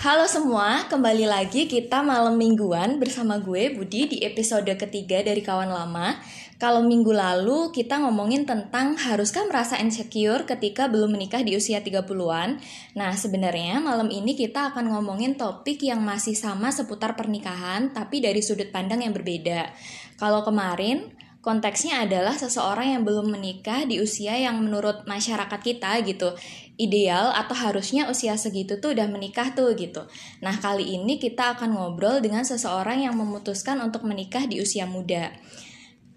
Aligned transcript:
Halo 0.00 0.24
semua, 0.24 0.88
kembali 0.88 1.28
lagi 1.28 1.68
kita 1.68 2.00
malam 2.00 2.40
mingguan 2.40 2.96
bersama 2.96 3.36
gue 3.36 3.68
Budi 3.76 4.08
di 4.08 4.24
episode 4.24 4.72
ketiga 4.72 5.20
dari 5.20 5.44
Kawan 5.44 5.68
Lama. 5.68 6.16
Kalau 6.56 6.80
minggu 6.80 7.12
lalu 7.12 7.68
kita 7.68 8.00
ngomongin 8.00 8.48
tentang 8.48 8.96
haruskah 8.96 9.44
merasa 9.44 9.76
insecure 9.76 10.48
ketika 10.48 10.88
belum 10.88 11.12
menikah 11.12 11.44
di 11.44 11.52
usia 11.52 11.84
30-an. 11.84 12.56
Nah, 12.96 13.12
sebenarnya 13.12 13.84
malam 13.84 14.08
ini 14.08 14.32
kita 14.32 14.72
akan 14.72 14.88
ngomongin 14.88 15.36
topik 15.36 15.84
yang 15.84 16.00
masih 16.00 16.32
sama 16.32 16.72
seputar 16.72 17.12
pernikahan 17.12 17.92
tapi 17.92 18.24
dari 18.24 18.40
sudut 18.40 18.72
pandang 18.72 19.04
yang 19.04 19.12
berbeda. 19.12 19.68
Kalau 20.16 20.40
kemarin 20.40 21.12
konteksnya 21.44 22.08
adalah 22.08 22.36
seseorang 22.36 22.96
yang 22.96 23.02
belum 23.04 23.32
menikah 23.32 23.88
di 23.88 24.00
usia 24.00 24.36
yang 24.36 24.60
menurut 24.60 25.08
masyarakat 25.08 25.60
kita 25.60 26.00
gitu 26.04 26.32
ideal 26.80 27.36
atau 27.36 27.52
harusnya 27.52 28.08
usia 28.08 28.40
segitu 28.40 28.80
tuh 28.80 28.96
udah 28.96 29.04
menikah 29.12 29.52
tuh 29.52 29.76
gitu. 29.76 30.08
Nah 30.40 30.56
kali 30.56 30.96
ini 30.96 31.20
kita 31.20 31.52
akan 31.54 31.76
ngobrol 31.76 32.24
dengan 32.24 32.42
seseorang 32.48 33.04
yang 33.04 33.12
memutuskan 33.20 33.76
untuk 33.84 34.08
menikah 34.08 34.48
di 34.48 34.64
usia 34.64 34.88
muda. 34.88 35.36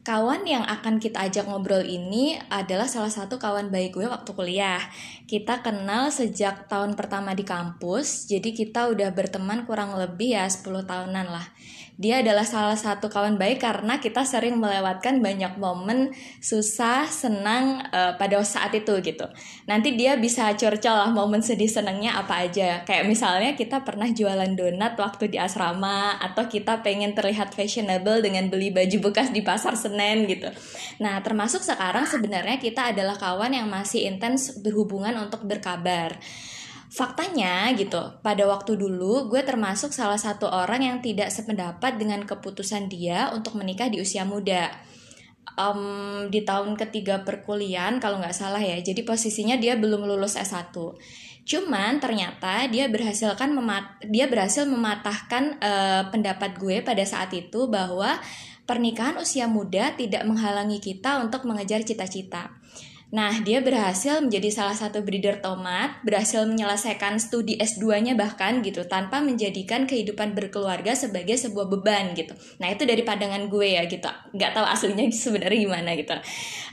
Kawan 0.04 0.44
yang 0.44 0.68
akan 0.68 1.00
kita 1.00 1.32
ajak 1.32 1.48
ngobrol 1.48 1.80
ini 1.80 2.36
adalah 2.52 2.92
salah 2.92 3.08
satu 3.08 3.40
kawan 3.40 3.72
baik 3.72 3.96
gue 3.96 4.08
waktu 4.08 4.36
kuliah. 4.36 4.84
Kita 5.28 5.64
kenal 5.64 6.12
sejak 6.12 6.68
tahun 6.68 7.00
pertama 7.00 7.32
di 7.32 7.48
kampus, 7.48 8.28
jadi 8.28 8.52
kita 8.52 8.92
udah 8.92 9.16
berteman 9.16 9.64
kurang 9.64 9.96
lebih 9.96 10.36
ya 10.36 10.44
10 10.44 10.84
tahunan 10.84 11.28
lah 11.32 11.48
dia 11.94 12.26
adalah 12.26 12.42
salah 12.42 12.74
satu 12.74 13.06
kawan 13.06 13.38
baik 13.38 13.62
karena 13.62 14.02
kita 14.02 14.26
sering 14.26 14.58
melewatkan 14.58 15.22
banyak 15.22 15.62
momen 15.62 16.10
susah, 16.42 17.06
senang 17.06 17.86
uh, 17.94 18.18
pada 18.18 18.42
saat 18.42 18.74
itu 18.74 18.98
gitu. 19.06 19.30
Nanti 19.70 19.94
dia 19.94 20.18
bisa 20.18 20.50
curcol 20.58 20.98
lah 20.98 21.14
momen 21.14 21.46
sedih 21.46 21.70
senangnya 21.70 22.18
apa 22.18 22.50
aja. 22.50 22.82
Kayak 22.82 23.06
misalnya 23.06 23.52
kita 23.54 23.86
pernah 23.86 24.10
jualan 24.10 24.58
donat 24.58 24.98
waktu 24.98 25.30
di 25.30 25.38
asrama 25.38 26.18
atau 26.18 26.50
kita 26.50 26.82
pengen 26.82 27.14
terlihat 27.14 27.54
fashionable 27.54 28.26
dengan 28.26 28.50
beli 28.50 28.74
baju 28.74 29.14
bekas 29.14 29.30
di 29.30 29.46
pasar 29.46 29.78
Senen 29.78 30.26
gitu. 30.26 30.50
Nah, 30.98 31.22
termasuk 31.22 31.62
sekarang 31.62 32.10
sebenarnya 32.10 32.58
kita 32.58 32.90
adalah 32.90 33.14
kawan 33.22 33.54
yang 33.54 33.70
masih 33.70 34.10
intens 34.10 34.58
berhubungan 34.66 35.14
untuk 35.22 35.46
berkabar. 35.46 36.18
Faktanya 36.94 37.74
gitu, 37.74 38.22
pada 38.22 38.46
waktu 38.46 38.78
dulu 38.78 39.26
gue 39.26 39.42
termasuk 39.42 39.90
salah 39.90 40.22
satu 40.22 40.46
orang 40.46 40.86
yang 40.86 40.98
tidak 41.02 41.34
sependapat 41.34 41.98
dengan 41.98 42.22
keputusan 42.22 42.86
dia 42.86 43.34
untuk 43.34 43.58
menikah 43.58 43.90
di 43.90 43.98
usia 43.98 44.22
muda. 44.30 44.70
Um, 45.58 46.30
di 46.30 46.46
tahun 46.46 46.78
ketiga 46.78 47.26
perkuliahan 47.26 47.98
kalau 47.98 48.22
nggak 48.22 48.38
salah 48.38 48.62
ya, 48.62 48.78
jadi 48.78 49.02
posisinya 49.02 49.58
dia 49.58 49.74
belum 49.74 50.06
lulus 50.06 50.38
S1. 50.38 50.70
Cuman 51.50 51.98
ternyata 51.98 52.70
dia 52.70 52.86
berhasil 52.86 53.34
kan 53.42 53.58
memat 53.58 53.98
dia 54.06 54.30
berhasil 54.30 54.70
mematahkan 54.70 55.58
uh, 55.66 56.14
pendapat 56.14 56.62
gue 56.62 56.86
pada 56.86 57.02
saat 57.10 57.34
itu 57.34 57.74
bahwa 57.74 58.22
pernikahan 58.70 59.18
usia 59.18 59.50
muda 59.50 59.98
tidak 59.98 60.30
menghalangi 60.30 60.78
kita 60.78 61.26
untuk 61.26 61.50
mengejar 61.50 61.82
cita-cita. 61.82 62.54
Nah, 63.14 63.46
dia 63.46 63.62
berhasil 63.62 64.26
menjadi 64.26 64.50
salah 64.50 64.74
satu 64.74 65.06
breeder 65.06 65.38
tomat, 65.38 66.02
berhasil 66.02 66.50
menyelesaikan 66.50 67.22
studi 67.22 67.62
S2-nya 67.62 68.18
bahkan 68.18 68.66
gitu, 68.66 68.90
tanpa 68.90 69.22
menjadikan 69.22 69.86
kehidupan 69.86 70.34
berkeluarga 70.34 70.98
sebagai 70.98 71.38
sebuah 71.38 71.70
beban 71.70 72.18
gitu. 72.18 72.34
Nah, 72.58 72.74
itu 72.74 72.90
dari 72.90 73.06
pandangan 73.06 73.54
gue 73.54 73.78
ya 73.78 73.86
gitu. 73.86 74.10
Nggak 74.34 74.58
tahu 74.58 74.66
aslinya 74.66 75.06
sebenarnya 75.30 75.60
gimana 75.62 75.94
gitu. 75.94 76.18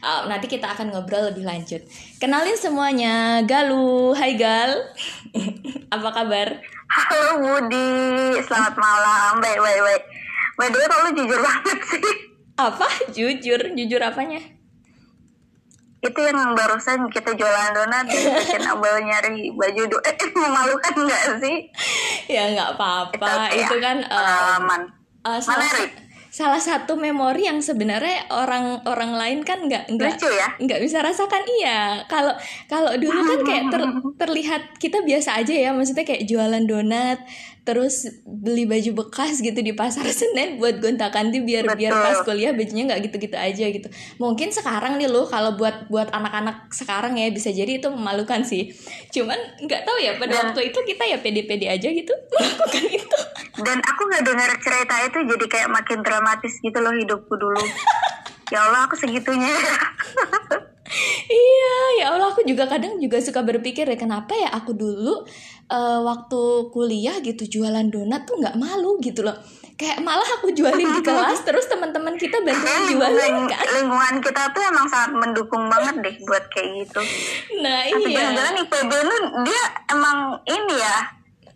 Uh, 0.01 0.33
nanti 0.33 0.49
kita 0.49 0.73
akan 0.73 0.97
ngobrol 0.97 1.29
lebih 1.29 1.45
lanjut. 1.45 1.85
Kenalin 2.17 2.57
semuanya, 2.57 3.45
Galu. 3.45 4.17
Hai 4.17 4.41
Gal. 4.41 4.81
Apa 5.95 6.09
kabar? 6.09 6.57
Halo 6.89 7.45
Budi, 7.45 8.41
selamat 8.41 8.81
malam. 8.81 9.45
Baik, 9.45 9.61
baik, 9.61 9.81
baik. 9.85 10.03
By 10.57 10.73
the 10.73 10.79
way, 10.81 10.89
kalau 10.89 11.13
jujur 11.13 11.41
banget 11.45 11.79
sih. 11.85 12.17
Apa? 12.57 12.89
Jujur? 13.13 13.61
Jujur 13.77 14.01
apanya? 14.01 14.60
Itu 16.01 16.21
yang 16.25 16.57
barusan 16.57 17.13
kita 17.13 17.37
jualan 17.37 17.77
donat 17.77 18.09
di 18.09 18.25
Abel 18.57 19.05
nyari 19.05 19.53
baju 19.53 19.83
do 19.85 19.99
eh 20.01 20.17
memalukan 20.41 20.95
nggak 20.97 21.25
sih? 21.45 21.69
Ya 22.25 22.57
nggak 22.57 22.81
apa-apa. 22.81 23.53
Itu, 23.53 23.69
itu 23.69 23.75
kan 23.85 23.97
eh, 24.01 24.09
pengalaman. 24.09 24.81
uh, 25.29 25.37
uh, 25.37 25.41
salah, 25.45 25.69
salah 26.33 26.57
satu 26.57 26.97
memori 26.97 27.45
yang 27.45 27.61
sebenarnya 27.61 28.33
orang 28.33 28.81
orang 28.89 29.13
lain 29.13 29.39
kan 29.45 29.69
nggak 29.69 29.93
nggak 29.93 30.17
ya? 30.25 30.49
nggak 30.57 30.81
bisa 30.81 31.05
rasakan. 31.05 31.45
Iya 31.61 32.09
kalau 32.09 32.33
kalau 32.65 32.97
dulu 32.97 33.21
kan 33.21 33.41
kayak 33.45 33.65
ter, 33.69 33.83
terlihat 34.25 34.63
kita 34.81 35.05
biasa 35.05 35.37
aja 35.45 35.53
ya. 35.53 35.71
Maksudnya 35.77 36.09
kayak 36.09 36.25
jualan 36.25 36.65
donat 36.65 37.21
terus 37.71 38.03
beli 38.27 38.67
baju 38.67 39.07
bekas 39.07 39.39
gitu 39.39 39.63
di 39.63 39.71
pasar 39.71 40.03
Senen 40.19 40.59
buat 40.59 40.83
gonta 40.83 41.07
ganti 41.15 41.39
biar 41.39 41.63
Betul. 41.71 41.79
biar 41.79 41.93
pas 41.95 42.19
kuliah 42.27 42.51
bajunya 42.51 42.91
nggak 42.91 43.01
gitu-gitu 43.07 43.39
aja 43.39 43.65
gitu. 43.71 43.87
Mungkin 44.19 44.51
sekarang 44.51 44.99
nih 44.99 45.07
loh 45.07 45.31
kalau 45.31 45.55
buat 45.55 45.87
buat 45.87 46.11
anak-anak 46.11 46.75
sekarang 46.75 47.15
ya 47.15 47.31
bisa 47.31 47.55
jadi 47.55 47.79
itu 47.79 47.87
memalukan 47.87 48.43
sih. 48.43 48.75
Cuman 49.15 49.39
nggak 49.63 49.87
tahu 49.87 50.03
ya 50.03 50.19
pada 50.19 50.35
dan, 50.35 50.43
waktu 50.51 50.75
itu 50.75 50.79
kita 50.83 51.07
ya 51.07 51.23
pede-pede 51.23 51.71
aja 51.71 51.89
gitu 51.95 52.11
melakukan 52.35 52.85
itu. 52.91 53.19
Dan 53.63 53.79
aku 53.79 54.03
nggak 54.11 54.25
dengar 54.27 54.51
cerita 54.59 54.95
itu 55.07 55.19
jadi 55.31 55.47
kayak 55.47 55.69
makin 55.71 56.03
dramatis 56.03 56.59
gitu 56.59 56.79
loh 56.83 56.91
hidupku 56.91 57.39
dulu 57.39 57.63
ya 58.51 58.59
Allah 58.67 58.87
aku 58.87 58.95
segitunya. 58.99 59.55
Iya 61.31 61.75
ya 62.03 62.07
Allah 62.11 62.35
aku 62.35 62.43
juga 62.43 62.67
kadang 62.67 62.99
juga 62.99 63.23
suka 63.23 63.47
berpikir 63.47 63.87
ya 63.87 63.95
kenapa 63.95 64.35
ya 64.35 64.51
aku 64.51 64.75
dulu 64.75 65.23
uh, 65.71 66.01
waktu 66.03 66.43
kuliah 66.75 67.23
gitu 67.23 67.47
jualan 67.47 67.87
donat 67.87 68.27
tuh 68.27 68.35
nggak 68.43 68.59
malu 68.59 68.99
gitu 68.99 69.23
loh. 69.23 69.39
Kayak 69.79 70.03
malah 70.03 70.27
aku 70.43 70.51
jualin 70.51 70.91
di 70.99 71.03
kelas 71.07 71.47
terus 71.47 71.71
teman-teman 71.71 72.19
kita 72.19 72.43
bantuin 72.43 72.91
jualin 72.91 73.47
kan? 73.47 73.65
lingkungan 73.79 74.15
kita 74.19 74.51
tuh 74.51 74.63
emang 74.67 74.87
sangat 74.91 75.13
mendukung 75.15 75.71
banget 75.71 75.95
deh 76.03 76.15
buat 76.27 76.45
kayak 76.51 76.69
gitu. 76.83 77.01
Nah 77.63 77.87
Tapi 77.87 78.11
iya. 78.11 78.17
jangan-jangan 78.19 78.55
IPB 78.67 78.91
lu 79.07 79.17
dia 79.47 79.63
emang 79.95 80.19
ini 80.51 80.75
ya 80.75 80.99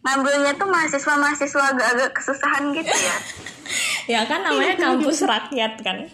ngambilnya 0.04 0.52
tuh 0.60 0.68
mahasiswa-mahasiswa 0.68 1.62
agak-agak 1.74 2.10
kesusahan 2.14 2.70
gitu 2.70 2.94
ya. 2.94 3.16
Ya 4.04 4.20
kan 4.28 4.44
namanya 4.44 4.76
kampus 4.76 5.24
rakyat 5.24 5.80
kan 5.80 6.04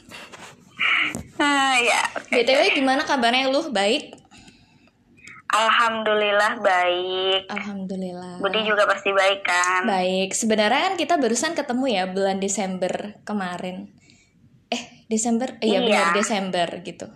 uh, 1.40 1.76
ya 1.80 2.00
okay. 2.16 2.42
btw 2.42 2.60
gimana 2.76 3.02
kabarnya 3.04 3.48
lu 3.48 3.70
baik 3.70 4.20
Alhamdulillah 5.50 6.62
baik. 6.62 7.50
Alhamdulillah. 7.50 8.38
Budi 8.38 8.62
juga 8.62 8.86
pasti 8.86 9.10
baik 9.10 9.42
kan? 9.42 9.82
Baik. 9.82 10.30
Sebenarnya 10.30 10.86
kan 10.86 10.94
kita 10.94 11.18
barusan 11.18 11.58
ketemu 11.58 11.84
ya 11.90 12.04
bulan 12.06 12.38
Desember 12.38 13.18
kemarin. 13.26 13.90
Eh, 14.70 15.02
Desember? 15.10 15.58
Eh, 15.58 15.74
iya, 15.74 15.82
benar 15.82 16.14
Desember 16.14 16.68
gitu. 16.86 17.10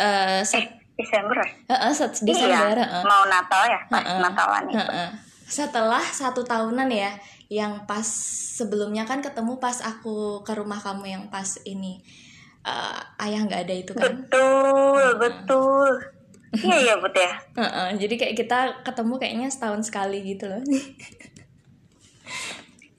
Uh, 0.00 0.40
set... 0.48 0.64
eh, 0.64 0.66
Desember 0.96 1.36
ya? 1.44 1.48
Uh, 1.68 1.72
uh, 1.76 1.92
set 1.92 2.16
Desember. 2.24 2.72
Iya. 2.80 2.88
Uh. 2.88 3.04
Mau 3.04 3.22
Natal 3.28 3.62
ya? 3.68 3.80
Pas 3.92 4.00
uh, 4.00 4.10
uh. 4.16 4.20
Natalan 4.24 4.64
itu. 4.72 4.80
Uh, 4.80 4.88
uh. 4.88 5.08
Setelah 5.44 6.04
satu 6.08 6.48
tahunan 6.48 6.88
ya, 6.88 7.20
yang 7.52 7.84
pas 7.84 8.08
sebelumnya 8.56 9.04
kan 9.04 9.20
ketemu 9.20 9.60
pas 9.60 9.84
aku 9.84 10.40
ke 10.40 10.56
rumah 10.56 10.80
kamu 10.80 11.04
yang 11.04 11.24
pas 11.28 11.60
ini 11.68 12.00
uh, 12.68 13.24
ayah 13.24 13.40
nggak 13.48 13.64
ada 13.64 13.74
itu 13.74 13.92
kan? 13.96 14.12
Betul, 14.28 15.00
uh, 15.00 15.16
betul 15.16 16.18
Iya 16.48 16.76
iya 16.80 16.94
but 16.96 17.12
ya. 17.12 17.32
Uh 17.52 17.62
-uh, 17.62 17.88
jadi 18.00 18.14
kayak 18.16 18.36
kita 18.36 18.58
ketemu 18.80 19.14
kayaknya 19.20 19.48
setahun 19.52 19.84
sekali 19.84 20.24
gitu 20.24 20.48
loh. 20.48 20.62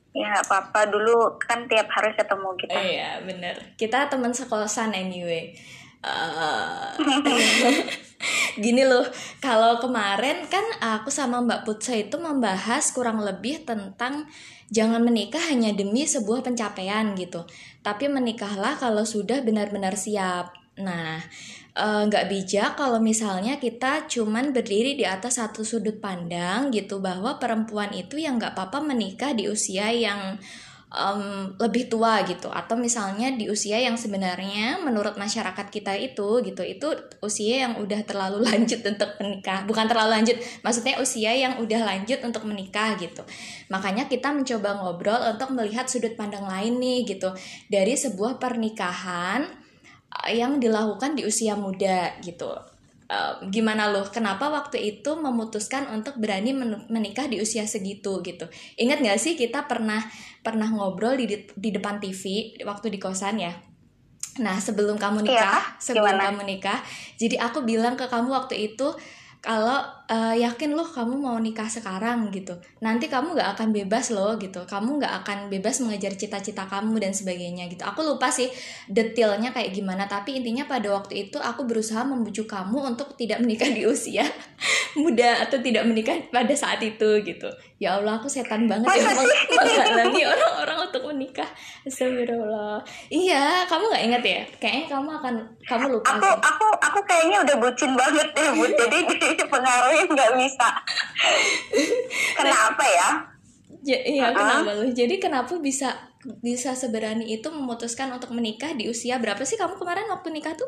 ya 0.10 0.42
apa-apa 0.42 0.90
dulu 0.90 1.38
kan 1.42 1.66
tiap 1.66 1.90
hari 1.90 2.14
ketemu 2.14 2.50
kita. 2.62 2.78
Oh, 2.78 2.86
iya 2.86 3.10
bener. 3.26 3.56
Kita 3.74 4.06
teman 4.06 4.34
sekolasan 4.34 4.94
anyway. 4.94 5.58
Uh, 6.00 6.96
gini 8.64 8.88
loh, 8.88 9.04
kalau 9.44 9.82
kemarin 9.84 10.48
kan 10.48 10.64
aku 10.80 11.12
sama 11.12 11.44
Mbak 11.44 11.68
Putsa 11.68 11.98
itu 11.98 12.16
membahas 12.22 12.94
kurang 12.96 13.20
lebih 13.20 13.68
tentang 13.68 14.30
jangan 14.70 15.02
menikah 15.02 15.42
hanya 15.50 15.74
demi 15.74 16.06
sebuah 16.06 16.46
pencapaian 16.46 17.14
gitu, 17.18 17.46
tapi 17.82 18.08
menikahlah 18.08 18.78
kalau 18.78 19.04
sudah 19.04 19.42
benar-benar 19.42 19.98
siap. 19.98 20.54
Nah, 20.80 21.20
Eh, 21.80 22.04
nggak 22.12 22.26
uh, 22.26 22.30
bijak 22.34 22.72
kalau 22.76 23.00
misalnya 23.00 23.56
kita 23.56 24.04
cuman 24.12 24.52
berdiri 24.52 25.00
di 25.00 25.08
atas 25.08 25.40
satu 25.40 25.64
sudut 25.64 26.04
pandang 26.04 26.76
gitu 26.76 27.00
bahwa 27.00 27.40
perempuan 27.40 27.96
itu 27.96 28.20
yang 28.20 28.36
nggak 28.36 28.52
apa-apa 28.52 28.84
menikah 28.84 29.32
di 29.32 29.48
usia 29.48 29.88
yang 29.88 30.36
um, 30.94 31.54
lebih 31.62 31.90
tua 31.90 32.26
gitu. 32.26 32.50
Atau 32.50 32.76
misalnya 32.78 33.30
di 33.34 33.50
usia 33.50 33.78
yang 33.78 33.96
sebenarnya 33.96 34.82
menurut 34.82 35.16
masyarakat 35.16 35.68
kita 35.70 35.94
itu 35.96 36.42
gitu 36.42 36.62
itu 36.66 36.88
usia 37.22 37.70
yang 37.70 37.74
udah 37.82 38.02
terlalu 38.06 38.44
lanjut 38.50 38.82
untuk 38.82 39.10
menikah. 39.22 39.66
Bukan 39.66 39.86
terlalu 39.86 40.10
lanjut 40.22 40.38
maksudnya 40.66 40.98
usia 40.98 41.32
yang 41.34 41.62
udah 41.62 41.82
lanjut 41.86 42.20
untuk 42.26 42.44
menikah 42.46 42.98
gitu. 42.98 43.22
Makanya 43.70 44.10
kita 44.10 44.34
mencoba 44.34 44.82
ngobrol 44.82 45.20
untuk 45.30 45.54
melihat 45.54 45.86
sudut 45.86 46.14
pandang 46.18 46.46
lain 46.46 46.82
nih 46.82 47.06
gitu. 47.06 47.30
Dari 47.70 47.94
sebuah 47.94 48.42
pernikahan 48.42 49.46
yang 50.30 50.58
dilakukan 50.58 51.14
di 51.14 51.24
usia 51.24 51.54
muda 51.54 52.18
gitu. 52.26 52.50
Uh, 53.10 53.44
gimana 53.50 53.90
loh 53.90 54.08
kenapa 54.08 54.48
waktu 54.48 54.80
itu 54.80 55.18
memutuskan 55.18 55.90
untuk 55.92 56.16
berani 56.22 56.54
menikah 56.88 57.26
di 57.28 57.42
usia 57.42 57.66
segitu 57.66 58.22
gitu. 58.22 58.46
Ingat 58.78 59.04
gak 59.04 59.20
sih 59.20 59.34
kita 59.36 59.66
pernah 59.66 60.00
pernah 60.40 60.70
ngobrol 60.70 61.20
di 61.20 61.50
di 61.58 61.70
depan 61.74 62.00
TV 62.00 62.56
waktu 62.64 62.94
di 62.94 63.02
kosan 63.02 63.42
ya? 63.42 63.54
Nah 64.40 64.56
sebelum 64.62 64.96
kamu 64.96 65.26
nikah 65.26 65.60
iya, 65.76 65.82
sebelum 65.84 66.16
kamu 66.16 66.42
nikah 66.48 66.80
jadi 67.20 67.44
aku 67.44 67.66
bilang 67.68 68.00
ke 68.00 68.08
kamu 68.08 68.32
waktu 68.32 68.72
itu 68.72 68.96
kalau 69.44 69.99
uh, 70.10 70.36
yakin 70.36 70.74
loh 70.74 70.84
kamu 70.84 71.16
mau 71.16 71.38
nikah 71.38 71.70
sekarang 71.70 72.34
gitu. 72.34 72.58
Nanti 72.82 73.06
kamu 73.08 73.38
gak 73.38 73.56
akan 73.56 73.70
bebas 73.72 74.10
loh 74.10 74.36
gitu. 74.42 74.66
Kamu 74.66 74.98
gak 74.98 75.24
akan 75.24 75.54
bebas 75.54 75.80
mengejar 75.86 76.18
cita-cita 76.18 76.66
kamu 76.66 76.98
dan 76.98 77.14
sebagainya 77.14 77.70
gitu. 77.70 77.86
Aku 77.86 78.02
lupa 78.02 78.34
sih 78.34 78.50
detailnya 78.90 79.54
kayak 79.54 79.72
gimana 79.72 80.10
tapi 80.10 80.42
intinya 80.42 80.66
pada 80.66 80.90
waktu 80.90 81.30
itu 81.30 81.38
aku 81.38 81.70
berusaha 81.70 82.02
membujuk 82.02 82.50
kamu 82.50 82.98
untuk 82.98 83.14
tidak 83.16 83.40
menikah 83.40 83.70
di 83.70 83.86
usia 83.86 84.26
muda 85.02 85.46
atau 85.46 85.62
tidak 85.62 85.86
menikah 85.86 86.18
pada 86.34 86.54
saat 86.58 86.82
itu 86.82 87.22
gitu. 87.22 87.48
Ya 87.80 87.96
Allah 87.96 88.20
aku 88.20 88.28
setan 88.28 88.68
banget 88.68 88.92
ya. 88.92 89.08
Menghalangi 89.56 90.24
orang-orang 90.28 90.78
untuk 90.92 91.04
menikah? 91.14 91.48
Astagfirullah. 91.88 92.84
Iya 93.08 93.64
kamu 93.70 93.84
nggak 93.88 94.04
ingat 94.12 94.24
ya? 94.26 94.42
Kayaknya 94.60 94.86
kamu 94.92 95.10
akan 95.16 95.34
kamu 95.64 95.86
lupa 95.96 96.12
aku 96.12 96.28
sih. 96.28 96.40
aku 96.44 96.68
aku 96.76 97.00
kayaknya 97.08 97.38
udah 97.48 97.56
bucin 97.56 97.92
banget 97.96 98.28
deh 98.36 98.50
bu. 98.52 98.64
Jadi 98.80 98.98
dipengaruhi 99.40 99.99
nggak 100.14 100.32
bisa 100.40 100.70
kenapa 102.38 102.84
ya 102.84 103.10
ya, 103.86 104.00
iya 104.04 104.26
uh 104.30 104.32
-huh. 104.32 104.38
kenapa 104.38 104.70
lu 104.80 104.86
jadi 104.92 105.16
kenapa 105.20 105.54
bisa 105.60 106.12
bisa 106.44 106.76
seberani 106.76 107.32
itu 107.32 107.48
memutuskan 107.48 108.12
untuk 108.12 108.36
menikah 108.36 108.76
di 108.76 108.92
usia 108.92 109.16
berapa 109.20 109.40
sih 109.48 109.56
kamu 109.56 109.80
kemarin 109.80 110.12
waktu 110.12 110.36
nikah 110.36 110.52
tuh 110.56 110.68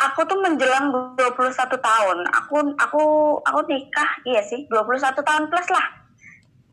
aku 0.00 0.24
tuh 0.24 0.38
menjelang 0.40 0.88
21 1.14 1.36
tahun. 1.76 2.18
Aku 2.40 2.56
aku 2.80 3.02
aku 3.44 3.60
nikah 3.68 4.10
iya 4.24 4.40
sih 4.40 4.64
21 4.72 5.20
tahun 5.20 5.44
plus 5.52 5.68
lah. 5.68 5.86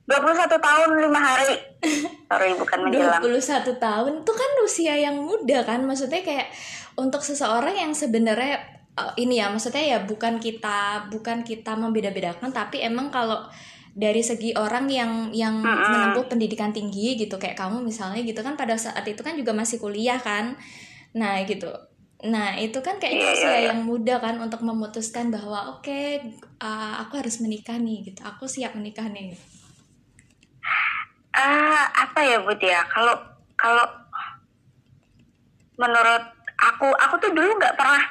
21 0.08 0.48
tahun 0.48 0.90
5 1.04 1.12
hari. 1.20 1.56
Sorry 2.32 2.56
bukan 2.56 2.80
menjelang. 2.88 3.20
21 3.20 3.76
tahun 3.76 4.12
itu 4.24 4.32
kan 4.32 4.52
usia 4.64 4.96
yang 4.96 5.20
muda 5.20 5.68
kan. 5.68 5.84
Maksudnya 5.84 6.24
kayak 6.24 6.48
untuk 6.96 7.20
seseorang 7.20 7.76
yang 7.76 7.92
sebenarnya 7.92 8.77
uh, 8.98 9.14
ini 9.16 9.40
ya 9.40 9.54
maksudnya 9.54 9.86
ya 9.86 10.00
bukan 10.04 10.42
kita 10.42 11.08
bukan 11.14 11.46
kita 11.46 11.78
membeda-bedakan 11.78 12.50
tapi 12.50 12.82
emang 12.82 13.14
kalau 13.14 13.46
dari 13.98 14.22
segi 14.22 14.54
orang 14.54 14.86
yang 14.90 15.34
yang 15.34 15.58
mm 15.58 15.66
-hmm. 15.66 15.90
menempuh 15.90 16.26
pendidikan 16.30 16.70
tinggi 16.70 17.18
gitu 17.18 17.38
kayak 17.42 17.58
kamu 17.58 17.82
misalnya 17.82 18.22
gitu 18.22 18.42
kan 18.46 18.54
pada 18.54 18.78
saat 18.78 19.02
itu 19.10 19.22
kan 19.26 19.34
juga 19.34 19.58
masih 19.58 19.82
kuliah 19.82 20.22
kan. 20.22 20.54
Nah, 21.18 21.42
gitu 21.50 21.66
Nah, 22.26 22.58
itu 22.58 22.82
kan 22.82 22.98
kayaknya 22.98 23.30
yeah, 23.30 23.36
usia 23.38 23.46
yeah, 23.46 23.54
yeah. 23.54 23.66
yang 23.70 23.86
muda 23.86 24.18
kan 24.18 24.42
untuk 24.42 24.66
memutuskan 24.66 25.30
bahwa 25.30 25.78
oke, 25.78 25.86
okay, 25.86 26.34
uh, 26.58 26.98
aku 27.06 27.22
harus 27.22 27.38
menikah 27.46 27.78
nih 27.78 28.10
gitu. 28.10 28.26
Aku 28.26 28.50
siap 28.50 28.74
menikah 28.74 29.06
nih. 29.06 29.38
Uh, 31.38 31.86
apa 31.94 32.20
ya, 32.26 32.42
Bud 32.42 32.58
ya? 32.58 32.82
Kalau 32.90 33.14
kalau 33.54 33.86
menurut 35.78 36.26
aku, 36.58 36.90
aku 36.90 37.16
tuh 37.22 37.32
dulu 37.38 37.54
nggak 37.62 37.78
pernah 37.78 38.02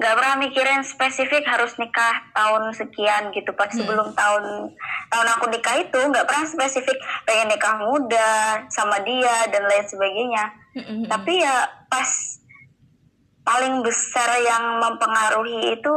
nggak 0.00 0.16
pernah 0.16 0.36
mikirin 0.40 0.80
spesifik 0.80 1.44
harus 1.44 1.76
nikah 1.76 2.24
tahun 2.32 2.72
sekian 2.72 3.36
gitu 3.36 3.52
pas 3.52 3.68
hmm. 3.68 3.84
sebelum 3.84 4.08
tahun 4.16 4.72
tahun 5.12 5.28
aku 5.36 5.52
nikah 5.52 5.76
itu 5.76 6.00
nggak 6.00 6.24
pernah 6.24 6.48
spesifik 6.48 6.96
pengen 7.28 7.52
nikah 7.52 7.76
muda 7.84 8.64
sama 8.72 8.96
dia 9.04 9.44
dan 9.52 9.68
lain 9.68 9.84
sebagainya 9.84 10.44
hmm. 10.72 10.80
hmm, 10.80 10.96
hmm. 11.04 11.06
tapi 11.12 11.44
ya 11.44 11.68
pas 11.92 12.08
paling 13.44 13.84
besar 13.84 14.40
yang 14.40 14.80
mempengaruhi 14.80 15.76
itu 15.76 15.94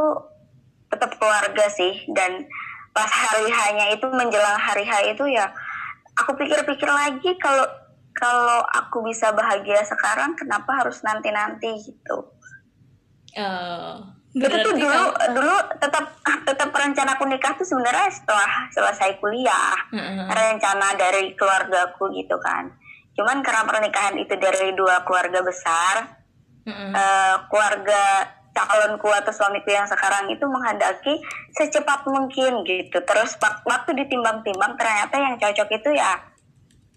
tetap 0.92 1.16
keluarga 1.16 1.64
sih 1.72 2.04
dan 2.12 2.44
pas 2.92 3.08
hari 3.08 3.48
hanya 3.48 3.88
itu 3.96 4.04
menjelang 4.12 4.60
hari 4.60 4.84
H 4.84 5.16
itu 5.16 5.24
ya 5.32 5.48
aku 6.12 6.36
pikir-pikir 6.36 6.86
lagi 6.86 7.40
kalau 7.40 7.64
kalau 8.14 8.62
aku 8.70 9.02
bisa 9.02 9.34
bahagia 9.34 9.82
sekarang 9.82 10.38
kenapa 10.38 10.70
harus 10.78 11.02
nanti-nanti 11.02 11.74
gitu. 11.82 12.33
Uh, 13.34 13.98
itu 14.34 14.50
tuh 14.50 14.74
dulu 14.74 15.02
kan? 15.14 15.30
dulu 15.30 15.56
tetap 15.78 16.04
tetap 16.48 16.68
rencana 16.74 17.14
aku 17.14 17.24
nikah 17.30 17.54
tuh 17.54 17.66
sebenarnya 17.66 18.10
setelah 18.10 18.66
selesai 18.74 19.22
kuliah 19.22 19.74
uh 19.90 19.98
-huh. 19.98 20.26
rencana 20.30 20.98
dari 20.98 21.34
keluargaku 21.38 22.10
gitu 22.14 22.34
kan. 22.42 22.70
Cuman 23.14 23.46
karena 23.46 23.62
pernikahan 23.62 24.18
itu 24.18 24.34
dari 24.34 24.74
dua 24.74 25.06
keluarga 25.06 25.38
besar, 25.46 26.18
mm-hmm. 26.66 26.90
uh, 26.90 27.36
keluarga 27.46 28.26
calonku 28.54 29.10
atau 29.10 29.34
suamiku 29.34 29.70
yang 29.70 29.86
sekarang 29.86 30.30
itu 30.30 30.42
menghendaki 30.46 31.22
secepat 31.54 32.06
mungkin 32.10 32.66
gitu. 32.66 32.98
Terus 33.02 33.38
waktu 33.66 33.90
ditimbang-timbang 33.98 34.78
ternyata 34.78 35.14
yang 35.18 35.34
cocok 35.38 35.68
itu 35.74 35.90
ya 35.94 36.33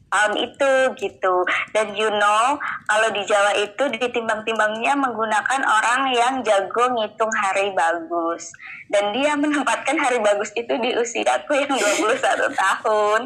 tahun 0.08 0.34
itu 0.40 0.72
gitu. 1.00 1.36
Dan 1.76 1.94
you 1.94 2.10
know 2.10 2.60
kalau 2.88 3.10
di 3.12 3.24
Jawa 3.28 3.56
itu 3.60 3.84
ditimbang-timbangnya 3.92 4.96
menggunakan 4.96 5.62
orang 5.64 6.12
yang 6.16 6.34
jago 6.44 6.92
ngitung 6.96 7.32
hari 7.32 7.72
bagus. 7.76 8.52
Dan 8.88 9.12
dia 9.12 9.36
menempatkan 9.36 10.00
hari 10.00 10.24
bagus 10.24 10.52
itu 10.56 10.74
di 10.80 10.96
usiaku 10.96 11.54
yang 11.56 11.72
21 11.76 12.52
tahun. 12.64 13.22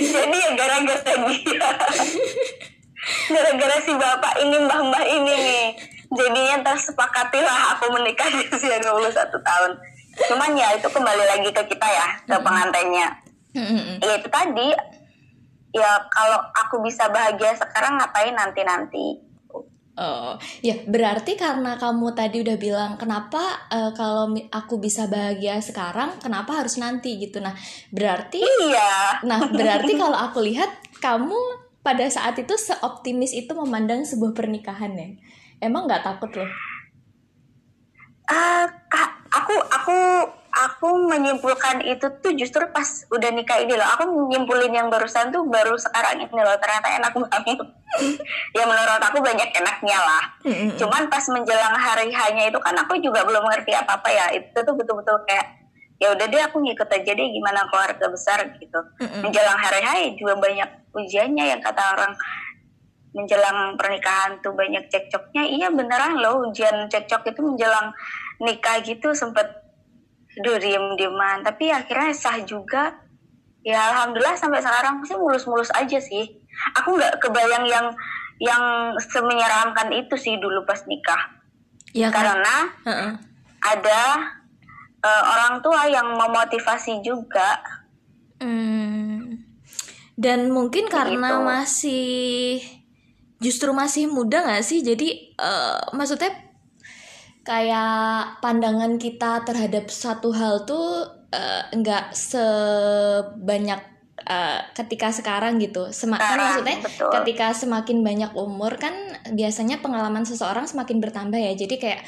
Jadi 0.00 0.36
ya 0.36 0.50
gara-gara 0.56 1.12
dia 1.24 1.68
gara-gara 3.04 3.76
si 3.84 3.92
bapak 3.92 4.34
ini 4.40 4.56
mbah-mbah 4.64 5.04
ini 5.04 5.34
nih 5.36 5.66
jadinya 6.08 6.56
tersepakati 6.72 7.40
lah 7.44 7.76
aku 7.76 7.92
menikah 7.92 8.28
di 8.32 8.48
usia 8.48 8.80
21 8.80 9.12
tahun 9.44 9.70
cuman 10.30 10.50
ya 10.54 10.68
itu 10.78 10.88
kembali 10.88 11.24
lagi 11.26 11.50
ke 11.50 11.62
kita 11.74 11.88
ya 11.88 12.06
ke 12.24 12.36
pengantinnya 12.40 13.08
ya 14.00 14.12
itu 14.18 14.28
tadi 14.30 14.68
ya 15.74 15.98
kalau 16.06 16.38
aku 16.54 16.78
bisa 16.86 17.10
bahagia 17.10 17.50
sekarang 17.58 17.98
ngapain 17.98 18.32
nanti-nanti 18.32 19.34
Oh, 19.94 20.34
ya 20.58 20.74
berarti 20.90 21.38
karena 21.38 21.78
kamu 21.78 22.18
tadi 22.18 22.42
udah 22.42 22.58
bilang 22.58 22.98
kenapa 22.98 23.62
uh, 23.70 23.94
kalau 23.94 24.26
aku 24.50 24.82
bisa 24.82 25.06
bahagia 25.06 25.62
sekarang, 25.62 26.18
kenapa 26.18 26.58
harus 26.58 26.82
nanti 26.82 27.14
gitu. 27.22 27.38
Nah, 27.38 27.54
berarti 27.94 28.42
Iya. 28.42 29.22
Nah, 29.22 29.46
berarti 29.54 29.94
kalau 29.94 30.18
aku 30.18 30.42
lihat 30.42 30.66
kamu 30.98 31.38
pada 31.86 32.10
saat 32.10 32.34
itu 32.42 32.58
seoptimis 32.58 33.38
itu 33.38 33.54
memandang 33.54 34.02
sebuah 34.02 34.34
pernikahan 34.34 34.98
ya? 34.98 35.14
Emang 35.62 35.86
nggak 35.86 36.02
takut 36.02 36.42
loh? 36.42 36.50
Uh, 38.26 38.66
aku 39.30 39.54
aku 39.70 39.96
aku 40.54 41.10
menyimpulkan 41.10 41.82
itu 41.82 42.06
tuh 42.22 42.32
justru 42.38 42.62
pas 42.70 42.86
udah 43.10 43.30
nikah 43.34 43.58
ini 43.58 43.74
loh. 43.74 43.88
Aku 43.98 44.06
menyimpulin 44.06 44.70
yang 44.70 44.86
barusan 44.86 45.34
tuh 45.34 45.42
baru 45.50 45.74
sekarang 45.74 46.22
ini 46.22 46.40
loh. 46.40 46.54
Ternyata 46.62 46.88
enak 47.02 47.12
banget. 47.18 47.58
ya 48.56 48.64
menurut 48.66 49.02
aku 49.02 49.18
banyak 49.18 49.50
enaknya 49.50 49.98
lah. 49.98 50.24
Mm-hmm. 50.46 50.78
Cuman 50.78 51.10
pas 51.10 51.24
menjelang 51.30 51.74
hari 51.74 52.10
hanya 52.14 52.50
itu 52.50 52.58
kan 52.62 52.74
aku 52.78 52.98
juga 53.02 53.26
belum 53.26 53.42
ngerti 53.50 53.74
apa 53.74 53.98
apa 53.98 54.08
ya. 54.10 54.26
Itu 54.38 54.62
tuh 54.62 54.74
betul-betul 54.78 55.26
kayak 55.26 55.64
ya 55.98 56.10
udah 56.10 56.26
deh 56.26 56.42
aku 56.42 56.58
ngikut 56.58 56.90
aja 56.90 57.10
deh 57.14 57.28
gimana 57.30 57.70
keluarga 57.70 58.10
besar 58.10 58.42
gitu 58.58 58.80
mm-hmm. 58.98 59.22
menjelang 59.22 59.58
hari 59.62 59.80
hari 59.80 60.04
juga 60.18 60.34
banyak 60.42 60.90
ujiannya 60.90 61.44
yang 61.54 61.60
kata 61.62 61.82
orang 61.94 62.12
menjelang 63.14 63.78
pernikahan 63.78 64.42
tuh 64.42 64.50
banyak 64.58 64.90
cekcoknya 64.90 65.46
iya 65.46 65.70
beneran 65.70 66.18
loh 66.18 66.50
ujian 66.50 66.90
cekcok 66.90 67.30
itu 67.30 67.40
menjelang 67.46 67.94
nikah 68.42 68.82
gitu 68.82 69.14
sempet 69.14 69.63
aduh 70.40 70.58
diem 70.58 70.86
dieman 70.98 71.42
tapi 71.46 71.70
akhirnya 71.70 72.10
sah 72.10 72.42
juga 72.42 72.94
ya 73.62 73.94
alhamdulillah 73.94 74.36
sampai 74.36 74.60
sekarang 74.60 75.00
sih 75.06 75.16
mulus-mulus 75.16 75.70
aja 75.72 75.98
sih 76.02 76.38
aku 76.74 76.98
nggak 76.98 77.22
kebayang 77.22 77.64
yang 77.66 77.86
yang 78.42 78.92
semenyeramkan 78.98 79.94
itu 79.94 80.18
sih 80.18 80.36
dulu 80.42 80.66
pas 80.66 80.82
nikah 80.90 81.34
ya, 81.94 82.10
kan? 82.10 82.34
karena 82.34 82.56
uh-uh. 82.82 83.12
ada 83.62 84.02
uh, 85.04 85.22
orang 85.36 85.54
tua 85.60 85.86
yang 85.86 86.08
memotivasi 86.16 87.04
juga. 87.04 87.60
Hmm. 88.40 89.44
Dan 90.14 90.50
mungkin 90.50 90.90
karena 90.90 91.42
gitu. 91.42 91.46
masih 91.46 92.06
justru 93.38 93.70
masih 93.74 94.08
muda 94.08 94.42
nggak 94.42 94.64
sih? 94.64 94.80
Jadi 94.80 95.36
uh, 95.38 95.94
maksudnya 95.94 96.32
kayak 97.44 98.40
pandangan 98.40 98.96
kita 98.96 99.44
terhadap 99.44 99.92
satu 99.92 100.32
hal 100.32 100.64
tuh 100.64 101.04
uh, 101.30 101.62
nggak 101.70 102.16
sebanyak 102.16 103.80
uh, 104.24 104.60
ketika 104.72 105.12
sekarang 105.12 105.60
gitu. 105.60 105.92
Sem 105.92 106.10
kan 106.16 106.40
maksudnya 106.40 106.80
betul. 106.80 107.12
ketika 107.20 107.52
semakin 107.52 108.00
banyak 108.00 108.32
umur 108.32 108.80
kan 108.80 108.96
biasanya 109.36 109.84
pengalaman 109.84 110.24
seseorang 110.24 110.64
semakin 110.64 110.98
bertambah 111.04 111.36
ya. 111.36 111.52
Jadi 111.52 111.76
kayak 111.76 112.02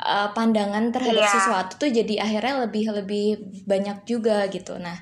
uh, 0.00 0.28
pandangan 0.34 0.90
terhadap 0.90 1.24
yeah. 1.26 1.34
sesuatu 1.34 1.72
tuh 1.78 1.90
jadi 1.90 2.24
akhirnya 2.26 2.66
lebih 2.66 2.84
lebih 2.90 3.26
banyak 3.68 4.02
juga 4.08 4.46
gitu 4.50 4.78
nah 4.80 4.98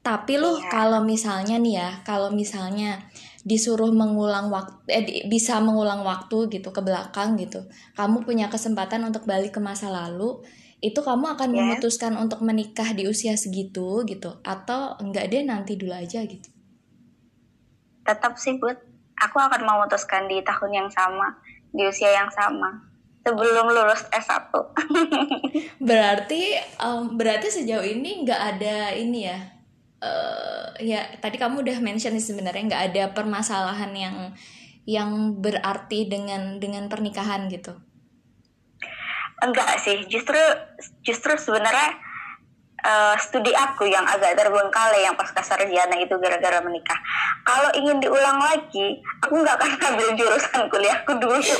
Tapi 0.00 0.40
loh 0.40 0.56
Iya. 0.56 0.72
kalau 0.72 1.04
misalnya 1.04 1.60
nih 1.60 1.76
ya, 1.76 1.90
kalau 2.08 2.32
misalnya 2.32 3.04
disuruh 3.50 3.90
mengulang 3.90 4.46
waktu 4.54 4.78
eh, 4.86 5.04
bisa 5.26 5.58
mengulang 5.58 6.06
waktu 6.06 6.46
gitu 6.54 6.70
ke 6.70 6.78
belakang 6.86 7.34
gitu. 7.42 7.66
Kamu 7.98 8.22
punya 8.22 8.46
kesempatan 8.46 9.02
untuk 9.02 9.26
balik 9.26 9.58
ke 9.58 9.60
masa 9.60 9.90
lalu, 9.90 10.38
itu 10.78 11.02
kamu 11.02 11.34
akan 11.34 11.50
Ya. 11.50 11.56
memutuskan 11.58 12.14
untuk 12.14 12.40
menikah 12.46 12.94
di 12.94 13.10
usia 13.10 13.34
segitu 13.34 14.06
gitu 14.06 14.38
atau 14.46 14.94
enggak 15.02 15.26
deh 15.34 15.42
nanti 15.42 15.74
dulu 15.74 15.92
aja 15.92 16.22
gitu. 16.24 16.48
Tetap 18.06 18.38
sih, 18.38 18.56
Bud. 18.56 18.78
Aku 19.20 19.36
akan 19.36 19.60
memutuskan 19.60 20.24
di 20.24 20.40
tahun 20.40 20.70
yang 20.72 20.88
sama, 20.88 21.36
di 21.74 21.84
usia 21.84 22.08
yang 22.08 22.30
sama. 22.32 22.88
Sebelum 23.20 23.68
lulus 23.68 24.08
S1. 24.08 24.48
Berarti 25.88 26.56
em, 26.56 27.02
berarti 27.20 27.52
sejauh 27.52 27.84
ini 27.84 28.24
nggak 28.24 28.40
ada 28.56 28.96
ini 28.96 29.28
ya. 29.28 29.36
Eh 30.00 30.66
ya 30.80 31.04
tadi 31.20 31.36
kamu 31.36 31.60
udah 31.60 31.76
mention 31.84 32.16
sih 32.16 32.32
sebenarnya 32.32 32.64
nggak 32.72 32.84
ada 32.92 33.04
permasalahan 33.12 33.92
yang 33.92 34.16
yang 34.88 35.36
berarti 35.38 36.08
dengan 36.08 36.56
dengan 36.56 36.88
pernikahan 36.88 37.46
gitu. 37.52 37.76
Enggak 39.40 39.80
sih, 39.80 40.04
justru 40.08 40.36
justru 41.00 41.32
sebenarnya 41.36 41.96
eh, 42.80 43.14
studi 43.16 43.52
aku 43.52 43.84
yang 43.84 44.02
agak 44.02 44.34
terbengkalai 44.34 45.02
yang 45.02 45.14
pasca 45.14 45.40
sarjana 45.40 45.96
itu 45.96 46.12
gara-gara 46.16 46.60
menikah. 46.60 46.96
Kalau 47.42 47.70
ingin 47.72 47.98
diulang 47.98 48.38
lagi, 48.38 48.96
aku 49.20 49.34
nggak 49.36 49.56
akan 49.56 49.70
ambil 49.92 50.08
jurusan 50.14 50.60
kuliahku 50.66 51.12
dulu. 51.16 51.40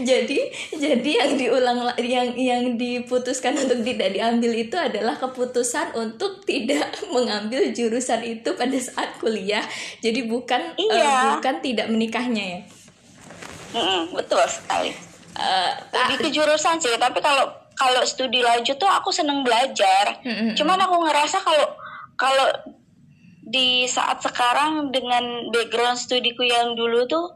jadi 0.00 0.40
jadi 0.72 1.10
yang 1.10 1.32
diulang 1.36 1.78
la- 1.82 1.98
yang 1.98 2.32
yang 2.34 2.62
diputuskan 2.76 3.56
untuk 3.56 3.82
tidak 3.82 4.12
diambil 4.12 4.52
itu 4.52 4.76
adalah 4.76 5.16
keputusan 5.16 5.92
untuk 5.94 6.44
tidak 6.44 6.88
mengambil 7.14 7.68
jurusan 7.70 8.20
itu 8.22 8.48
pada 8.54 8.76
saat 8.76 9.16
kuliah. 9.18 9.64
Jadi 10.00 10.24
bukan 10.24 10.76
eh, 10.76 10.88
Iya. 10.90 11.36
bukan 11.38 11.54
tidak 11.60 11.86
menikahnya 11.88 12.44
ya. 12.44 12.60
Mm-mm, 13.70 14.10
betul 14.10 14.42
sekali. 14.44 14.90
Eh, 15.30 15.70
Lebih 15.94 16.16
ke 16.20 16.28
jurusan 16.28 16.76
sih, 16.76 16.90
tapi 16.98 17.22
kalau 17.22 17.46
kalau 17.80 18.04
studi 18.04 18.44
lanjut 18.44 18.76
tuh 18.76 18.84
aku 18.84 19.08
seneng 19.08 19.40
belajar. 19.40 20.20
Mm-mm. 20.20 20.52
Cuman 20.52 20.76
aku 20.84 21.00
ngerasa 21.08 21.40
kalau 21.40 21.66
kalau 22.20 22.48
di 23.40 23.88
saat 23.88 24.20
sekarang 24.20 24.92
dengan 24.92 25.48
background 25.48 25.96
studiku 25.96 26.44
yang 26.44 26.76
dulu 26.76 27.08
tuh 27.08 27.32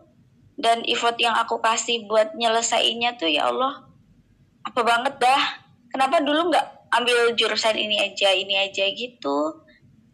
dan 0.60 0.84
effort 0.84 1.16
yang 1.16 1.32
aku 1.32 1.64
kasih 1.64 2.04
buat 2.04 2.36
nyelesainnya 2.36 3.16
tuh 3.16 3.32
ya 3.32 3.48
Allah 3.48 3.88
apa 4.68 4.80
banget 4.84 5.16
dah. 5.16 5.64
Kenapa 5.88 6.20
dulu 6.20 6.52
nggak 6.52 6.92
ambil 6.92 7.32
jurusan 7.32 7.80
ini 7.80 8.04
aja, 8.04 8.28
ini 8.34 8.54
aja 8.60 8.84
gitu. 8.92 9.64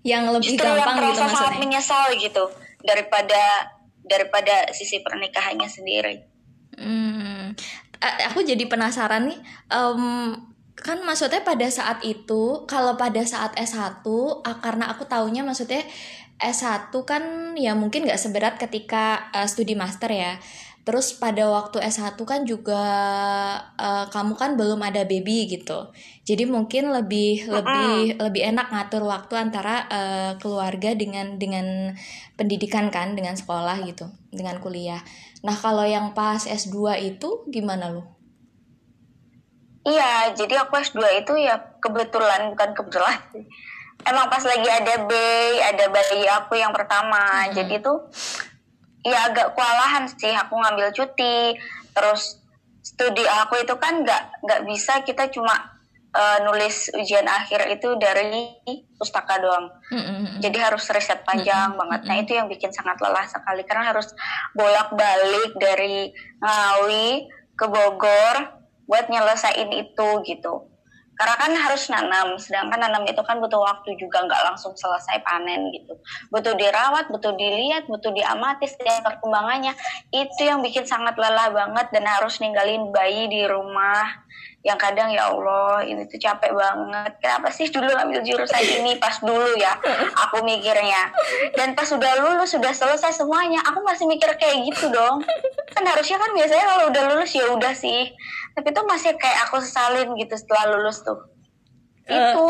yang 0.00 0.32
lebih 0.32 0.56
Justru 0.56 0.64
yang 0.64 0.80
gampang 0.80 1.12
gitu 1.12 1.20
terasa 1.20 1.37
sangat 1.37 1.60
menyesal 1.60 2.08
gitu 2.16 2.44
daripada 2.80 3.68
daripada 4.00 4.72
sisi 4.72 5.04
pernikahannya 5.04 5.68
sendiri. 5.68 6.25
Hmm, 6.80 7.52
aku 8.00 8.40
jadi 8.42 8.64
penasaran 8.66 9.28
nih. 9.28 9.40
em, 9.71 10.02
kan 10.80 10.99
maksudnya 11.04 11.45
pada 11.45 11.69
saat 11.69 12.00
itu, 12.02 12.64
kalau 12.64 12.97
pada 12.97 13.21
saat 13.23 13.52
S1, 13.54 14.00
ah, 14.45 14.57
karena 14.64 14.88
aku 14.88 15.04
taunya 15.04 15.45
maksudnya 15.45 15.85
S1 16.40 16.88
kan 17.04 17.52
ya 17.54 17.76
mungkin 17.76 18.09
nggak 18.09 18.16
seberat 18.21 18.57
ketika 18.57 19.28
eh, 19.37 19.47
studi 19.47 19.76
master 19.76 20.09
ya. 20.11 20.40
Terus 20.80 21.12
pada 21.21 21.45
waktu 21.45 21.85
S1 21.85 22.16
kan 22.25 22.49
juga 22.49 22.80
eh, 23.76 24.07
kamu 24.09 24.35
kan 24.40 24.57
belum 24.57 24.80
ada 24.80 25.04
baby 25.04 25.52
gitu. 25.52 25.92
Jadi 26.25 26.49
mungkin 26.49 26.88
lebih 26.97 27.45
lebih 27.52 28.16
lebih 28.16 28.42
enak 28.57 28.73
ngatur 28.73 29.04
waktu 29.04 29.37
antara 29.37 29.85
eh, 29.92 30.33
keluarga 30.40 30.97
dengan 30.97 31.37
dengan 31.37 31.92
pendidikan 32.40 32.88
kan, 32.88 33.12
dengan 33.12 33.37
sekolah 33.37 33.85
gitu, 33.85 34.09
dengan 34.33 34.57
kuliah. 34.64 35.04
Nah, 35.40 35.56
kalau 35.56 35.88
yang 35.88 36.12
pas 36.12 36.44
S2 36.44 37.00
itu 37.00 37.49
gimana 37.49 37.88
lu? 37.88 38.04
Iya, 39.88 40.37
jadi 40.37 40.61
aku 40.61 40.76
S2 40.76 41.25
itu 41.25 41.32
ya 41.40 41.56
kebetulan 41.80 42.52
bukan 42.52 42.70
kebetulan 42.76 43.16
sih. 43.32 43.44
Emang 44.04 44.28
pas 44.28 44.44
lagi 44.44 44.68
ada 44.68 44.94
bayi, 45.04 45.61
ada 45.61 45.85
bayi 45.88 46.25
aku 46.28 46.56
yang 46.56 46.73
pertama. 46.73 47.49
Jadi 47.52 47.80
tuh 47.80 48.09
ya 49.00 49.32
agak 49.32 49.56
kewalahan 49.56 50.04
sih 50.09 50.32
aku 50.37 50.56
ngambil 50.56 50.92
cuti. 50.92 51.56
Terus 51.97 52.40
studi 52.80 53.25
aku 53.25 53.61
itu 53.61 53.76
kan 53.76 54.04
nggak 54.04 54.44
nggak 54.44 54.61
bisa 54.68 55.00
kita 55.04 55.28
cuma 55.32 55.69
eh, 56.11 56.38
nulis 56.43 56.90
ujian 56.95 57.26
akhir 57.26 57.71
itu 57.71 57.95
dari 57.99 58.50
pustaka 58.99 59.38
doang. 59.38 59.71
Mm-mm. 59.90 60.43
Jadi 60.43 60.59
harus 60.59 60.85
riset 60.90 61.23
panjang 61.25 61.75
banget. 61.79 62.00
Nah 62.07 62.17
itu 62.19 62.33
yang 62.37 62.47
bikin 62.50 62.75
sangat 62.75 62.99
lelah 62.99 63.26
sekali 63.26 63.62
karena 63.64 63.95
harus 63.95 64.11
bolak-balik 64.52 65.57
dari 65.57 66.11
Ngawi 66.43 67.31
ke 67.57 67.67
Bogor 67.69 68.37
buat 68.90 69.07
nyelesain 69.07 69.71
itu 69.71 70.09
gitu. 70.26 70.71
Karena 71.21 71.37
kan 71.37 71.52
harus 71.52 71.85
nanam, 71.93 72.40
sedangkan 72.40 72.81
nanam 72.81 73.05
itu 73.05 73.21
kan 73.21 73.37
butuh 73.45 73.61
waktu 73.61 73.93
juga 74.00 74.25
nggak 74.25 74.40
langsung 74.40 74.73
selesai 74.73 75.21
panen 75.21 75.69
gitu. 75.69 75.93
Butuh 76.33 76.57
dirawat, 76.57 77.12
butuh 77.12 77.37
dilihat, 77.37 77.85
butuh 77.93 78.09
diamati 78.09 78.64
setiap 78.64 79.05
perkembangannya. 79.05 79.76
Itu 80.09 80.49
yang 80.49 80.64
bikin 80.64 80.88
sangat 80.88 81.21
lelah 81.21 81.52
banget 81.52 81.93
dan 81.93 82.09
harus 82.09 82.40
ninggalin 82.40 82.88
bayi 82.88 83.29
di 83.29 83.45
rumah. 83.45 84.09
Yang 84.61 84.79
kadang 84.79 85.09
ya 85.09 85.33
Allah 85.33 85.81
ini 85.88 86.05
tuh 86.05 86.21
capek 86.21 86.52
banget. 86.52 87.12
Kenapa 87.25 87.49
sih 87.49 87.73
dulu 87.73 87.88
ngambil 87.88 88.21
jurusan 88.21 88.61
ini 88.61 89.00
pas 89.00 89.17
dulu 89.25 89.57
ya? 89.57 89.73
Aku 90.29 90.45
mikirnya. 90.45 91.09
Dan 91.57 91.73
pas 91.73 91.88
sudah 91.88 92.21
lulus 92.21 92.52
sudah 92.52 92.69
selesai 92.69 93.25
semuanya, 93.25 93.64
aku 93.64 93.81
masih 93.81 94.05
mikir 94.05 94.29
kayak 94.37 94.61
gitu 94.69 94.93
dong. 94.93 95.25
Kan 95.73 95.85
harusnya 95.88 96.21
kan 96.21 96.31
biasanya 96.37 96.64
kalau 96.76 96.85
udah 96.93 97.02
lulus 97.17 97.33
ya 97.33 97.49
udah 97.49 97.73
sih. 97.73 98.12
Tapi 98.52 98.69
tuh 98.76 98.85
masih 98.85 99.17
kayak 99.17 99.49
aku 99.49 99.64
sesalin 99.64 100.12
gitu 100.21 100.37
setelah 100.37 100.76
lulus 100.76 101.00
tuh. 101.00 101.17
Itu. 102.05 102.49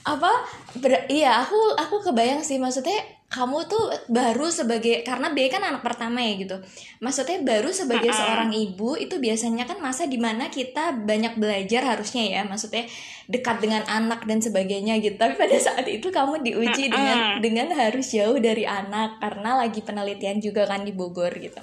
Apa? 0.00 0.32
ber- 0.80 1.12
iya, 1.12 1.44
aku 1.44 1.76
aku 1.76 2.08
kebayang 2.08 2.40
sih 2.40 2.56
maksudnya 2.56 3.19
kamu 3.30 3.70
tuh 3.70 3.94
baru 4.10 4.50
sebagai 4.50 5.06
karena 5.06 5.30
B 5.30 5.46
kan 5.46 5.62
anak 5.62 5.86
pertama 5.86 6.18
ya 6.18 6.34
gitu. 6.34 6.58
Maksudnya 6.98 7.38
baru 7.46 7.70
sebagai 7.70 8.10
seorang 8.10 8.50
ibu 8.50 8.98
itu 8.98 9.22
biasanya 9.22 9.70
kan 9.70 9.78
masa 9.78 10.10
di 10.10 10.18
mana 10.18 10.50
kita 10.50 10.98
banyak 11.06 11.38
belajar 11.38 11.86
harusnya 11.94 12.26
ya, 12.26 12.42
maksudnya 12.42 12.90
dekat 13.30 13.62
dengan 13.62 13.86
anak 13.86 14.26
dan 14.26 14.42
sebagainya 14.42 14.98
gitu. 14.98 15.14
Tapi 15.14 15.38
pada 15.38 15.54
saat 15.62 15.86
itu 15.86 16.10
kamu 16.10 16.42
diuji 16.42 16.90
dengan 16.90 17.38
dengan 17.38 17.70
harus 17.70 18.10
jauh 18.10 18.34
dari 18.42 18.66
anak 18.66 19.22
karena 19.22 19.62
lagi 19.62 19.78
penelitian 19.78 20.42
juga 20.42 20.66
kan 20.66 20.82
di 20.82 20.90
Bogor 20.90 21.30
gitu. 21.38 21.62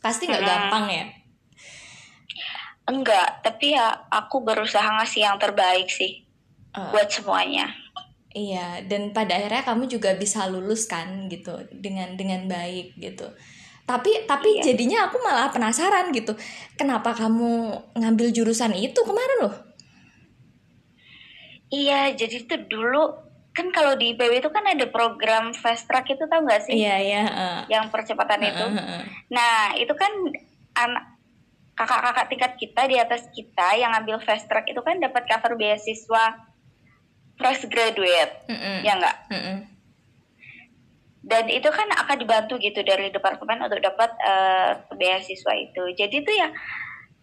Pasti 0.00 0.32
nggak 0.32 0.42
gampang 0.48 0.86
ya. 0.88 1.04
Enggak, 2.88 3.44
tapi 3.44 3.76
ya 3.76 3.92
aku 4.08 4.40
berusaha 4.40 4.96
ngasih 4.96 5.28
yang 5.28 5.36
terbaik 5.36 5.92
sih 5.92 6.24
Eh. 6.74 6.90
buat 6.90 7.06
semuanya. 7.06 7.83
Iya, 8.34 8.82
dan 8.90 9.14
pada 9.14 9.38
akhirnya 9.38 9.62
kamu 9.62 9.86
juga 9.86 10.10
bisa 10.18 10.50
lulus 10.50 10.90
kan 10.90 11.30
gitu 11.30 11.54
dengan 11.70 12.18
dengan 12.18 12.50
baik 12.50 12.98
gitu. 12.98 13.30
Tapi 13.86 14.26
tapi 14.26 14.58
Iya. 14.58 14.74
jadinya 14.74 15.06
aku 15.06 15.22
malah 15.22 15.54
penasaran 15.54 16.10
gitu. 16.10 16.34
Kenapa 16.74 17.14
kamu 17.14 17.70
ngambil 17.94 18.34
jurusan 18.34 18.74
itu 18.74 18.98
kemarin 19.06 19.38
loh? 19.46 19.54
Iya, 21.70 22.14
jadi 22.14 22.46
tuh 22.46 22.60
dulu 22.66 23.02
kan 23.54 23.70
kalau 23.70 23.94
di 23.94 24.14
IPB 24.14 24.42
itu 24.42 24.50
kan 24.50 24.66
ada 24.66 24.86
program 24.90 25.54
fast 25.54 25.86
track 25.86 26.10
itu 26.10 26.26
tau 26.26 26.42
gak 26.42 26.66
sih? 26.66 26.74
Iya 26.74 26.96
ya. 26.98 27.22
eh. 27.22 27.60
Yang 27.70 27.94
percepatan 27.94 28.42
itu. 28.42 28.64
Eh, 28.66 28.74
eh, 28.78 28.86
eh. 28.98 29.02
Nah, 29.30 29.78
itu 29.78 29.94
kan 29.94 30.10
anak 30.74 31.04
kakak-kakak 31.74 32.26
tingkat 32.30 32.52
kita 32.58 32.82
di 32.86 32.96
atas 32.98 33.22
kita 33.30 33.78
yang 33.78 33.94
ngambil 33.94 34.18
fast 34.22 34.46
track 34.46 34.66
itu 34.66 34.78
kan 34.82 34.98
dapat 34.98 35.22
cover 35.26 35.54
beasiswa 35.54 36.53
fresh 37.34 37.66
graduate, 37.66 38.46
Mm-mm. 38.46 38.86
ya 38.86 38.92
enggak? 38.98 39.16
Mm-mm. 39.30 39.56
Dan 41.24 41.44
itu 41.48 41.68
kan 41.72 41.88
akan 41.88 42.16
dibantu 42.20 42.60
gitu 42.60 42.84
dari 42.84 43.08
departemen 43.08 43.64
untuk 43.64 43.80
dapat 43.80 44.12
eh, 44.20 44.70
beasiswa 44.92 45.52
itu. 45.56 45.82
Jadi 45.96 46.20
tuh 46.20 46.34
ya 46.36 46.48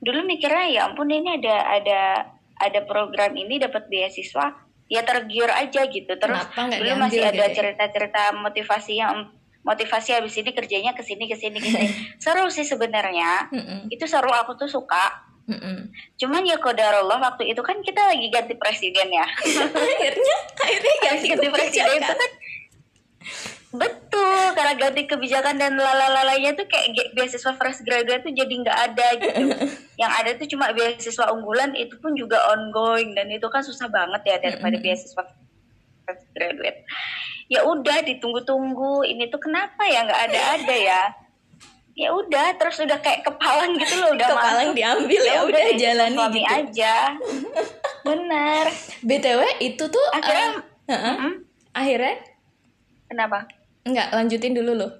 dulu 0.01 0.25
mikirnya 0.25 0.65
ya 0.73 0.81
ampun 0.89 1.05
ini 1.13 1.37
ada 1.37 1.55
ada 1.77 2.01
ada 2.57 2.79
program 2.89 3.37
ini 3.37 3.61
dapat 3.61 3.85
beasiswa 3.93 4.57
ya 4.89 5.01
tergiur 5.05 5.53
aja 5.53 5.85
gitu. 5.85 6.17
Terus 6.17 6.41
dulu 6.57 6.93
masih 6.97 7.29
ada 7.29 7.45
gitu 7.45 7.45
ya? 7.45 7.53
cerita-cerita 7.53 8.33
motivasi 8.41 8.97
yang 8.97 9.29
motivasi 9.61 10.17
habis 10.17 10.33
ini 10.41 10.51
kerjanya 10.57 10.97
ke 10.97 11.05
sini 11.05 11.29
ke 11.29 11.37
sini 11.37 11.57
ke 11.61 11.69
sini. 11.69 11.87
seru 12.23 12.49
sih 12.49 12.65
sebenarnya. 12.65 13.53
Mm-mm. 13.53 13.93
Itu 13.93 14.09
seru 14.09 14.33
aku 14.33 14.57
tuh 14.57 14.67
suka. 14.67 15.30
Mm-mm. 15.51 15.91
Cuman 16.15 16.47
ya 16.47 16.55
kodarullah 16.63 17.19
waktu 17.19 17.51
itu 17.51 17.59
kan 17.59 17.83
kita 17.83 17.99
lagi 17.99 18.31
ganti 18.31 18.55
presiden 18.55 19.11
ya. 19.11 19.27
akhirnya 19.91 20.37
akhirnya 20.55 20.95
ganti 21.03 21.25
ganti 21.35 21.47
presiden 21.51 21.99
itu 21.99 22.13
kan 22.15 22.31
betul 23.71 24.51
karena 24.51 24.75
ganti 24.75 25.07
kebijakan 25.07 25.55
dan 25.55 25.79
lalalalanya 25.79 26.51
tuh 26.59 26.67
kayak 26.67 26.91
beasiswa 27.15 27.55
fresh 27.55 27.79
graduate 27.87 28.27
tuh 28.27 28.35
jadi 28.35 28.53
nggak 28.63 28.79
ada 28.91 29.07
gitu. 29.19 29.43
Yang 30.01 30.11
ada 30.11 30.29
tuh 30.39 30.47
cuma 30.55 30.65
beasiswa 30.71 31.25
unggulan 31.35 31.75
itu 31.75 31.95
pun 31.99 32.15
juga 32.15 32.39
ongoing. 32.55 33.11
Dan 33.11 33.27
itu 33.31 33.47
kan 33.51 33.63
susah 33.63 33.91
banget 33.91 34.21
ya 34.23 34.35
daripada 34.39 34.75
Mm-mm. 34.79 34.87
beasiswa 34.87 35.23
fresh 36.07 36.25
graduate. 36.31 36.79
Ya 37.51 37.67
udah 37.67 37.99
ditunggu-tunggu. 38.07 39.03
Ini 39.03 39.27
tuh 39.27 39.39
kenapa 39.43 39.83
ya? 39.87 40.07
Nggak 40.07 40.21
ada-ada 40.31 40.75
ya 40.79 41.03
ya 42.01 42.09
udah 42.09 42.57
terus 42.57 42.81
udah 42.81 42.97
kayak 42.97 43.21
kepalang 43.21 43.77
gitu 43.77 43.93
loh 44.01 44.09
udah 44.17 44.25
kepalang 44.33 44.73
masuk. 44.73 44.77
diambil 44.81 45.21
ya 45.21 45.39
udah 45.45 45.65
jalani 45.77 46.17
suami 46.17 46.41
gitu. 46.41 46.49
aja. 46.57 46.95
Bener. 48.09 48.65
Btw 49.05 49.41
itu 49.61 49.83
tuh 49.85 50.05
Akhirnya, 50.09 50.65
uh, 50.89 50.93
uh-uh. 50.97 51.13
Mm-mm. 51.13 51.33
akhirnya? 51.77 52.15
Kenapa? 53.05 53.45
Enggak 53.85 54.09
lanjutin 54.17 54.57
dulu 54.57 54.73
loh. 54.73 54.91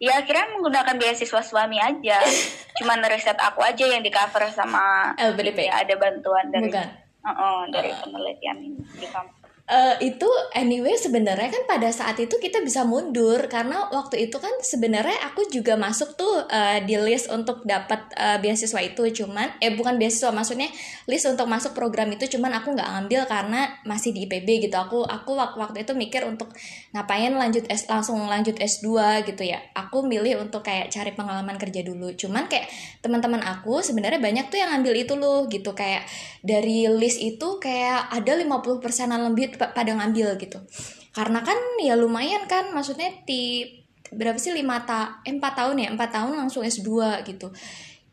Ya 0.00 0.16
akhirnya 0.16 0.48
menggunakan 0.56 0.96
beasiswa 0.96 1.42
suami 1.44 1.76
aja. 1.76 2.24
Cuman 2.80 3.04
riset 3.04 3.36
aku 3.36 3.60
aja 3.60 3.84
yang 3.84 4.00
di 4.00 4.08
cover 4.08 4.48
sama 4.48 5.12
LPDP 5.20 5.68
ya 5.68 5.84
ada 5.84 5.92
bantuan 6.00 6.48
dari 6.48 6.72
bukan? 6.72 6.88
Uh-uh, 7.28 7.68
dari 7.68 7.92
penelitian 7.92 8.56
ini 8.64 8.80
di 8.96 9.04
kampus 9.10 9.37
Eh, 9.68 10.08
itu 10.08 10.24
anyway 10.56 10.96
sebenarnya 10.96 11.52
kan 11.52 11.68
pada 11.68 11.92
saat 11.92 12.16
itu 12.16 12.40
kita 12.40 12.64
bisa 12.64 12.88
mundur 12.88 13.36
karena 13.52 13.84
waktu 13.92 14.24
itu 14.24 14.40
kan 14.40 14.48
sebenarnya 14.64 15.12
aku 15.28 15.44
juga 15.52 15.76
masuk 15.76 16.16
tuh 16.16 16.48
eh, 16.48 16.80
di 16.88 16.96
list 16.96 17.28
untuk 17.28 17.68
dapat 17.68 18.08
eh, 18.16 18.40
beasiswa 18.40 18.80
itu. 18.80 19.04
Cuman 19.12 19.60
eh 19.60 19.76
bukan 19.76 20.00
beasiswa 20.00 20.32
maksudnya 20.32 20.72
list 21.04 21.28
untuk 21.28 21.44
masuk 21.52 21.76
program 21.76 22.08
itu 22.08 22.24
cuman 22.32 22.56
aku 22.56 22.72
nggak 22.72 22.88
ngambil 22.96 23.20
karena 23.28 23.68
masih 23.84 24.16
di 24.16 24.24
IPB 24.24 24.48
gitu. 24.64 24.76
Aku 24.80 25.04
aku 25.04 25.36
wak- 25.36 25.60
waktu 25.60 25.84
itu 25.84 25.92
mikir 25.92 26.24
untuk 26.24 26.48
ngapain 26.96 27.36
lanjut 27.36 27.68
S 27.68 27.92
langsung 27.92 28.24
lanjut 28.24 28.56
S2 28.56 29.20
gitu 29.28 29.44
ya. 29.44 29.60
Aku 29.76 30.00
milih 30.00 30.40
untuk 30.48 30.64
kayak 30.64 30.88
cari 30.88 31.12
pengalaman 31.12 31.60
kerja 31.60 31.84
dulu. 31.84 32.16
Cuman 32.16 32.48
kayak 32.48 32.72
teman-teman 33.04 33.44
aku 33.44 33.84
sebenarnya 33.84 34.16
banyak 34.16 34.48
tuh 34.48 34.64
yang 34.64 34.72
ngambil 34.72 34.96
itu 34.96 35.12
loh 35.12 35.44
gitu. 35.52 35.76
Kayak 35.76 36.08
dari 36.40 36.88
list 36.88 37.20
itu 37.20 37.60
kayak 37.60 38.08
ada 38.16 38.32
50 38.32 38.80
persenan 38.80 39.20
lebih 39.28 39.57
pada 39.58 39.90
ngambil 39.98 40.38
gitu. 40.38 40.62
Karena 41.10 41.42
kan 41.42 41.58
ya 41.82 41.98
lumayan 41.98 42.46
kan 42.46 42.70
maksudnya 42.70 43.10
di 43.26 43.66
berapa 44.08 44.38
sih 44.40 44.56
lima 44.56 44.86
ta 44.88 45.20
eh, 45.26 45.34
empat 45.34 45.52
tahun 45.58 45.76
ya 45.84 45.88
empat 45.92 46.10
tahun 46.14 46.38
langsung 46.38 46.62
S2 46.64 47.26
gitu. 47.26 47.50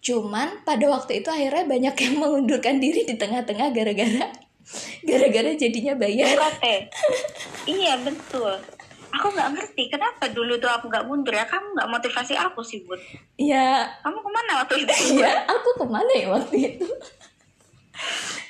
Cuman 0.02 0.66
pada 0.66 0.86
waktu 0.90 1.22
itu 1.24 1.30
akhirnya 1.30 1.66
banyak 1.70 1.96
yang 1.96 2.16
mengundurkan 2.22 2.82
diri 2.82 3.06
di 3.06 3.16
tengah-tengah 3.16 3.72
gara-gara 3.72 4.28
gara-gara 5.06 5.52
jadinya 5.54 5.94
bayar. 5.94 6.34
UKT 6.36 6.66
iya 7.70 7.94
betul. 8.02 8.58
Aku 9.16 9.32
nggak 9.32 9.56
ngerti 9.56 9.88
kenapa 9.88 10.28
dulu 10.28 10.60
tuh 10.60 10.68
aku 10.68 10.92
nggak 10.92 11.06
mundur 11.08 11.32
ya? 11.32 11.48
Kamu 11.48 11.78
nggak 11.78 11.88
motivasi 11.88 12.36
aku 12.36 12.60
sih 12.66 12.84
bud 12.84 13.00
ya 13.40 13.88
kamu 14.04 14.20
ke 14.20 14.30
mana 14.34 14.52
waktu 14.66 14.76
itu? 14.84 15.22
Ya 15.22 15.46
aku 15.48 15.70
ke 15.80 15.86
mana 15.88 16.12
ya 16.12 16.28
waktu 16.34 16.56
itu 16.76 16.90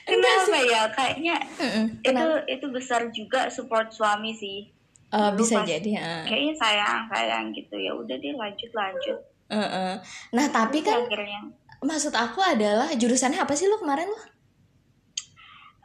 kenapa 0.06 0.58
ya 0.62 0.82
kayaknya 0.92 1.36
Mm-mm, 1.58 1.86
itu 2.02 2.06
kenapa? 2.06 2.38
itu 2.50 2.66
besar 2.70 3.02
juga 3.12 3.42
support 3.50 3.90
suami 3.90 4.32
sih 4.34 4.70
Dulu 5.10 5.40
bisa 5.40 5.56
pas- 5.62 5.70
jadi 5.70 5.90
ya. 5.96 6.10
kayaknya 6.28 6.54
sayang 6.60 7.02
sayang 7.08 7.46
gitu 7.56 7.76
ya 7.78 7.92
udah 7.96 8.16
deh 8.16 8.34
lanjut 8.36 8.72
lanjut 8.74 9.20
Heeh. 9.46 9.94
Nah 10.34 10.46
tapi 10.50 10.82
Terus 10.82 10.90
kan 10.90 11.00
akhirnya 11.06 11.40
maksud 11.82 12.14
aku 12.18 12.42
adalah 12.42 12.90
jurusannya 12.94 13.38
apa 13.38 13.54
sih 13.54 13.70
lu 13.70 13.78
kemarin 13.78 14.10
lu? 14.10 14.20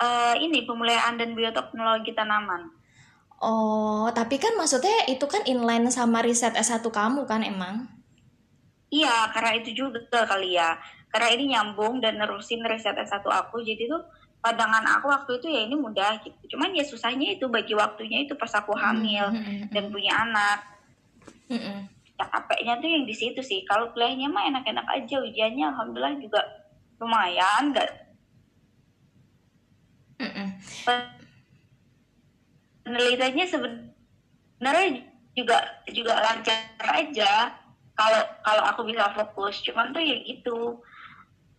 eh, 0.01 0.35
ini 0.41 0.65
pemulihan 0.69 1.15
dan 1.21 1.37
bioteknologi 1.37 2.13
tanaman 2.17 2.63
Oh 3.41 4.05
tapi 4.13 4.37
kan 4.37 4.53
maksudnya 4.61 5.09
itu 5.09 5.25
kan 5.25 5.43
inline 5.49 5.89
sama 5.89 6.21
riset 6.27 6.53
S1 6.57 6.85
kamu 6.93 7.21
kan 7.25 7.41
emang? 7.53 7.77
iya 8.91 9.31
karena 9.33 9.51
itu 9.59 9.71
juga 9.73 10.21
kali 10.27 10.59
ya 10.59 10.75
karena 11.11 11.29
ini 11.35 11.45
nyambung 11.55 11.99
dan 11.99 12.23
nerusin 12.23 12.63
riset 12.63 12.95
S1 12.95 13.27
aku 13.27 13.61
jadi 13.67 13.91
tuh 13.91 14.03
pandangan 14.41 14.87
aku 14.97 15.13
waktu 15.13 15.37
itu 15.37 15.47
ya 15.53 15.61
ini 15.69 15.77
mudah 15.77 16.23
gitu 16.25 16.57
cuman 16.57 16.73
ya 16.73 16.87
susahnya 16.87 17.37
itu 17.37 17.45
bagi 17.51 17.77
waktunya 17.77 18.25
itu 18.25 18.33
pas 18.39 18.51
aku 18.57 18.73
hamil 18.73 19.29
Mm-mm. 19.37 19.69
dan 19.69 19.85
punya 19.93 20.17
anak 20.17 20.59
Mm-mm. 21.53 21.85
ya 22.17 22.25
capeknya 22.25 22.81
tuh 22.81 22.89
yang 22.89 23.05
di 23.05 23.13
situ 23.13 23.41
sih 23.45 23.67
kalau 23.69 23.93
kuliahnya 23.93 24.33
mah 24.33 24.49
enak-enak 24.49 24.87
aja 24.89 25.21
ujiannya 25.21 25.65
alhamdulillah 25.77 26.17
juga 26.17 26.41
lumayan 26.97 27.63
nggak 27.77 27.89
Mm-mm. 30.25 30.49
penelitiannya 32.89 33.45
sebenarnya 33.45 34.89
juga 35.37 35.59
juga 35.93 36.15
lancar 36.17 36.87
aja 36.97 37.61
kalau 37.93 38.23
kalau 38.41 38.63
aku 38.73 38.81
bisa 38.89 39.13
fokus 39.13 39.61
cuman 39.61 39.93
tuh 39.93 40.01
ya 40.01 40.17
gitu 40.25 40.81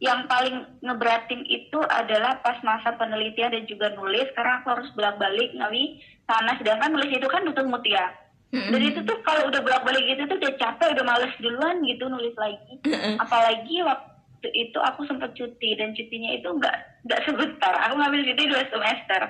yang 0.02 0.26
paling 0.26 0.66
ngeberatin 0.82 1.46
itu 1.46 1.78
adalah 1.86 2.42
pas 2.42 2.58
masa 2.66 2.98
penelitian 2.98 3.54
dan 3.54 3.70
juga 3.70 3.94
nulis 3.94 4.26
karena 4.34 4.58
aku 4.58 4.74
harus 4.74 4.90
bolak-balik 4.98 5.54
ngawi 5.54 6.02
sana 6.26 6.58
sedangkan 6.58 6.90
nulis 6.90 7.14
itu 7.14 7.28
kan 7.30 7.46
butuh 7.46 7.62
mood 7.70 7.86
ya 7.86 8.10
Mm-mm. 8.50 8.74
dan 8.74 8.82
itu 8.82 9.00
tuh 9.06 9.22
kalau 9.22 9.46
udah 9.46 9.62
bolak-balik 9.62 10.02
gitu 10.10 10.26
tuh 10.26 10.42
udah 10.42 10.54
capek 10.58 10.98
udah 10.98 11.06
males 11.06 11.34
duluan 11.38 11.86
gitu 11.86 12.10
nulis 12.10 12.34
lagi 12.34 12.82
apalagi 13.22 13.86
waktu 13.86 14.50
itu 14.58 14.80
aku 14.82 15.06
sempat 15.06 15.38
cuti 15.38 15.78
dan 15.78 15.94
cutinya 15.94 16.34
itu 16.34 16.50
nggak 16.50 16.76
nggak 17.06 17.22
sebentar 17.22 17.74
aku 17.86 17.94
ngambil 18.02 18.26
cuti 18.26 18.44
dua 18.50 18.62
semester 18.74 19.22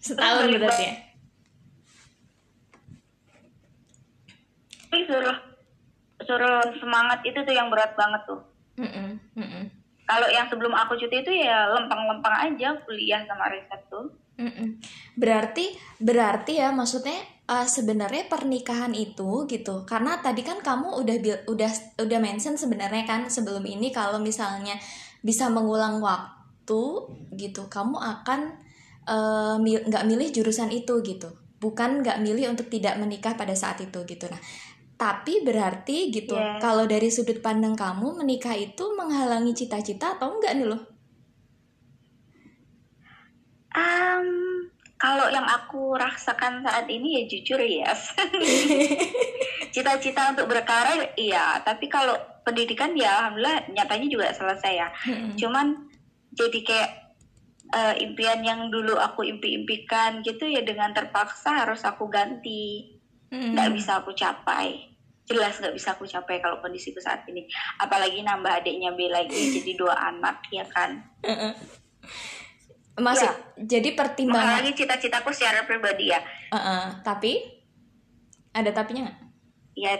Setahun 0.00 0.46
berarti 0.46 0.84
ya? 0.86 0.94
tapi 4.90 5.06
suruh 5.10 5.38
suruh 6.22 6.62
semangat 6.78 7.18
itu 7.26 7.38
tuh 7.42 7.54
yang 7.54 7.66
berat 7.66 7.98
banget 7.98 8.22
tuh 8.30 8.40
Mm-mm. 8.78 9.18
Mm-mm. 9.34 9.79
Kalau 10.10 10.26
yang 10.26 10.50
sebelum 10.50 10.74
aku 10.74 10.98
cuti 10.98 11.22
itu 11.22 11.32
ya 11.46 11.70
lempeng-lempeng 11.70 12.34
aja 12.50 12.74
kuliah 12.82 13.22
sama 13.30 13.46
riset 13.46 13.78
tuh 13.86 14.10
Mm-mm. 14.40 14.80
Berarti 15.20 15.76
berarti 16.00 16.64
ya 16.64 16.72
maksudnya 16.72 17.20
eh, 17.44 17.68
sebenarnya 17.68 18.24
pernikahan 18.32 18.96
itu 18.96 19.44
gitu. 19.44 19.84
Karena 19.84 20.16
tadi 20.24 20.40
kan 20.40 20.64
kamu 20.64 20.96
udah 21.04 21.16
udah 21.44 21.70
udah 22.00 22.18
mention 22.24 22.56
sebenarnya 22.56 23.04
kan 23.04 23.28
sebelum 23.28 23.60
ini 23.68 23.92
kalau 23.92 24.16
misalnya 24.16 24.80
bisa 25.20 25.52
mengulang 25.52 26.00
waktu 26.00 26.82
gitu, 27.36 27.68
kamu 27.68 28.00
akan 28.00 28.40
eh, 29.04 29.56
mil- 29.60 29.84
nggak 29.84 30.04
milih 30.08 30.28
jurusan 30.32 30.72
itu 30.72 31.04
gitu. 31.04 31.28
Bukan 31.60 32.00
nggak 32.00 32.24
milih 32.24 32.56
untuk 32.56 32.72
tidak 32.72 32.96
menikah 32.96 33.36
pada 33.36 33.52
saat 33.52 33.76
itu 33.84 34.00
gitu. 34.08 34.24
Nah, 34.32 34.40
tapi 35.00 35.40
berarti 35.40 36.12
gitu, 36.12 36.36
Yes. 36.36 36.60
kalau 36.60 36.84
dari 36.84 37.08
sudut 37.08 37.40
pandang 37.40 37.72
kamu 37.72 38.20
menikah 38.20 38.52
itu 38.52 38.84
menghalangi 38.92 39.56
cita-cita 39.56 40.20
atau 40.20 40.36
enggak 40.36 40.60
nih 40.60 40.68
loh? 40.68 40.82
um, 43.72 44.26
kalau 45.00 45.32
yang 45.32 45.46
aku 45.46 45.96
rasakan 45.96 46.60
saat 46.60 46.84
ini 46.90 47.22
ya 47.22 47.22
jujur 47.30 47.60
yes 47.62 48.12
cita-cita 49.74 50.34
untuk 50.36 50.50
berkarir 50.50 51.14
iya 51.16 51.62
tapi 51.62 51.86
kalau 51.88 52.18
pendidikan 52.42 52.92
ya 52.98 53.24
alhamdulillah 53.24 53.70
nyatanya 53.70 54.08
juga 54.10 54.26
selesai 54.34 54.72
ya 54.74 54.88
Mm-mm. 55.06 55.38
cuman 55.38 55.66
jadi 56.34 56.58
kayak 56.66 56.90
eh, 57.70 57.94
impian 58.02 58.42
yang 58.42 58.66
dulu 58.68 58.98
aku 58.98 59.22
impi-impikan 59.22 60.20
gitu 60.26 60.50
ya 60.50 60.66
dengan 60.66 60.90
terpaksa 60.90 61.64
harus 61.64 61.86
aku 61.86 62.10
ganti 62.10 62.98
nggak 63.30 63.70
bisa 63.78 64.02
aku 64.02 64.10
capai 64.10 64.89
jelas 65.30 65.62
nggak 65.62 65.74
bisa 65.78 65.94
aku 65.94 66.04
capai 66.10 66.42
kalau 66.42 66.58
kondisiku 66.58 66.98
saat 66.98 67.22
ini. 67.30 67.46
Apalagi 67.78 68.26
nambah 68.26 68.50
adiknya 68.50 68.90
B 68.98 69.06
lagi 69.06 69.38
jadi 69.62 69.72
dua 69.78 69.94
anak 69.94 70.42
ya 70.50 70.66
kan? 70.66 70.98
Maksud, 73.00 73.64
jadi 73.64 73.96
pertimbangan 73.96 74.60
menghalangi 74.60 74.76
cita-citaku 74.76 75.32
secara 75.32 75.64
pribadi 75.64 76.12
ya. 76.12 76.20
Uh-uh, 76.52 77.00
tapi? 77.00 77.38
Ada 78.50 78.74
tapinya 78.74 79.08
nggak? 79.08 79.30
ya 79.80 79.94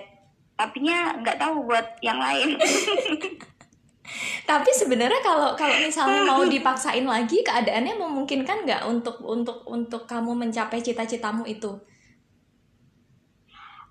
tapinya 0.58 1.16
nggak 1.24 1.38
tahu 1.40 1.64
buat 1.64 1.86
yang 2.04 2.20
lain. 2.20 2.56
Tapi 4.50 4.70
sebenarnya 4.74 5.22
kalau 5.22 5.54
kalau 5.54 5.76
misalnya 5.78 6.26
mau 6.26 6.42
dipaksain 6.54 7.06
lagi 7.06 7.40
keadaannya 7.46 7.94
memungkinkan 7.96 8.66
nggak 8.66 8.82
untuk 8.90 9.22
untuk 9.22 9.62
untuk 9.64 10.04
kamu 10.04 10.34
mencapai 10.34 10.82
cita-citamu 10.82 11.46
itu? 11.46 11.78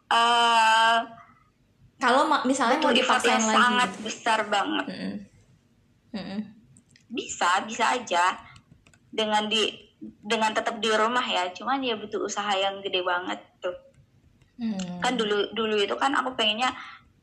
Eh, 0.09 0.97
Kalau 1.99 2.23
misalnya 2.47 2.79
mau 2.79 2.89
butuh 2.89 2.95
effort 2.95 3.19
dipaksain 3.19 3.31
yang 3.35 3.45
lagi. 3.45 3.57
sangat 3.59 3.91
besar 3.99 4.39
banget 4.47 4.85
Mm-mm. 4.87 5.13
Mm-mm. 6.15 6.39
bisa 7.11 7.49
bisa 7.67 7.91
aja 7.91 8.39
dengan 9.11 9.51
di 9.51 9.67
dengan 9.99 10.55
tetap 10.55 10.79
di 10.79 10.87
rumah 10.89 11.21
ya 11.21 11.51
cuman 11.51 11.83
ya 11.83 11.99
butuh 11.99 12.23
usaha 12.23 12.55
yang 12.55 12.79
gede 12.79 13.03
banget 13.03 13.39
tuh 13.59 13.75
Hmm. 14.59 14.99
kan 14.99 15.15
dulu 15.15 15.55
dulu 15.55 15.79
itu 15.79 15.95
kan 15.95 16.11
aku 16.11 16.35
pengennya 16.35 16.67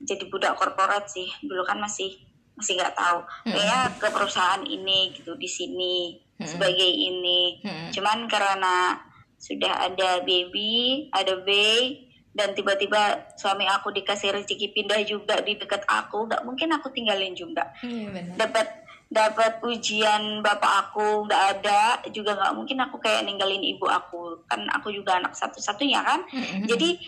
jadi 0.01 0.25
budak 0.33 0.57
korporat 0.57 1.05
sih 1.05 1.29
dulu 1.45 1.61
kan 1.69 1.77
masih 1.77 2.17
masih 2.57 2.81
nggak 2.81 2.97
tahu 2.97 3.21
pengennya 3.45 3.93
ke 4.01 4.09
perusahaan 4.09 4.65
ini 4.65 5.12
gitu 5.12 5.37
di 5.37 5.45
sini 5.45 6.17
Mm-mm. 6.17 6.49
sebagai 6.49 6.89
ini 6.89 7.61
Mm-mm. 7.61 7.93
cuman 7.93 8.25
karena 8.25 8.97
sudah 9.37 9.85
ada 9.85 10.25
baby 10.25 11.12
ada 11.12 11.37
bayi 11.45 12.06
dan 12.37 12.53
tiba-tiba 12.53 13.33
suami 13.40 13.64
aku 13.64 13.88
dikasih 13.96 14.37
rezeki 14.37 14.77
pindah 14.77 15.01
juga 15.09 15.40
di 15.40 15.57
dekat 15.57 15.88
aku 15.88 16.29
nggak 16.29 16.44
mungkin 16.44 16.68
aku 16.77 16.92
tinggalin 16.92 17.33
juga 17.33 17.72
benar. 17.81 18.37
dapat 18.37 18.66
dapat 19.09 19.62
ujian 19.64 20.44
bapak 20.44 20.72
aku 20.92 21.25
nggak 21.25 21.42
ada 21.57 22.05
juga 22.12 22.37
nggak 22.37 22.53
mungkin 22.53 22.77
aku 22.85 23.01
kayak 23.01 23.25
ninggalin 23.25 23.64
ibu 23.64 23.88
aku 23.88 24.44
kan 24.44 24.68
aku 24.77 24.92
juga 24.92 25.16
anak 25.16 25.33
satu-satunya 25.33 26.05
kan 26.05 26.20
Mm-mm. 26.29 26.68
jadi 26.68 27.01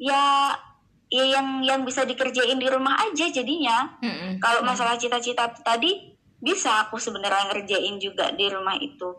ya 0.00 0.54
ya 1.10 1.24
yang 1.26 1.60
yang 1.66 1.80
bisa 1.84 2.06
dikerjain 2.06 2.56
di 2.56 2.68
rumah 2.70 2.96
aja 3.04 3.28
jadinya 3.28 3.98
Mm-mm. 4.00 4.40
kalau 4.40 4.64
masalah 4.64 4.96
cita-cita 4.96 5.52
tadi 5.60 6.16
bisa 6.40 6.88
aku 6.88 6.96
sebenarnya 6.96 7.52
ngerjain 7.52 8.00
juga 8.00 8.32
di 8.32 8.48
rumah 8.48 8.78
itu 8.80 9.12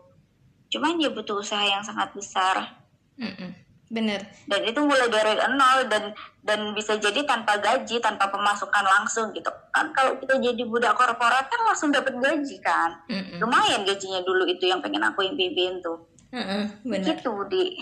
cuman 0.72 0.98
ya 0.98 1.12
butuh 1.12 1.38
usaha 1.38 1.62
yang 1.62 1.84
sangat 1.84 2.16
besar 2.16 2.80
Mm-mm. 3.20 3.61
Bener 3.92 4.24
dan 4.48 4.64
itu 4.64 4.80
mulai 4.80 5.04
dari 5.12 5.36
nol 5.52 5.84
dan 5.92 6.16
dan 6.40 6.72
bisa 6.72 6.96
jadi 6.96 7.28
tanpa 7.28 7.60
gaji 7.60 8.00
tanpa 8.00 8.32
pemasukan 8.32 8.84
langsung 8.88 9.28
gitu 9.36 9.52
kan 9.68 9.92
kalau 9.92 10.16
kita 10.16 10.40
jadi 10.40 10.64
budak 10.64 10.96
korporat 10.96 11.44
kan 11.52 11.60
langsung 11.68 11.92
dapat 11.92 12.16
gaji 12.16 12.56
kan 12.64 12.96
Mm-mm. 13.12 13.36
lumayan 13.36 13.84
gajinya 13.84 14.24
dulu 14.24 14.48
itu 14.48 14.64
yang 14.64 14.80
pengen 14.80 15.04
aku 15.04 15.28
impiin 15.28 15.84
tuh 15.84 16.00
Mm-mm. 16.32 16.72
bener 16.88 17.20
gitu 17.20 17.36
di 17.52 17.76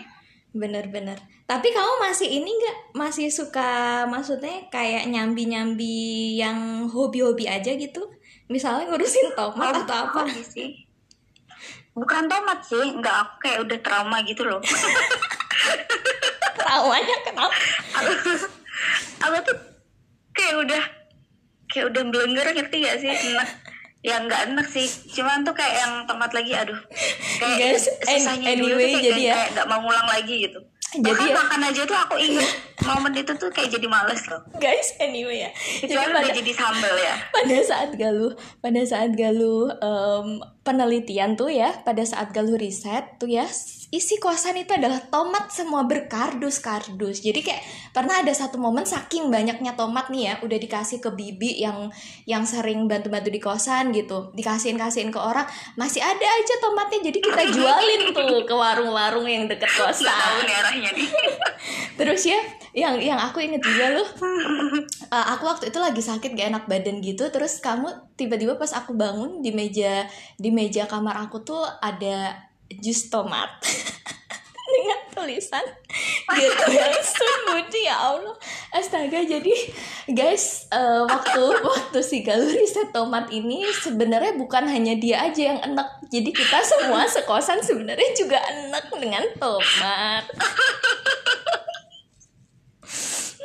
Bener-bener. 0.51 1.15
Tapi 1.47 1.71
kamu 1.71 2.03
masih 2.03 2.27
ini 2.27 2.51
nggak? 2.51 2.99
Masih 2.99 3.31
suka 3.31 4.03
maksudnya 4.11 4.67
kayak 4.67 5.07
nyambi-nyambi 5.07 6.35
yang 6.43 6.91
hobi-hobi 6.91 7.47
aja 7.47 7.71
gitu? 7.79 8.03
Misalnya 8.51 8.91
ngurusin 8.91 9.31
tomat 9.39 9.87
atau 9.87 10.11
apa? 10.11 10.27
hobi 10.27 10.43
sih 10.43 10.91
bukan 11.91 12.31
tomat 12.31 12.63
sih 12.63 12.87
nggak 12.97 13.17
aku 13.19 13.35
kayak 13.43 13.59
udah 13.67 13.79
trauma 13.83 14.23
gitu 14.23 14.47
loh 14.47 14.63
Traumanya 16.71 17.17
kenapa? 17.27 17.51
aku, 19.27 19.37
tuh 19.43 19.57
kayak 20.31 20.55
udah 20.63 20.83
kayak 21.67 21.91
udah 21.91 22.03
belengger 22.15 22.47
ngerti 22.55 22.77
gak 22.87 22.99
sih 23.03 23.11
enak 23.11 23.49
ya 24.01 24.17
nggak 24.17 24.55
enak 24.55 24.65
sih 24.65 24.89
cuman 25.13 25.45
tuh 25.45 25.53
kayak 25.53 25.85
yang 25.85 25.93
tomat 26.09 26.33
lagi 26.33 26.57
aduh 26.57 26.79
kayak 27.37 27.77
Guys, 27.77 27.85
susahnya 28.01 28.57
an- 28.57 28.61
dulu 28.65 28.81
anyway, 28.81 28.89
tuh 28.89 28.97
kayak, 28.97 29.09
jadi 29.13 29.21
ya. 29.21 29.35
kayak 29.37 29.49
nggak 29.53 29.67
mau 29.69 29.79
ngulang 29.85 30.09
lagi 30.09 30.37
gitu 30.49 30.61
Jadi 30.91 31.07
bahkan 31.07 31.29
ya. 31.31 31.37
makan 31.39 31.61
aja 31.71 31.83
tuh 31.87 31.99
aku 32.03 32.15
inget 32.19 32.51
momen 32.89 33.13
itu 33.15 33.33
tuh 33.37 33.51
kayak 33.53 33.71
jadi 33.77 33.87
males 33.87 34.23
loh 34.27 34.43
Guys, 34.57 34.89
anyway 34.99 35.45
ya. 35.47 35.51
Kecuali 35.85 36.11
pada, 36.11 36.23
udah 36.27 36.35
jadi 36.35 36.53
sambel 36.57 36.95
ya 36.97 37.15
pada 37.37 37.57
saat 37.61 37.91
Galuh, 37.95 38.33
pada 38.59 38.81
saat 38.83 39.11
Galuh 39.15 39.69
em, 39.71 40.29
penelitian 40.65 41.37
tuh 41.37 41.53
ya, 41.53 41.71
pada 41.85 42.03
saat 42.03 42.33
Galuh 42.33 42.57
riset 42.57 43.21
tuh 43.21 43.29
ya, 43.31 43.45
isi 43.91 44.23
kosan 44.23 44.55
itu 44.55 44.71
adalah 44.71 45.03
tomat 45.11 45.51
semua 45.51 45.83
berkardus-kardus. 45.83 47.27
Jadi 47.27 47.43
kayak 47.43 47.63
pernah 47.91 48.23
ada 48.23 48.31
satu 48.31 48.55
momen 48.55 48.87
saking 48.87 49.35
banyaknya 49.35 49.75
tomat 49.75 50.15
nih 50.15 50.31
ya, 50.31 50.35
udah 50.47 50.59
dikasih 50.63 51.03
ke 51.03 51.11
bibi 51.11 51.59
yang 51.59 51.91
yang 52.23 52.47
sering 52.47 52.87
bantu-bantu 52.87 53.35
di 53.35 53.43
kosan 53.43 53.91
gitu, 53.91 54.31
dikasihin 54.31 54.79
kasihin 54.79 55.11
ke 55.11 55.19
orang, 55.19 55.43
masih 55.75 55.99
ada 55.99 56.23
aja 56.23 56.55
tomatnya. 56.63 57.11
Jadi 57.11 57.19
kita 57.19 57.43
jualin 57.59 58.01
tuh 58.15 58.47
ke 58.47 58.55
warung-warung 58.55 59.27
yang 59.27 59.51
deket 59.51 59.67
tahu 59.75 59.91
kosan. 59.91 60.47
arahnya 60.47 60.91
nih 60.95 61.11
Terus 61.99 62.23
ya, 62.31 62.41
yang 62.71 62.95
yang 63.03 63.19
aku 63.19 63.43
inget 63.43 63.61
juga 63.61 63.99
loh, 63.99 64.09
uh, 65.11 65.27
aku 65.35 65.51
waktu 65.51 65.75
itu 65.75 65.79
lagi 65.83 65.99
sakit 65.99 66.39
gak 66.39 66.49
enak 66.55 66.65
badan 66.71 67.03
gitu. 67.03 67.27
Terus 67.27 67.59
kamu 67.59 68.15
tiba-tiba 68.15 68.55
pas 68.55 68.71
aku 68.71 68.95
bangun 68.95 69.43
di 69.43 69.51
meja 69.51 70.07
di 70.39 70.55
meja 70.55 70.87
kamar 70.87 71.19
aku 71.27 71.43
tuh 71.43 71.67
ada 71.83 72.50
jus 72.79 73.11
tomat. 73.11 73.51
Dengan 74.71 75.03
tulisan 75.11 75.67
gitu 76.31 76.65
yang 76.71 76.95
Budi 77.51 77.83
ya 77.91 77.97
Allah. 77.99 78.37
Astaga 78.71 79.19
jadi 79.27 79.55
guys 80.07 80.71
uh, 80.71 81.03
waktu 81.11 81.43
waktu 81.75 81.99
si 82.07 82.23
Galuh 82.23 82.47
riset 82.47 82.95
tomat 82.95 83.27
ini 83.35 83.67
sebenarnya 83.67 84.39
bukan 84.39 84.71
hanya 84.71 84.95
dia 84.95 85.27
aja 85.27 85.55
yang 85.55 85.61
enak. 85.75 86.07
Jadi 86.07 86.31
kita 86.31 86.59
semua 86.63 87.03
sekosan 87.11 87.59
sebenarnya 87.67 88.11
juga 88.15 88.39
enak 88.39 88.95
dengan 88.95 89.25
tomat 89.43 90.25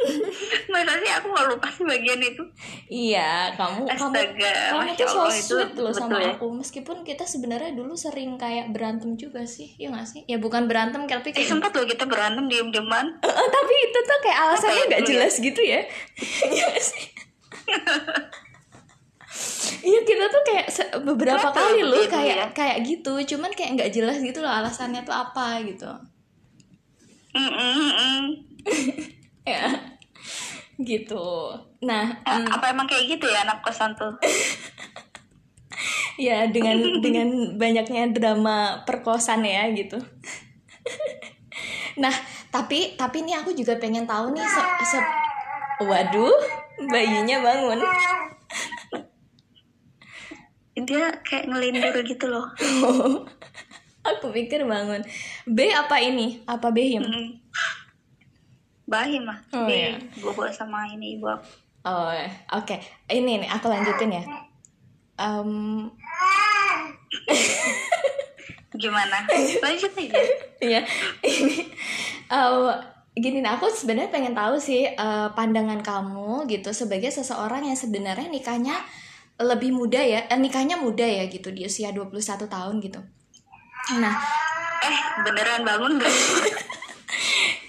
masa 0.74 0.94
sih 1.00 1.12
aku 1.12 1.28
nggak 1.32 1.48
lupa 1.50 1.68
sih 1.70 1.84
bagian 1.84 2.22
itu 2.22 2.44
Iya, 2.86 3.50
kamu 3.58 3.89
kamu 3.89 3.91
Astaga, 3.91 4.54
kamu 4.70 4.80
Masya 4.86 4.96
tuh 4.96 5.08
so 5.10 5.20
Allah, 5.20 5.34
itu 5.36 5.56
sweet 5.58 5.72
loh 5.82 5.94
sama 5.94 6.18
ya. 6.22 6.34
aku. 6.38 6.48
Meskipun 6.54 6.98
kita 7.02 7.26
sebenarnya 7.26 7.72
dulu 7.74 7.94
sering 7.98 8.38
kayak 8.38 8.70
berantem 8.70 9.18
juga 9.18 9.41
sih, 9.44 9.74
ya 9.76 9.89
nggak 9.89 10.06
sih? 10.06 10.22
Ya 10.30 10.38
bukan 10.38 10.70
berantem, 10.70 11.04
tapi 11.04 11.32
eh 11.32 11.41
kayak 11.41 11.50
sempat 11.50 11.72
loh 11.74 11.86
kita 11.86 12.06
berantem 12.06 12.46
diem 12.46 12.70
dieman 12.70 13.08
Eh, 13.26 13.30
eh, 13.30 13.48
tapi 13.50 13.74
itu 13.74 14.00
tuh 14.02 14.20
kayak 14.22 14.39
alasannya 14.46 14.84
nggak 14.89 15.04
ya? 15.04 15.08
jelas 15.10 15.34
gitu 15.38 15.62
ya. 15.62 15.82
Iya 16.46 16.70
sih? 16.78 17.06
Iya 19.86 20.00
kita 20.02 20.26
tuh 20.32 20.41
kayak 20.48 20.65
beberapa 21.04 21.46
Kenapa 21.52 21.60
kali 21.62 21.78
ya 21.78 21.86
loh 21.86 21.98
begitu 22.00 22.13
kayak 22.15 22.38
ya? 22.38 22.46
kayak 22.54 22.78
gitu, 22.86 23.13
cuman 23.36 23.52
kayak 23.54 23.72
nggak 23.78 23.91
jelas 23.94 24.18
gitu 24.22 24.39
loh 24.41 24.50
alasannya 24.50 25.02
tuh 25.06 25.13
apa 25.13 25.62
gitu. 25.65 25.89
Mm, 27.36 27.52
mm, 27.52 27.91
mm. 27.91 28.24
Ya, 29.46 29.62
gitu. 30.78 31.52
Nah, 31.80 32.20
Eh, 32.22 32.46
apa 32.46 32.66
emang 32.68 32.84
kayak 32.84 33.08
gitu 33.08 33.26
ya 33.26 33.44
anak 33.44 33.62
kosan 33.62 33.94
tuh? 33.94 34.12
Ya 36.16 36.48
dengan 36.48 36.80
dengan 37.04 37.28
banyaknya 37.60 38.08
drama 38.10 38.80
perkosan 38.84 39.44
ya 39.44 39.68
gitu. 39.70 40.00
Nah 41.96 42.12
tapi 42.48 42.96
tapi 42.96 43.24
ini 43.24 43.32
aku 43.32 43.52
juga 43.52 43.76
pengen 43.76 44.04
tahu 44.04 44.32
nih 44.32 44.44
se, 44.44 44.62
se- 44.86 45.12
waduh 45.82 46.32
bayinya 46.88 47.40
bangun. 47.40 47.80
Dia 50.76 51.08
kayak 51.24 51.48
ngelindur 51.48 51.96
gitu 52.04 52.28
loh. 52.28 52.52
Aku 54.06 54.32
pikir 54.32 54.64
bangun. 54.64 55.04
B 55.48 55.68
apa 55.68 56.00
ini? 56.00 56.44
Apa 56.44 56.70
Behim 56.70 57.04
Mm. 57.04 57.28
Bayi 58.86 59.17
mah, 59.17 59.41
Oh, 59.50 59.65
di 59.65 59.82
iya. 59.82 59.98
sama 60.54 60.86
ini 60.88 61.17
ibu 61.17 61.26
aku. 61.26 61.41
oh 61.86 62.12
oke 62.54 62.76
ini 63.08 63.39
nih 63.41 63.50
aku 63.50 63.65
lanjutin 63.65 64.12
ya 64.12 64.24
Em, 65.15 65.88
Gimana? 68.76 69.24
Lanjut 69.63 69.91
aja. 69.95 70.19
Iya, 70.60 70.84
ini 71.24 71.71
eh, 72.28 72.74
gini 73.15 73.39
nah 73.39 73.56
aku 73.56 73.71
sebenarnya 73.71 74.12
pengen 74.12 74.36
tahu 74.36 74.60
sih 74.60 74.84
eh, 74.86 75.28
pandangan 75.32 75.80
kamu 75.80 76.43
gitu 76.45 76.76
sebagai 76.76 77.08
seseorang 77.08 77.63
yang 77.63 77.80
sebenarnya 77.80 78.28
nikahnya 78.28 78.76
lebih 79.36 79.71
muda 79.71 80.00
ya, 80.00 80.28
eh, 80.28 80.36
nikahnya 80.36 80.76
muda 80.76 81.04
ya 81.04 81.24
gitu 81.28 81.52
di 81.52 81.63
usia 81.63 81.91
21 81.91 82.12
tahun 82.45 82.76
gitu. 82.84 83.00
Nah, 83.95 84.15
Eh, 84.84 84.98
beneran 85.24 85.63
bangun 85.63 85.95
gak? 85.98 86.12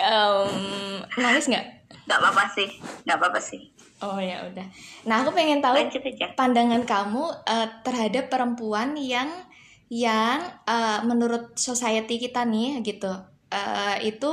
em, 0.06 1.02
nangis 1.18 1.50
nggak? 1.50 1.66
Gak 2.06 2.18
apa-apa 2.22 2.44
sih, 2.54 2.68
gak 3.02 3.18
apa-apa 3.18 3.40
sih. 3.42 3.74
Oh 3.98 4.20
ya 4.20 4.46
udah. 4.46 4.66
Nah 5.08 5.24
aku 5.24 5.34
pengen 5.34 5.58
tahu 5.58 5.74
Lanjut 5.74 6.04
aja. 6.04 6.30
pandangan 6.38 6.84
kamu 6.86 7.24
eh, 7.48 7.68
terhadap 7.82 8.30
perempuan 8.30 8.94
yang 8.94 9.28
yang 9.90 10.38
eh, 10.68 11.00
menurut 11.02 11.58
society 11.58 12.22
kita 12.22 12.46
nih 12.46 12.84
gitu 12.86 13.10
eh, 13.50 13.96
itu 14.06 14.30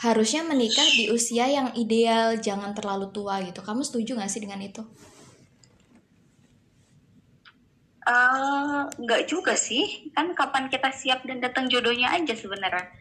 harusnya 0.00 0.44
menikah 0.44 0.84
di 0.94 1.08
usia 1.12 1.48
yang 1.48 1.72
ideal 1.76 2.36
jangan 2.36 2.76
terlalu 2.76 3.08
tua 3.08 3.40
gitu 3.40 3.64
kamu 3.64 3.80
setuju 3.86 4.20
gak 4.20 4.28
sih 4.28 4.42
dengan 4.42 4.60
itu 4.60 4.84
nggak 9.00 9.22
juga 9.24 9.56
sih, 9.56 10.12
kan 10.12 10.32
kapan 10.36 10.68
kita 10.68 10.92
siap 10.92 11.24
dan 11.24 11.40
datang 11.40 11.72
jodohnya 11.72 12.12
aja 12.12 12.36
sebenarnya. 12.36 12.92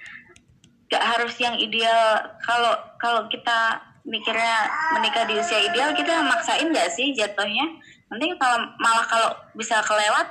Gak 0.93 1.05
harus 1.17 1.33
yang 1.41 1.57
ideal. 1.57 2.21
Kalau 2.45 2.73
kalau 3.01 3.25
kita 3.27 3.81
mikirnya 4.05 4.69
menikah 4.93 5.25
di 5.25 5.39
usia 5.39 5.57
ideal, 5.63 5.95
kita 5.97 6.21
maksain 6.27 6.69
nggak 6.69 6.91
sih 6.93 7.15
jatuhnya? 7.17 7.65
Nanti 8.11 8.29
kalau 8.37 8.61
malah 8.77 9.05
kalau 9.09 9.29
bisa 9.57 9.81
kelewat, 9.81 10.27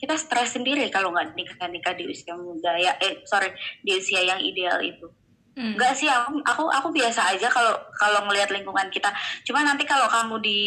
kita 0.00 0.16
stres 0.16 0.56
sendiri 0.56 0.88
kalau 0.88 1.12
nggak 1.14 1.36
nikah 1.36 1.68
nikah 1.68 1.94
di 1.94 2.08
usia 2.08 2.34
muda 2.34 2.74
ya. 2.80 2.96
Eh 2.98 3.22
sorry, 3.28 3.52
di 3.84 3.94
usia 3.94 4.24
yang 4.24 4.40
ideal 4.40 4.80
itu. 4.82 5.06
Hmm. 5.54 5.76
Enggak 5.76 5.92
sih, 5.94 6.08
aku 6.08 6.40
aku 6.42 6.64
aku 6.72 6.88
biasa 6.94 7.36
aja 7.36 7.46
kalau 7.52 7.76
kalau 7.94 8.24
ngelihat 8.26 8.50
lingkungan 8.50 8.88
kita. 8.88 9.12
Cuma 9.44 9.60
nanti 9.60 9.84
kalau 9.84 10.08
kamu 10.08 10.40
di 10.40 10.60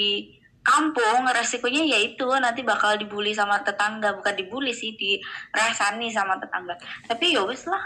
kampung 0.63 1.27
resikonya 1.27 1.83
yaitu 1.83 2.23
nanti 2.39 2.63
bakal 2.63 2.95
dibully 2.95 3.35
sama 3.35 3.59
tetangga, 3.65 4.15
bukan 4.15 4.33
dibully 4.37 4.71
sih, 4.71 4.95
dirasani 4.95 6.07
sama 6.13 6.39
tetangga. 6.39 6.77
Tapi 7.09 7.35
ya 7.35 7.43
wes 7.43 7.67
lah, 7.67 7.83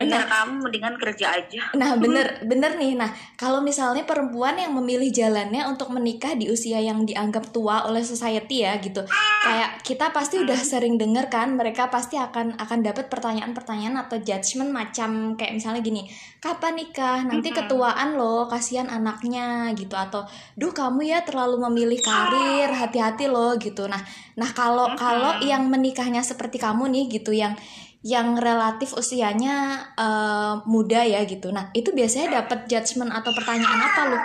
Bener 0.00 0.24
kamu 0.24 0.64
mendingan 0.64 0.96
kerja 0.96 1.26
aja. 1.36 1.62
Nah, 1.76 1.92
bener 2.02 2.40
bener 2.48 2.80
nih. 2.80 2.96
Nah, 2.96 3.12
kalau 3.36 3.60
misalnya 3.60 4.08
perempuan 4.08 4.56
yang 4.56 4.72
memilih 4.72 5.12
jalannya 5.12 5.68
untuk 5.68 5.92
menikah 5.92 6.32
di 6.32 6.48
usia 6.48 6.80
yang 6.80 7.04
dianggap 7.04 7.52
tua 7.52 7.84
oleh 7.84 8.00
society 8.00 8.64
ya 8.64 8.80
gitu. 8.80 9.04
Kayak 9.44 9.84
kita 9.84 10.08
pasti 10.08 10.40
udah 10.40 10.56
sering 10.56 10.96
denger 10.96 11.28
kan, 11.28 11.52
mereka 11.52 11.92
pasti 11.92 12.16
akan 12.16 12.56
akan 12.56 12.78
dapat 12.80 13.12
pertanyaan-pertanyaan 13.12 14.00
atau 14.00 14.16
judgement 14.24 14.72
macam 14.72 15.36
kayak 15.36 15.52
misalnya 15.52 15.84
gini, 15.84 16.08
kapan 16.40 16.80
nikah? 16.80 17.20
Nanti 17.28 17.52
ketuaan 17.52 18.16
loh, 18.16 18.48
kasihan 18.48 18.88
anaknya 18.88 19.68
gitu 19.76 19.92
atau 20.00 20.24
duh 20.56 20.72
kamu 20.72 21.12
ya 21.12 21.20
terlalu 21.28 21.60
memilih 21.68 22.00
karir, 22.00 22.72
hati-hati 22.72 23.28
loh 23.28 23.52
gitu. 23.60 23.84
Nah, 23.84 24.00
nah 24.32 24.48
kalau 24.56 24.96
kalau 24.96 25.36
yang 25.44 25.68
menikahnya 25.68 26.24
seperti 26.24 26.56
kamu 26.56 26.88
nih 26.88 27.04
gitu 27.20 27.36
yang 27.36 27.52
yang 28.00 28.32
relatif 28.40 28.96
usianya 28.96 29.84
uh, 29.92 30.64
muda 30.64 31.04
ya 31.04 31.20
gitu. 31.28 31.52
Nah, 31.52 31.68
itu 31.76 31.92
biasanya 31.92 32.40
dapat 32.40 32.64
judgement 32.64 33.12
atau 33.12 33.28
pertanyaan 33.36 33.80
apa 33.80 34.02
lu? 34.08 34.18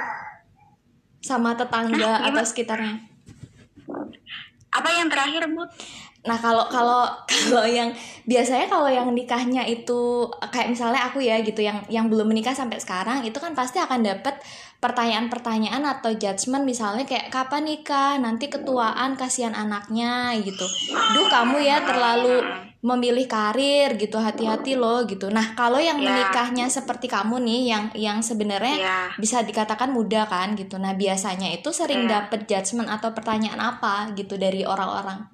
Sama 1.20 1.60
tetangga 1.60 2.24
nah, 2.24 2.28
atau 2.32 2.44
sekitarnya? 2.48 3.04
Apa 4.72 4.90
yang 4.96 5.12
terakhir, 5.12 5.52
Bu? 5.52 5.68
Nah, 6.26 6.38
kalau 6.42 6.66
kalau 6.72 7.06
kalau 7.52 7.68
yang 7.68 7.92
biasanya 8.24 8.66
kalau 8.72 8.88
yang 8.88 9.12
nikahnya 9.12 9.68
itu 9.68 10.32
kayak 10.50 10.72
misalnya 10.72 11.12
aku 11.12 11.20
ya 11.22 11.44
gitu 11.44 11.62
yang 11.62 11.84
yang 11.92 12.08
belum 12.10 12.32
menikah 12.32 12.56
sampai 12.56 12.82
sekarang 12.82 13.28
itu 13.28 13.38
kan 13.38 13.54
pasti 13.54 13.78
akan 13.78 14.02
dapat 14.02 14.40
pertanyaan-pertanyaan 14.82 15.82
atau 16.00 16.14
judgement 16.14 16.66
misalnya 16.66 17.06
kayak 17.06 17.30
kapan 17.30 17.64
nikah 17.66 18.18
nanti 18.22 18.50
ketuaan 18.50 19.18
kasihan 19.18 19.56
anaknya 19.56 20.36
gitu 20.42 20.66
duh 21.16 21.26
kamu 21.32 21.58
ya 21.64 21.82
terlalu 21.86 22.44
memilih 22.86 23.26
karir 23.26 23.98
gitu 23.98 24.22
hati-hati 24.22 24.78
loh 24.78 25.10
gitu. 25.10 25.34
Nah 25.34 25.58
kalau 25.58 25.82
yang 25.82 25.98
yeah. 25.98 26.06
menikahnya 26.06 26.70
seperti 26.70 27.10
kamu 27.10 27.42
nih 27.42 27.62
yang 27.74 27.84
yang 27.98 28.18
sebenarnya 28.22 28.76
yeah. 28.78 29.08
bisa 29.18 29.42
dikatakan 29.42 29.90
muda 29.90 30.30
kan 30.30 30.54
gitu. 30.54 30.78
Nah 30.78 30.94
biasanya 30.94 31.50
itu 31.50 31.74
sering 31.74 32.06
yeah. 32.06 32.30
dapet 32.30 32.46
judgement 32.46 32.94
atau 32.94 33.10
pertanyaan 33.10 33.58
apa 33.58 34.14
gitu 34.14 34.38
dari 34.38 34.62
orang-orang? 34.62 35.26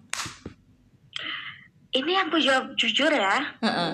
Ini 1.92 2.24
aku 2.24 2.40
jawab 2.40 2.72
jujur 2.80 3.12
ya. 3.12 3.60
Uh 3.60 3.68
-uh 3.68 3.92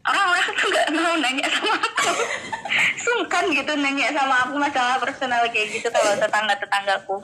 orang-orang 0.00 0.48
tuh 0.56 0.68
gak 0.72 0.88
mau 0.96 1.14
nanya 1.20 1.46
sama 1.48 1.76
aku. 1.76 2.12
Sungkan 3.04 3.44
gitu 3.52 3.72
nanya 3.76 4.08
sama 4.12 4.36
aku 4.48 4.54
masalah 4.56 4.96
personal 4.98 5.44
kayak 5.52 5.68
gitu 5.76 5.88
kalau 5.92 6.16
tetangga-tetanggaku 6.16 7.16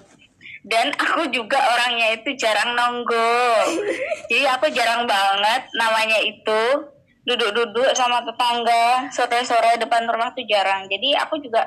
dan 0.66 0.90
aku 0.98 1.30
juga 1.30 1.62
orangnya 1.62 2.18
itu 2.18 2.34
jarang 2.34 2.74
nonggo 2.74 3.38
jadi 4.30 4.44
aku 4.58 4.66
jarang 4.74 5.06
banget 5.06 5.70
namanya 5.78 6.18
itu 6.20 6.90
duduk-duduk 7.26 7.90
sama 7.98 8.22
tetangga. 8.22 9.10
Sore-sore 9.10 9.82
depan 9.82 10.06
rumah 10.06 10.30
tuh 10.32 10.46
jarang. 10.46 10.86
Jadi 10.86 11.18
aku 11.18 11.42
juga 11.42 11.66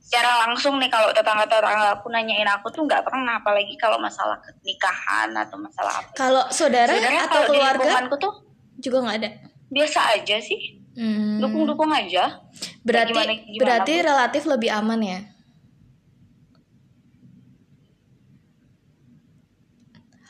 secara 0.00 0.46
langsung 0.46 0.78
nih 0.80 0.88
kalau 0.88 1.10
tetangga-tetangga 1.10 1.98
aku 1.98 2.08
nanyain 2.08 2.46
aku 2.46 2.70
tuh 2.70 2.86
nggak 2.86 3.02
pernah. 3.02 3.42
Apalagi 3.42 3.74
kalau 3.74 3.98
masalah 3.98 4.38
nikahan 4.62 5.34
atau 5.34 5.58
masalah 5.58 5.98
apa. 5.98 6.14
Kalau 6.14 6.46
saudara 6.54 6.94
Sebenarnya 6.94 7.22
atau 7.26 7.42
keluarga? 7.50 7.92
tuh 8.16 8.34
juga 8.78 8.98
nggak 9.04 9.18
ada? 9.20 9.30
biasa 9.70 10.18
aja 10.18 10.38
sih. 10.42 10.82
Hmm. 10.90 11.38
dukung-dukung 11.38 11.90
aja. 11.94 12.42
Berarti 12.82 13.14
gimana, 13.14 13.32
gimana 13.34 13.62
berarti 13.62 13.94
pun. 13.94 14.06
relatif 14.10 14.42
lebih 14.46 14.70
aman 14.74 15.00
ya 15.00 15.20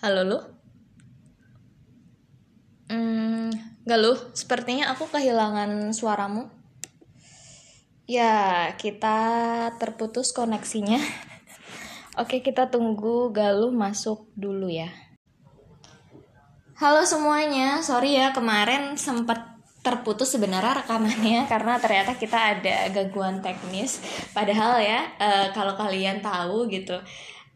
halo 0.01 0.25
lu? 0.25 0.39
Hmm, 2.89 3.53
gak 3.85 4.01
lu. 4.01 4.17
Sepertinya 4.33 4.97
aku 4.97 5.05
kehilangan 5.13 5.93
suaramu. 5.93 6.49
Ya 8.09 8.73
kita 8.81 9.21
terputus 9.77 10.33
koneksinya. 10.33 10.97
Oke, 12.21 12.41
kita 12.41 12.73
tunggu 12.73 13.29
Galuh 13.31 13.71
masuk 13.71 14.25
dulu 14.33 14.73
ya. 14.73 14.89
Halo 16.81 17.05
semuanya, 17.05 17.85
sorry 17.85 18.17
ya 18.17 18.33
kemarin 18.33 18.97
sempat 18.97 19.53
terputus 19.85 20.33
sebenarnya 20.33 20.81
rekamannya 20.81 21.45
karena 21.53 21.77
ternyata 21.77 22.17
kita 22.17 22.57
ada 22.57 22.89
gangguan 22.89 23.45
teknis. 23.45 24.01
Padahal 24.33 24.81
ya 24.81 25.13
uh, 25.21 25.47
kalau 25.53 25.77
kalian 25.77 26.25
tahu 26.25 26.73
gitu 26.73 26.97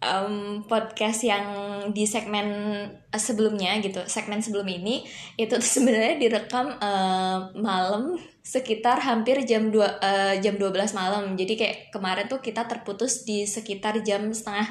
um, 0.04 0.60
podcast 0.68 1.24
yang 1.24 1.44
di 1.90 2.04
segmen 2.04 2.46
sebelumnya 3.10 3.80
gitu, 3.80 4.04
segmen 4.04 4.44
sebelum 4.44 4.68
ini 4.68 5.02
itu 5.40 5.56
sebenarnya 5.74 6.20
direkam 6.20 6.76
uh, 6.76 7.50
malam 7.56 8.20
sekitar 8.44 9.00
hampir 9.00 9.40
jam 9.48 9.72
2 9.72 9.80
uh, 9.80 10.34
jam 10.44 10.54
12 10.60 10.92
malam. 10.92 11.32
Jadi 11.32 11.56
kayak 11.56 11.76
kemarin 11.88 12.28
tuh 12.28 12.44
kita 12.44 12.68
terputus 12.68 13.24
di 13.24 13.48
sekitar 13.48 14.04
jam 14.04 14.28
setengah 14.28 14.68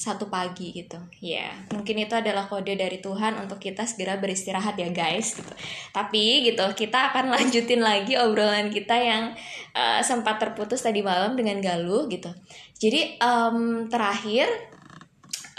satu 0.00 0.32
pagi 0.32 0.72
gitu. 0.72 0.96
Ya 1.20 1.44
yeah. 1.44 1.52
mungkin 1.76 2.00
itu 2.00 2.16
adalah 2.16 2.48
kode 2.48 2.72
dari 2.72 3.04
Tuhan 3.04 3.36
untuk 3.36 3.60
kita 3.60 3.84
segera 3.84 4.16
beristirahat 4.16 4.80
ya 4.80 4.88
guys 4.88 5.36
gitu. 5.36 5.52
Tapi 5.92 6.48
gitu 6.48 6.64
kita 6.72 7.12
akan 7.12 7.28
lanjutin 7.36 7.84
lagi 7.84 8.16
obrolan 8.16 8.72
kita 8.72 8.96
yang 8.96 9.36
uh, 9.76 10.00
sempat 10.00 10.40
terputus 10.40 10.80
tadi 10.80 11.04
malam 11.04 11.36
dengan 11.36 11.60
Galuh 11.60 12.08
gitu. 12.08 12.32
Jadi 12.80 13.20
um, 13.20 13.92
terakhir 13.92 14.48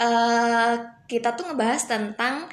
uh, 0.02 0.74
kita 1.06 1.38
tuh 1.38 1.54
ngebahas 1.54 1.86
tentang 1.86 2.50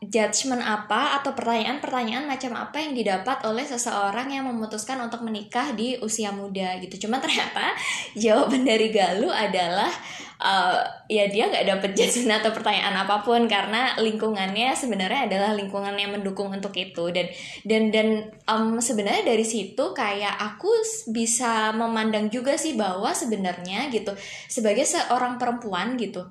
judgement 0.00 0.64
apa 0.64 1.20
atau 1.20 1.36
pertanyaan-pertanyaan 1.36 2.24
macam 2.24 2.56
apa 2.56 2.80
yang 2.80 2.96
didapat 2.96 3.44
oleh 3.44 3.68
seseorang 3.68 4.32
yang 4.32 4.48
memutuskan 4.48 4.96
untuk 4.96 5.20
menikah 5.20 5.76
di 5.76 6.00
usia 6.00 6.32
muda 6.32 6.80
gitu. 6.80 7.04
Cuma 7.04 7.20
ternyata 7.20 7.76
jawaban 8.22 8.64
dari 8.64 8.88
Galuh 8.88 9.28
adalah 9.28 9.92
uh, 10.40 10.80
ya 11.04 11.28
dia 11.28 11.52
nggak 11.52 11.68
dapet 11.68 11.90
judgement 11.92 12.40
atau 12.40 12.48
pertanyaan 12.56 13.04
apa 13.04 13.20
pun 13.20 13.44
karena 13.44 13.92
lingkungannya 14.00 14.72
sebenarnya 14.72 15.28
adalah 15.28 15.52
lingkungan 15.52 15.92
yang 16.00 16.16
mendukung 16.16 16.48
untuk 16.48 16.72
itu 16.80 17.12
dan 17.12 17.28
dan 17.68 17.92
dan 17.92 18.08
um, 18.48 18.80
sebenarnya 18.80 19.28
dari 19.28 19.44
situ 19.44 19.92
kayak 19.92 20.32
aku 20.32 20.72
bisa 21.12 21.76
memandang 21.76 22.32
juga 22.32 22.56
sih 22.56 22.72
bahwa 22.72 23.12
sebenarnya 23.12 23.92
gitu 23.92 24.16
sebagai 24.48 24.88
seorang 24.88 25.36
perempuan 25.36 26.00
gitu 26.00 26.24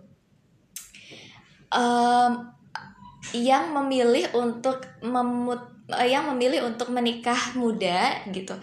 um, 1.69 2.58
yang 3.35 3.75
memilih 3.75 4.31
untuk 4.35 4.83
memut 5.03 5.59
eh, 5.91 6.09
yang 6.11 6.27
memilih 6.33 6.65
untuk 6.65 6.89
menikah 6.89 7.37
muda 7.55 8.23
gitu. 8.31 8.55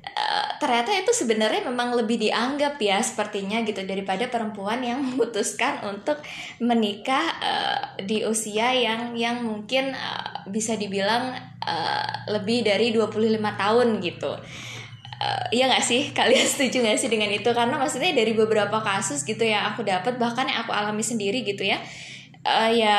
Uh, 0.00 0.48
ternyata 0.56 0.96
itu 0.96 1.12
sebenarnya 1.12 1.60
memang 1.68 1.92
lebih 1.92 2.16
dianggap 2.16 2.80
ya 2.80 3.04
sepertinya 3.04 3.60
gitu 3.68 3.84
daripada 3.84 4.32
perempuan 4.32 4.80
yang 4.80 4.96
memutuskan 5.06 5.84
untuk 5.84 6.24
menikah 6.56 7.24
uh, 7.36 7.80
di 8.00 8.24
usia 8.24 8.72
yang 8.72 9.12
yang 9.12 9.44
mungkin 9.44 9.92
uh, 9.92 10.48
bisa 10.48 10.80
dibilang 10.80 11.36
uh, 11.60 12.32
lebih 12.32 12.64
dari 12.64 12.96
25 12.96 13.12
tahun 13.60 13.88
gitu. 14.00 14.32
Uh, 15.20 15.44
iya 15.52 15.68
gak 15.68 15.84
sih? 15.84 16.10
Kalian 16.16 16.48
setuju 16.48 16.80
gak 16.80 16.96
sih 16.96 17.12
dengan 17.12 17.28
itu? 17.28 17.52
Karena 17.52 17.76
maksudnya 17.76 18.16
dari 18.16 18.32
beberapa 18.32 18.80
kasus 18.80 19.20
gitu 19.28 19.44
yang 19.44 19.68
aku 19.68 19.84
dapat 19.84 20.16
bahkan 20.16 20.48
yang 20.48 20.64
aku 20.64 20.72
alami 20.72 21.04
sendiri 21.04 21.44
gitu 21.44 21.60
ya 21.60 21.76
uh, 22.46 22.70
ya 22.72 22.96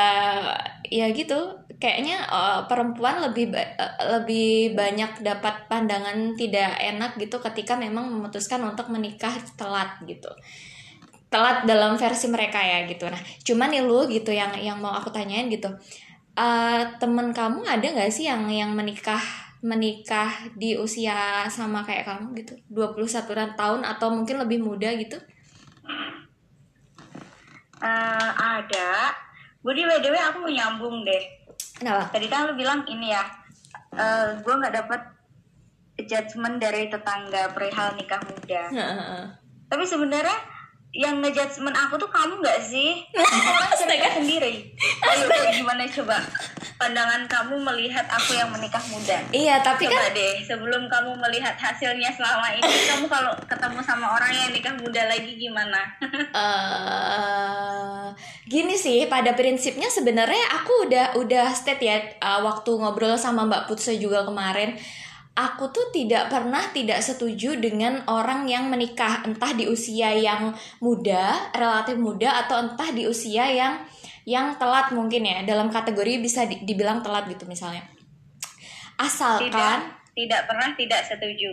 ya 0.92 1.08
gitu. 1.16 1.56
Kayaknya 1.80 2.28
uh, 2.28 2.68
perempuan 2.68 3.24
lebih 3.24 3.48
uh, 3.56 4.20
lebih 4.20 4.76
banyak 4.76 5.24
dapat 5.24 5.64
pandangan 5.72 6.36
tidak 6.36 6.76
enak 6.76 7.16
gitu 7.16 7.40
ketika 7.40 7.80
memang 7.80 8.12
memutuskan 8.12 8.60
untuk 8.68 8.92
menikah 8.92 9.32
telat 9.56 9.96
gitu. 10.04 10.28
Telat 11.32 11.64
dalam 11.64 11.96
versi 11.96 12.28
mereka 12.28 12.60
ya 12.60 12.84
gitu. 12.84 13.08
Nah 13.08 13.18
cuman 13.40 13.72
nih 13.72 13.82
lu 13.82 14.04
gitu 14.12 14.36
yang 14.36 14.52
yang 14.60 14.76
mau 14.76 14.92
aku 14.92 15.08
tanyain 15.08 15.48
gitu. 15.48 15.72
Uh, 16.36 16.84
temen 17.00 17.32
kamu 17.32 17.64
ada 17.64 17.84
nggak 17.84 18.12
sih 18.12 18.28
yang 18.28 18.48
yang 18.48 18.72
menikah 18.72 19.20
menikah 19.62 20.32
di 20.56 20.76
usia 20.76 21.48
sama 21.48 21.80
kayak 21.80 22.04
kamu 22.04 22.36
gitu? 22.36 22.52
21 22.68 23.56
tahun 23.56 23.80
atau 23.88 24.12
mungkin 24.12 24.44
lebih 24.44 24.60
muda 24.60 24.92
gitu? 24.92 25.16
Uh, 27.82 28.30
ada 28.38 29.10
Budi 29.62 29.86
btw 29.86 30.14
aku 30.18 30.36
mau 30.42 30.52
nyambung 30.52 31.06
deh. 31.06 31.22
Kenapa? 31.78 32.10
Tadi 32.10 32.26
kan 32.26 32.50
lu 32.50 32.54
bilang 32.58 32.82
ini 32.90 33.14
ya, 33.14 33.22
uh, 33.94 34.02
eh, 34.02 34.26
gue 34.42 34.54
nggak 34.54 34.74
dapet 34.74 35.00
judgement 36.02 36.58
dari 36.58 36.90
tetangga 36.90 37.54
perihal 37.54 37.94
nikah 37.94 38.18
muda. 38.26 38.62
Tapi 39.70 39.84
sebenarnya 39.86 40.51
yang 40.92 41.24
ngejudgement 41.24 41.72
aku 41.72 41.96
tuh 41.96 42.10
kamu 42.12 42.44
nggak 42.44 42.60
sih? 42.60 43.00
Orang 43.16 43.72
cerita 43.80 44.12
sendiri. 44.12 44.68
Ayo 45.08 45.24
gimana 45.56 45.88
coba 45.88 46.20
pandangan 46.76 47.24
kamu 47.30 47.64
melihat 47.64 48.04
aku 48.12 48.36
yang 48.36 48.52
menikah 48.52 48.82
muda? 48.92 49.16
Iya, 49.32 49.64
tapi 49.64 49.88
coba 49.88 50.12
kan 50.12 50.12
deh 50.12 50.44
sebelum 50.44 50.90
kamu 50.92 51.16
melihat 51.16 51.56
hasilnya 51.56 52.12
selama 52.12 52.52
ini, 52.58 52.68
kamu 52.92 53.06
kalau 53.08 53.32
ketemu 53.48 53.80
sama 53.80 54.18
orang 54.18 54.32
yang 54.36 54.50
nikah 54.52 54.74
muda 54.76 55.08
lagi 55.08 55.32
gimana? 55.38 55.80
uh, 56.36 58.12
gini 58.52 58.76
sih, 58.76 59.08
pada 59.08 59.32
prinsipnya 59.32 59.88
sebenarnya 59.88 60.60
aku 60.60 60.92
udah 60.92 61.06
udah 61.22 61.56
state 61.56 61.80
ya 61.80 61.96
uh, 62.20 62.44
waktu 62.44 62.68
ngobrol 62.68 63.16
sama 63.16 63.48
Mbak 63.48 63.70
Putsa 63.70 63.96
juga 63.96 64.28
kemarin 64.28 64.76
aku 65.32 65.72
tuh 65.72 65.88
tidak 65.92 66.28
pernah 66.28 66.60
tidak 66.76 67.00
setuju 67.00 67.56
dengan 67.56 68.04
orang 68.04 68.44
yang 68.44 68.68
menikah 68.68 69.24
entah 69.24 69.52
di 69.56 69.64
usia 69.64 70.12
yang 70.12 70.52
muda, 70.84 71.52
relatif 71.56 71.96
muda 71.96 72.44
atau 72.44 72.60
entah 72.68 72.92
di 72.92 73.08
usia 73.08 73.48
yang 73.48 73.80
yang 74.22 74.54
telat 74.60 74.94
mungkin 74.94 75.26
ya 75.26 75.42
dalam 75.42 75.72
kategori 75.72 76.22
bisa 76.22 76.46
di, 76.46 76.62
dibilang 76.62 77.00
telat 77.00 77.26
gitu 77.32 77.48
misalnya. 77.48 77.82
Asalkan 79.00 79.48
tidak, 79.50 79.76
tidak 80.14 80.42
pernah 80.46 80.68
tidak 80.76 81.00
setuju. 81.08 81.50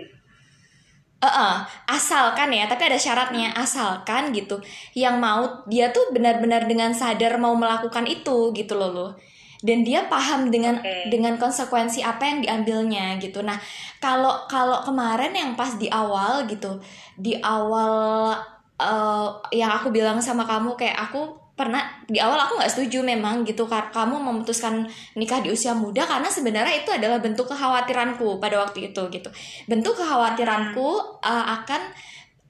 Uh 1.19 1.27
-uh, 1.27 1.55
asalkan 1.91 2.47
ya, 2.55 2.63
tapi 2.71 2.87
ada 2.87 2.95
syaratnya. 2.95 3.51
Asalkan 3.51 4.31
gitu, 4.31 4.63
yang 4.95 5.19
mau 5.19 5.67
dia 5.67 5.91
tuh 5.91 6.15
benar-benar 6.15 6.63
dengan 6.63 6.95
sadar 6.95 7.35
mau 7.35 7.51
melakukan 7.59 8.07
itu 8.07 8.55
gitu 8.55 8.75
loh 8.79 8.91
loh 8.91 9.11
dan 9.60 9.84
dia 9.84 10.08
paham 10.08 10.48
dengan 10.48 10.80
okay. 10.80 11.12
dengan 11.12 11.36
konsekuensi 11.36 12.00
apa 12.00 12.24
yang 12.24 12.39
diambilnya 12.39 13.19
gitu. 13.19 13.43
Nah, 13.43 13.60
kalau 14.00 14.48
kalau 14.48 14.80
kemarin 14.88 15.36
yang 15.36 15.52
pas 15.60 15.76
di 15.76 15.91
awal 15.91 16.48
gitu, 16.48 16.80
di 17.19 17.36
awal 17.43 18.36
uh, 18.80 19.30
yang 19.52 19.72
aku 19.76 19.91
bilang 19.91 20.24
sama 20.24 20.48
kamu 20.48 20.80
kayak 20.80 20.95
aku 21.12 21.36
pernah 21.60 21.84
di 22.08 22.24
awal 22.24 22.39
aku 22.39 22.56
nggak 22.56 22.72
setuju 22.72 23.04
memang 23.04 23.43
gitu 23.43 23.67
kamu 23.67 24.15
memutuskan 24.15 24.88
nikah 25.19 25.43
di 25.43 25.52
usia 25.52 25.76
muda 25.76 26.08
karena 26.08 26.32
sebenarnya 26.32 26.88
itu 26.88 26.88
adalah 26.88 27.19
bentuk 27.19 27.52
kekhawatiranku 27.52 28.39
pada 28.39 28.63
waktu 28.63 28.95
itu 28.95 29.02
gitu 29.12 29.28
bentuk 29.67 30.00
kekhawatiranku 30.00 31.19
uh, 31.19 31.45
akan 31.60 31.91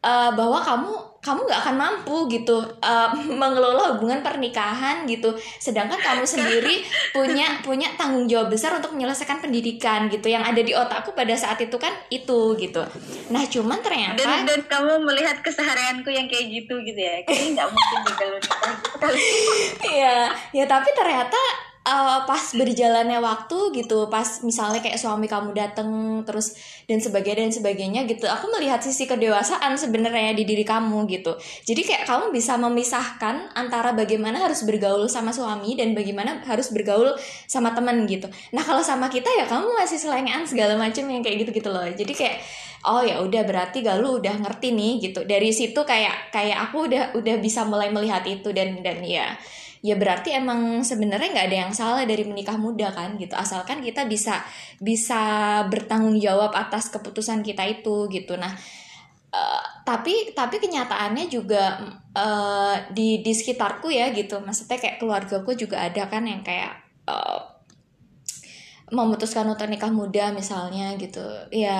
uh, 0.03 0.31
bahwa 0.35 0.59
kamu 0.63 0.91
kamu 1.19 1.51
nggak 1.51 1.61
akan 1.67 1.75
mampu 1.75 2.17
gitu 2.31 2.63
uh, 2.79 3.11
mengelola 3.41 3.95
hubungan 3.95 4.23
pernikahan 4.23 5.03
gitu. 5.03 5.35
Sedangkan 5.59 5.99
kamu 5.99 6.23
sendiri 6.23 6.79
punya 7.11 7.59
punya 7.59 7.91
tanggung 7.99 8.23
jawab 8.23 8.47
besar 8.47 8.71
untuk 8.79 8.95
menyelesaikan 8.95 9.43
pendidikan 9.43 10.07
gitu. 10.07 10.31
Yang 10.31 10.43
ada 10.55 10.61
di 10.63 10.71
otakku 10.71 11.11
pada 11.11 11.35
saat 11.35 11.59
itu 11.59 11.75
kan 11.75 11.91
itu 12.07 12.55
gitu. 12.55 12.83
Nah 13.35 13.43
cuman 13.43 13.83
ternyata 13.83 14.23
dan, 14.23 14.47
dan 14.47 14.61
kamu 14.63 15.03
melihat 15.03 15.43
keseharianku 15.43 16.07
yang 16.07 16.31
kayak 16.31 16.47
gitu 16.47 16.79
gitu 16.87 16.99
ya. 16.99 17.19
Kayaknya 17.27 17.49
nggak 17.59 17.67
mungkin 17.67 17.97
deh 18.07 18.15
kalau 18.15 18.37
nikah 18.43 18.75
gitu 19.11 19.89
ya 19.89 20.31
ya 20.55 20.65
tapi 20.67 20.89
ternyata 20.95 21.68
uh, 21.85 22.25
pas 22.27 22.43
berjalannya 22.55 23.19
waktu 23.23 23.57
gitu 23.75 24.11
pas 24.11 24.43
misalnya 24.43 24.83
kayak 24.83 24.99
suami 24.99 25.29
kamu 25.29 25.55
dateng 25.55 26.21
terus 26.27 26.55
dan 26.89 26.99
sebagainya 26.99 27.47
dan 27.47 27.53
sebagainya 27.53 28.01
gitu 28.09 28.25
aku 28.27 28.51
melihat 28.57 28.81
sisi 28.83 29.07
kedewasaan 29.07 29.77
sebenarnya 29.77 30.35
di 30.35 30.43
diri 30.43 30.65
kamu 30.65 31.05
gitu. 31.07 31.37
Jadi 31.63 31.81
kayak 31.85 32.03
kamu 32.09 32.25
bisa 32.33 32.57
memisahkan 32.59 33.53
antara 33.55 33.93
bagaimana 33.93 34.41
harus 34.41 34.65
bergaul 34.65 35.05
sama 35.07 35.31
suami 35.31 35.77
dan 35.77 35.93
bagaimana 35.95 36.41
harus 36.43 36.73
bergaul 36.73 37.15
sama 37.45 37.71
temen 37.71 38.03
gitu. 38.09 38.27
Nah 38.51 38.63
kalau 38.65 38.81
sama 38.83 39.07
kita 39.07 39.29
ya 39.37 39.45
kamu 39.45 39.71
masih 39.77 40.01
selengean 40.01 40.43
segala 40.43 40.75
macam 40.75 41.05
yang 41.07 41.21
kayak 41.21 41.47
gitu 41.47 41.63
gitu 41.63 41.69
loh. 41.69 41.85
Jadi 41.85 42.13
kayak 42.17 42.37
oh 42.89 43.03
ya 43.03 43.19
udah 43.21 43.43
berarti 43.43 43.83
galuh 43.83 44.19
udah 44.19 44.35
ngerti 44.41 44.73
nih 44.73 44.93
gitu. 45.11 45.23
Dari 45.23 45.51
situ 45.53 45.79
kayak 45.83 46.33
kayak 46.33 46.69
aku 46.69 46.89
udah 46.89 47.03
udah 47.15 47.35
bisa 47.37 47.63
mulai 47.67 47.93
melihat 47.93 48.25
itu 48.25 48.49
dan 48.51 48.81
dan 48.81 49.03
ya 49.03 49.35
ya 49.79 49.95
berarti 49.95 50.35
emang 50.35 50.83
sebenarnya 50.83 51.31
nggak 51.31 51.47
ada 51.47 51.57
yang 51.67 51.73
salah 51.73 52.03
dari 52.03 52.27
menikah 52.27 52.59
muda 52.59 52.91
kan 52.91 53.15
gitu. 53.15 53.35
Asalkan 53.35 53.79
kita 53.79 54.03
bisa 54.05 54.43
bisa 54.83 55.21
bertanggung 55.71 56.19
jawab 56.19 56.51
atas 56.51 56.91
keputusan 56.91 57.39
kita 57.43 57.63
itu 57.63 58.11
gitu. 58.11 58.35
Nah 58.35 58.51
uh, 59.31 59.63
tapi 59.87 60.35
tapi 60.35 60.59
kenyataannya 60.59 61.25
juga 61.31 61.79
uh, 62.11 62.75
di 62.91 63.23
di 63.23 63.31
sekitarku 63.31 63.87
ya 63.87 64.11
gitu. 64.11 64.43
Maksudnya 64.43 64.77
kayak 64.79 64.97
keluargaku 64.99 65.55
juga 65.55 65.87
ada 65.87 66.11
kan 66.11 66.27
yang 66.27 66.43
kayak 66.43 66.75
uh, 67.07 67.39
memutuskan 68.91 69.47
untuk 69.47 69.69
nikah 69.71 69.93
muda 69.93 70.35
misalnya 70.35 70.91
gitu. 70.99 71.23
Ya 71.55 71.79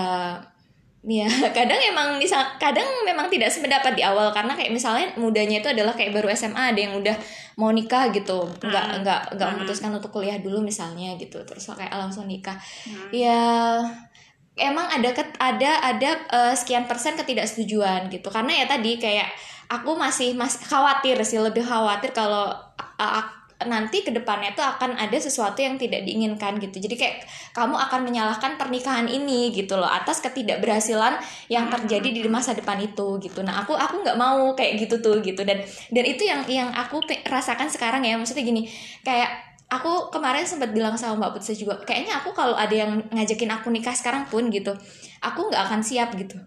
Iya, 0.99 1.27
kadang 1.57 1.79
emang 1.79 2.19
misal 2.19 2.43
kadang 2.59 2.83
memang 3.07 3.31
tidak 3.31 3.47
sependapat 3.47 3.95
di 3.95 4.03
awal 4.03 4.35
karena 4.35 4.51
kayak 4.51 4.75
misalnya 4.75 5.07
mudanya 5.15 5.63
itu 5.63 5.71
adalah 5.71 5.95
kayak 5.95 6.11
baru 6.11 6.27
SMA 6.35 6.75
ada 6.75 6.79
yang 6.79 6.99
udah 6.99 7.15
mau 7.55 7.71
nikah 7.71 8.11
gitu, 8.11 8.51
nggak 8.59 8.85
hmm. 8.85 8.99
nggak 9.03 9.21
nggak 9.39 9.47
hmm. 9.47 9.57
memutuskan 9.63 9.91
untuk 9.95 10.11
kuliah 10.11 10.39
dulu 10.43 10.59
misalnya 10.59 11.15
gitu, 11.15 11.39
terus 11.47 11.71
kayak 11.71 11.95
langsung 11.95 12.27
nikah. 12.27 12.59
Hmm. 12.83 13.07
Ya 13.15 13.39
emang 14.59 14.91
ada 14.91 15.09
ket, 15.15 15.31
ada 15.39 15.71
ada 15.79 16.09
uh, 16.35 16.53
sekian 16.53 16.83
persen 16.83 17.15
ketidaksetujuan 17.15 18.11
gitu 18.11 18.27
karena 18.27 18.51
ya 18.59 18.65
tadi 18.67 18.99
kayak 18.99 19.31
aku 19.71 19.95
masih 19.95 20.35
masih 20.35 20.67
khawatir 20.67 21.15
sih 21.23 21.39
lebih 21.39 21.63
khawatir 21.63 22.11
kalau 22.11 22.51
uh, 22.99 23.23
nanti 23.67 24.07
ke 24.07 24.11
depannya 24.15 24.55
tuh 24.55 24.63
akan 24.63 24.95
ada 24.95 25.17
sesuatu 25.19 25.59
yang 25.59 25.75
tidak 25.75 26.07
diinginkan 26.07 26.55
gitu. 26.63 26.79
Jadi 26.79 26.95
kayak 26.95 27.15
kamu 27.51 27.75
akan 27.75 28.07
menyalahkan 28.07 28.55
pernikahan 28.55 29.07
ini 29.11 29.51
gitu 29.51 29.75
loh 29.75 29.89
atas 29.89 30.23
ketidakberhasilan 30.23 31.19
yang 31.51 31.67
terjadi 31.67 32.07
di 32.07 32.21
masa 32.31 32.55
depan 32.55 32.79
itu 32.79 33.19
gitu. 33.19 33.43
Nah 33.43 33.63
aku 33.63 33.75
aku 33.75 33.99
nggak 33.99 34.15
mau 34.15 34.55
kayak 34.55 34.87
gitu 34.87 35.03
tuh 35.03 35.19
gitu. 35.19 35.43
Dan 35.43 35.59
dan 35.91 36.03
itu 36.07 36.23
yang 36.23 36.47
yang 36.47 36.69
aku 36.71 37.03
rasakan 37.27 37.67
sekarang 37.67 38.07
ya. 38.07 38.15
Maksudnya 38.15 38.47
gini 38.47 38.71
kayak 39.03 39.49
aku 39.69 40.09
kemarin 40.09 40.43
sempat 40.43 40.73
bilang 40.73 40.97
sama 40.97 41.29
Mbak 41.29 41.31
Putri 41.39 41.53
juga 41.53 41.77
kayaknya 41.85 42.19
aku 42.19 42.33
kalau 42.33 42.57
ada 42.57 42.73
yang 42.73 43.05
ngajakin 43.13 43.53
aku 43.53 43.69
nikah 43.69 43.93
sekarang 43.93 44.25
pun 44.25 44.49
gitu 44.49 44.73
aku 45.21 45.39
nggak 45.45 45.61
akan 45.69 45.81
siap 45.85 46.09
gitu 46.17 46.41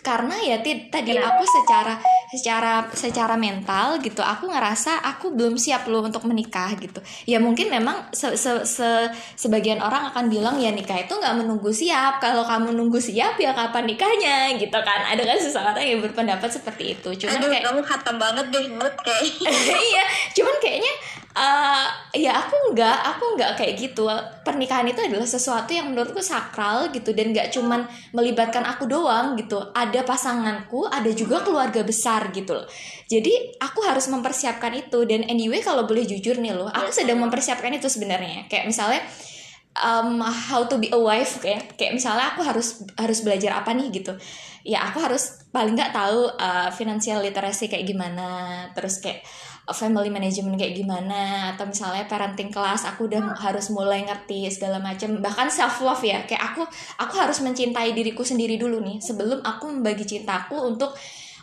karena 0.00 0.36
ya 0.40 0.56
tadi 0.64 1.12
aku 1.16 1.44
secara 1.44 2.00
secara 2.30 2.86
secara 2.94 3.34
mental 3.34 3.98
gitu 4.00 4.22
aku 4.22 4.48
ngerasa 4.48 5.02
aku 5.02 5.34
belum 5.34 5.58
siap 5.60 5.84
loh 5.90 6.06
untuk 6.06 6.24
menikah 6.24 6.72
gitu. 6.78 7.02
Ya 7.26 7.42
mungkin 7.42 7.68
memang 7.68 8.08
se, 8.14 8.38
se, 8.38 8.64
se, 8.64 8.88
sebagian 9.36 9.82
orang 9.82 10.08
akan 10.14 10.30
bilang 10.30 10.56
ya 10.56 10.70
nikah 10.72 10.96
itu 11.04 11.12
nggak 11.12 11.36
menunggu 11.42 11.68
siap. 11.74 12.22
Kalau 12.22 12.46
kamu 12.46 12.72
nunggu 12.72 13.02
siap 13.02 13.36
ya 13.36 13.52
kapan 13.52 13.84
nikahnya? 13.90 14.56
Gitu 14.56 14.78
kan. 14.80 15.10
Ada 15.10 15.22
kan 15.26 15.38
seseorang 15.38 15.84
yang 15.84 16.00
berpendapat 16.00 16.48
seperti 16.48 16.96
itu? 16.96 17.26
Cuman 17.26 17.36
Aduh, 17.36 17.48
kayak 17.50 17.64
kamu 17.66 17.80
khatam 17.82 18.16
banget 18.16 18.46
deh 18.48 18.66
mood 18.72 18.94
kayak. 19.02 19.22
Iya 19.90 20.04
cuman 20.36 20.56
kayaknya 20.62 20.92
uh, 21.34 21.86
ya 22.14 22.32
aku 22.34 22.74
nggak 22.74 22.98
aku 23.16 23.24
nggak 23.38 23.50
kayak 23.58 23.74
gitu. 23.78 24.06
Pernikahan 24.42 24.86
itu 24.88 25.00
adalah 25.02 25.26
sesuatu 25.26 25.70
yang 25.70 25.92
menurutku 25.92 26.18
sakral 26.22 26.90
gitu 26.90 27.14
dan 27.14 27.30
nggak 27.30 27.54
cuman 27.54 27.86
melibatkan 28.14 28.66
aku 28.66 28.86
doang 28.90 29.38
gitu. 29.38 29.60
Ada 29.74 30.02
pasanganku 30.02 30.90
ada 30.90 31.10
juga 31.14 31.42
keluarga 31.46 31.86
besar 31.86 32.34
gitu 32.34 32.58
loh. 32.58 32.66
Jadi 33.06 33.58
aku 33.62 33.82
harus 33.86 34.06
mempersiapkan 34.10 34.74
itu. 34.74 35.02
Dan 35.06 35.26
anyway 35.26 35.62
kalau 35.62 35.86
boleh 35.86 36.06
jujur 36.06 36.38
nih 36.38 36.54
loh 36.54 36.70
aku 36.70 36.90
sedang 36.90 37.22
mempersiapkan 37.22 37.70
itu 37.74 37.86
sebenarnya. 37.86 38.50
Kayak 38.50 38.66
misalnya 38.70 39.02
um, 39.78 40.18
how 40.22 40.66
to 40.66 40.76
be 40.78 40.90
a 40.90 40.98
wife 40.98 41.38
kayak 41.38 41.78
kayak 41.78 41.94
misalnya 41.94 42.34
aku 42.34 42.42
harus 42.42 42.82
harus 42.98 43.18
belajar 43.22 43.54
apa 43.62 43.70
nih 43.70 43.88
gitu. 43.94 44.14
Ya 44.60 44.84
aku 44.84 45.00
harus 45.00 45.40
paling 45.50 45.72
nggak 45.72 45.94
tahu 45.96 46.36
uh, 46.36 46.68
financial 46.68 47.24
literacy 47.24 47.66
kayak 47.66 47.88
gimana 47.88 48.68
terus 48.76 49.00
kayak 49.00 49.24
family 49.72 50.10
management 50.10 50.58
kayak 50.58 50.74
gimana 50.76 51.54
atau 51.54 51.66
misalnya 51.66 52.04
parenting 52.10 52.50
kelas 52.50 52.84
aku 52.86 53.06
udah 53.06 53.34
harus 53.38 53.70
mulai 53.70 54.04
ngerti 54.04 54.50
segala 54.50 54.82
macam 54.82 55.18
bahkan 55.22 55.46
self 55.48 55.80
love 55.80 56.02
ya 56.02 56.26
kayak 56.26 56.54
aku 56.54 56.62
aku 56.98 57.14
harus 57.16 57.38
mencintai 57.40 57.94
diriku 57.94 58.26
sendiri 58.26 58.58
dulu 58.58 58.82
nih 58.82 58.98
sebelum 58.98 59.40
aku 59.42 59.70
membagi 59.70 60.04
cintaku 60.06 60.58
untuk 60.58 60.94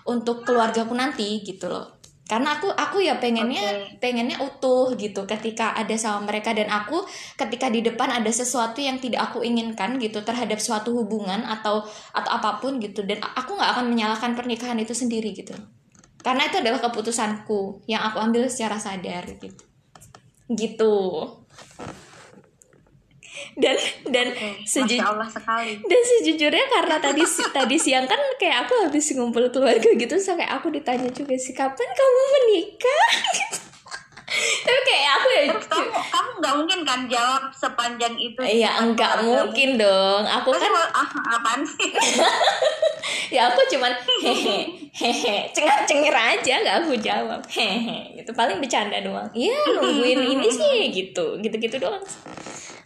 untuk 0.07 0.47
keluargaku 0.47 0.95
nanti 0.95 1.43
gitu 1.43 1.67
loh. 1.67 1.99
Karena 2.27 2.59
aku 2.59 2.67
aku 2.67 2.99
ya 2.99 3.23
pengennya 3.23 3.63
okay. 3.63 4.03
pengennya 4.03 4.43
utuh 4.43 4.91
gitu 4.99 5.23
ketika 5.23 5.71
ada 5.79 5.95
sama 5.95 6.27
mereka. 6.27 6.51
Dan 6.51 6.67
aku 6.67 7.03
ketika 7.39 7.71
di 7.71 7.79
depan 7.79 8.11
ada 8.11 8.27
sesuatu 8.27 8.83
yang 8.83 8.99
tidak 8.99 9.31
aku 9.31 9.43
inginkan 9.43 9.95
gitu 9.95 10.19
terhadap 10.23 10.59
suatu 10.59 10.91
hubungan 10.91 11.47
atau 11.47 11.87
atau 12.11 12.31
apa 12.31 12.59
pun 12.59 12.83
gitu 12.83 13.07
dan 13.07 13.23
aku 13.23 13.55
nggak 13.55 13.71
akan 13.79 13.85
menyalahkan 13.87 14.35
pernikahan 14.35 14.75
itu 14.75 14.91
sendiri 14.91 15.31
gitu 15.31 15.55
karena 16.27 16.43
itu 16.43 16.59
adalah 16.59 16.83
keputusanku 16.83 17.87
yang 17.87 18.03
aku 18.03 18.19
ambil 18.19 18.43
secara 18.51 18.75
sadar 18.75 19.23
gitu. 19.39 19.63
Gitu. 20.51 20.95
Dan 23.55 23.79
dan 24.11 24.27
seju 24.67 24.99
sekali. 25.31 25.79
dan 25.87 26.01
sejujurnya 26.03 26.65
karena 26.67 26.99
tadi 26.99 27.23
tadi 27.55 27.77
siang 27.79 28.03
kan 28.03 28.19
kayak 28.35 28.67
aku 28.67 28.75
habis 28.83 29.07
ngumpul 29.15 29.47
keluarga 29.47 29.87
gitu 29.95 30.19
sampai 30.19 30.51
aku 30.51 30.67
ditanya 30.67 31.07
juga 31.15 31.37
sih 31.39 31.55
kapan 31.55 31.89
kamu 31.95 32.21
menikah 32.35 33.07
tapi 34.27 34.79
kayak 34.83 35.11
aku 35.15 35.27
ya 35.31 35.43
Terus 35.47 35.67
kamu 35.71 35.87
kamu 36.11 36.29
nggak 36.43 36.53
mungkin 36.59 36.79
kan 36.83 36.99
jawab 37.07 37.43
sepanjang 37.55 38.11
itu 38.19 38.39
iya 38.43 38.75
enggak 38.83 39.23
mungkin. 39.23 39.79
dong. 39.79 40.23
Aku 40.27 40.51
Terus 40.51 40.67
kan 40.67 40.73
ah, 40.91 41.09
apaan 41.39 41.61
sih? 41.63 41.89
Ya 43.27 43.47
aku 43.47 43.59
cuman 43.71 43.91
hehe 44.23 44.67
hehe 44.91 45.35
cengar 45.55 45.83
cengir 45.87 46.11
aja 46.11 46.59
nggak 46.59 46.75
aku 46.83 46.91
jawab. 46.99 47.39
Hehe 47.47 48.19
itu 48.19 48.31
paling 48.35 48.59
bercanda 48.59 48.99
doang. 48.99 49.27
Iya 49.31 49.79
nungguin 49.79 50.19
ini 50.19 50.47
sih 50.59 50.91
gitu. 50.91 51.39
Gitu 51.39 51.55
gitu 51.55 51.79
doang 51.79 52.03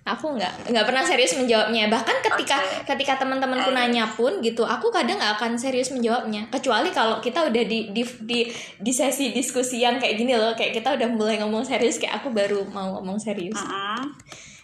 aku 0.01 0.33
nggak 0.33 0.73
nggak 0.73 0.85
pernah 0.89 1.05
serius 1.05 1.37
menjawabnya 1.37 1.85
bahkan 1.85 2.17
ketika 2.25 2.57
okay. 2.57 2.89
ketika 2.89 3.21
teman-temanku 3.21 3.69
nanya 3.69 4.09
pun 4.09 4.41
gitu 4.41 4.65
aku 4.65 4.89
kadang 4.89 5.21
nggak 5.21 5.37
akan 5.37 5.53
serius 5.53 5.93
menjawabnya 5.93 6.49
kecuali 6.49 6.89
kalau 6.89 7.21
kita 7.21 7.45
udah 7.45 7.63
di 7.69 7.93
di 7.93 8.01
di, 8.25 8.39
di 8.81 8.91
sesi 8.91 9.29
diskusi 9.29 9.77
yang 9.77 10.01
kayak 10.01 10.17
gini 10.17 10.33
loh 10.33 10.57
kayak 10.57 10.73
kita 10.73 10.97
udah 10.97 11.05
mulai 11.13 11.37
ngomong 11.37 11.61
serius 11.61 12.01
kayak 12.01 12.17
aku 12.17 12.33
baru 12.33 12.65
mau 12.73 12.97
ngomong 12.97 13.21
serius 13.21 13.61
uh 13.61 13.69
-uh. 13.69 14.03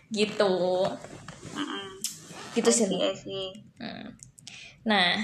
gitu 0.09 0.89
uh 0.89 1.59
-uh. 1.61 1.89
gitu 2.57 2.69
sih. 2.73 2.89
Hmm. 3.77 4.09
nah 4.81 5.21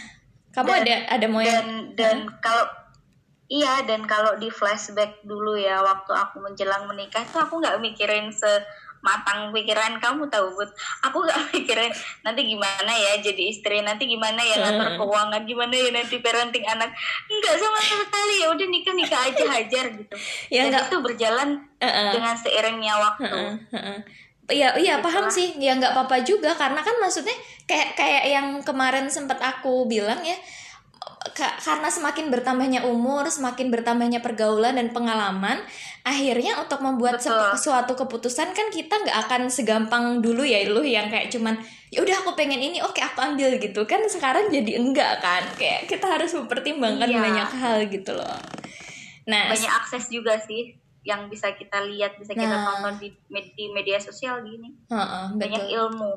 kamu 0.54 0.70
Dan- 0.70 0.82
ada 0.86 0.96
ada 1.10 1.26
mau 1.26 1.42
yang 1.42 1.58
dan 1.58 1.68
dan 1.98 2.18
kalau 2.38 2.70
iya 3.50 3.82
dan 3.90 4.06
kalau 4.06 4.38
di 4.38 4.54
flashback 4.54 5.26
dulu 5.26 5.58
ya 5.58 5.82
waktu 5.82 6.14
aku 6.14 6.38
menjelang 6.38 6.86
menikah 6.86 7.26
itu 7.26 7.38
aku 7.42 7.58
nggak 7.58 7.82
mikirin 7.82 8.30
sematang 9.04 9.52
pikiran 9.52 10.00
kamu 10.00 10.32
tahu 10.32 10.48
but 10.56 10.72
aku 11.04 11.20
nggak 11.20 11.36
mikirin 11.52 11.92
nanti 12.24 12.48
gimana 12.48 12.88
ya 12.90 13.20
jadi 13.20 13.44
istri 13.46 13.84
nanti 13.84 14.08
gimana 14.08 14.40
ya 14.40 14.56
ngatur 14.58 14.96
keuangan 14.96 15.44
gimana 15.44 15.76
ya 15.76 15.92
nanti 15.92 16.24
parenting 16.24 16.64
anak 16.64 16.88
nggak 17.28 17.56
sama 17.60 17.76
sekali 17.78 18.36
ya 18.40 18.48
udah 18.48 18.64
nikah 18.66 18.96
nikah 18.96 19.20
aja 19.22 19.44
hajar 19.52 19.86
gitu 19.92 20.16
Ya, 20.48 20.64
dan 20.64 20.72
nggak- 20.72 20.88
itu 20.88 20.98
berjalan 21.02 21.50
Heeh. 21.78 22.10
dengan 22.12 22.34
seiringnya 22.34 22.96
waktu 22.96 23.28
Heeh, 23.28 23.54
heeh. 23.72 24.00
Iya, 24.44 24.76
iya 24.76 25.00
paham 25.00 25.28
Itulah. 25.28 25.32
sih. 25.32 25.56
Ya 25.56 25.72
nggak 25.74 25.96
apa-apa 25.96 26.20
juga 26.22 26.52
karena 26.52 26.80
kan 26.80 26.92
maksudnya 27.00 27.32
kayak 27.64 27.96
kayak 27.96 28.24
yang 28.28 28.48
kemarin 28.60 29.08
sempat 29.08 29.40
aku 29.40 29.84
bilang 29.86 30.20
ya 30.20 30.36
karena 31.34 31.88
semakin 31.88 32.28
bertambahnya 32.28 32.84
umur, 32.84 33.24
semakin 33.26 33.72
bertambahnya 33.72 34.20
pergaulan 34.20 34.76
dan 34.76 34.92
pengalaman, 34.92 35.64
akhirnya 36.02 36.60
untuk 36.60 36.80
membuat 36.80 37.18
Betul. 37.18 37.32
se- 37.56 37.64
suatu 37.64 37.96
keputusan 37.96 38.52
kan 38.52 38.68
kita 38.68 38.92
nggak 38.98 39.18
akan 39.24 39.42
segampang 39.48 40.20
dulu 40.20 40.44
ya 40.44 40.68
lu 40.68 40.84
yang 40.84 41.08
kayak 41.08 41.32
cuman 41.32 41.56
ya 41.88 42.04
udah 42.04 42.16
aku 42.20 42.36
pengen 42.36 42.60
ini, 42.60 42.80
oke 42.80 42.98
aku 42.98 43.24
ambil 43.24 43.56
gitu 43.56 43.84
kan 43.84 44.04
sekarang 44.06 44.50
jadi 44.50 44.76
enggak 44.76 45.20
kan 45.20 45.48
kayak 45.56 45.88
kita 45.88 46.04
harus 46.04 46.34
mempertimbangkan 46.34 47.08
Iya. 47.08 47.22
banyak 47.22 47.50
hal 47.56 47.78
gitu 47.88 48.12
loh. 48.12 48.38
Nah, 49.24 49.48
banyak 49.48 49.72
akses 49.72 50.12
juga 50.12 50.36
sih 50.38 50.76
yang 51.04 51.28
bisa 51.28 51.52
kita 51.52 51.84
lihat 51.84 52.16
bisa 52.16 52.32
kita 52.32 52.48
Nah. 52.48 52.64
tonton 52.66 52.96
di, 52.98 53.12
med- 53.28 53.52
di 53.54 53.68
media 53.70 54.00
sosial 54.00 54.40
gini 54.40 54.72
heeh, 54.88 55.26
banyak 55.36 55.64
betul. 55.68 55.76
ilmu 55.78 56.12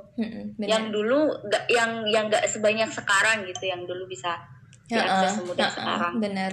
benar. 0.55 0.67
yang 0.71 0.85
dulu 0.89 1.21
nggak 1.43 1.65
yang 1.67 1.91
yang 2.07 2.25
nggak 2.27 2.47
sebanyak 2.47 2.87
sekarang 2.89 3.43
gitu 3.45 3.67
yang 3.67 3.83
dulu 3.83 4.07
bisa 4.07 4.39
diakses 4.87 5.07
Heeh, 5.09 5.33
semudah 5.37 5.69
sekarang. 5.69 6.13
bener. 6.19 6.53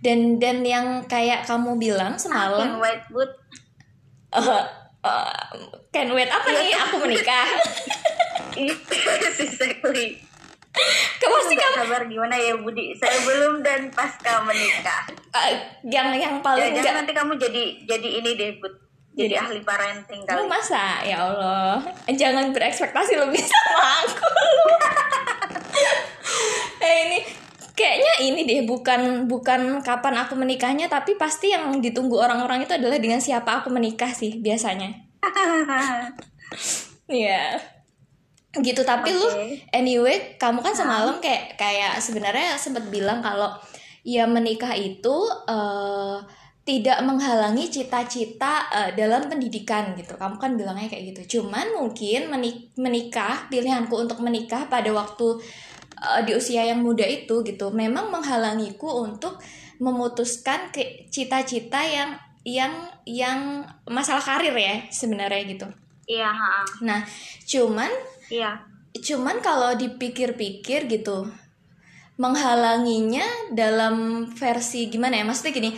Dan 0.00 0.18
dan 0.36 0.62
yang 0.62 0.86
kayak 1.04 1.44
kamu 1.44 1.76
bilang 1.76 2.14
Can 2.14 2.24
semalam 2.24 2.78
wait 2.78 3.04
but 3.08 3.30
eh, 4.32 4.64
eh, 5.02 5.34
can 5.90 6.08
wait 6.10 6.28
apa 6.28 6.48
nih? 6.48 6.72
Aku 6.74 6.96
menikah. 6.98 7.46
Exactly. 8.56 10.18
Kamu 11.16 11.34
pasti 11.36 11.52
nggak 11.52 11.66
kamu 11.68 11.82
sabar 11.84 12.02
gimana 12.06 12.34
ya 12.34 12.54
Budi? 12.56 12.94
Saya 12.94 13.18
belum 13.20 13.60
dan 13.60 13.90
pasca 13.90 14.40
menikah. 14.40 15.02
Eh, 15.32 15.54
yang 15.84 16.10
yang 16.12 16.38
paling 16.40 16.70
jangan 16.70 16.78
enggak 16.78 16.94
nanti 16.96 17.12
kamu 17.12 17.32
jadi 17.36 17.62
jadi 17.86 18.08
ini 18.16 18.30
deh 18.34 18.50
Bud. 18.56 18.74
Jadi 19.10 19.26
Jadi- 19.26 19.36
ahli 19.36 19.60
parenting 19.60 20.22
Lu 20.22 20.26
kali. 20.38 20.46
masa? 20.48 21.02
Ya 21.02 21.18
Allah. 21.20 21.82
Jangan 22.08 22.50
berekspektasi 22.50 23.18
lebih 23.18 23.42
sama 23.52 23.84
aku. 24.00 24.26
Eh 26.80 26.96
ini 27.04 27.18
kayaknya 27.80 28.12
ini 28.28 28.40
deh 28.44 28.60
bukan 28.68 29.24
bukan 29.24 29.80
kapan 29.80 30.20
aku 30.20 30.36
menikahnya 30.36 30.92
tapi 30.92 31.16
pasti 31.16 31.56
yang 31.56 31.80
ditunggu 31.80 32.20
orang-orang 32.20 32.68
itu 32.68 32.76
adalah 32.76 33.00
dengan 33.00 33.24
siapa 33.24 33.64
aku 33.64 33.72
menikah 33.72 34.12
sih 34.12 34.36
biasanya 34.44 34.92
Iya. 37.10 37.58
Gitu 38.50 38.82
tapi 38.82 39.14
lu 39.14 39.26
Oke. 39.26 39.62
anyway 39.70 40.34
kamu 40.38 40.62
kan 40.62 40.74
semalam 40.74 41.18
kayak 41.22 41.54
kayak 41.54 41.98
sebenarnya 42.02 42.58
sempat 42.58 42.86
bilang 42.90 43.22
kalau 43.22 43.54
ya 44.02 44.26
menikah 44.26 44.74
itu 44.74 45.16
eh, 45.46 46.18
tidak 46.66 46.98
menghalangi 47.02 47.66
cita-cita 47.70 48.66
eh, 48.70 48.90
dalam 48.98 49.26
pendidikan 49.30 49.94
gitu. 49.94 50.14
Kamu 50.18 50.38
kan 50.38 50.54
bilangnya 50.58 50.90
kayak 50.90 51.14
gitu. 51.14 51.38
Cuman 51.38 51.78
mungkin 51.78 52.30
menik- 52.30 52.74
menikah 52.78 53.46
pilihanku 53.50 53.94
untuk 53.94 54.18
menikah 54.22 54.66
pada 54.66 54.90
waktu 54.94 55.38
eh, 56.00 56.22
di 56.24 56.32
usia 56.34 56.64
yang 56.64 56.80
muda 56.80 57.04
itu 57.04 57.44
gitu 57.44 57.70
memang 57.70 58.08
menghalangiku 58.08 59.04
untuk 59.04 59.38
memutuskan 59.80 60.72
ke 60.72 61.08
cita-cita 61.08 61.80
yang 61.84 62.16
yang 62.44 62.72
yang 63.04 63.68
masalah 63.84 64.20
karir 64.20 64.56
ya 64.56 64.88
sebenarnya 64.88 65.44
gitu. 65.44 65.68
iya 66.08 66.32
ha, 66.32 66.64
Nah, 66.80 67.04
cuman 67.44 67.88
iya 68.32 68.64
cuman 68.90 69.38
kalau 69.38 69.78
dipikir-pikir 69.78 70.90
gitu 70.90 71.30
menghalanginya 72.20 73.24
dalam 73.56 74.28
versi 74.36 74.92
gimana 74.92 75.16
ya? 75.16 75.24
Maksudnya 75.24 75.56
gini, 75.56 75.70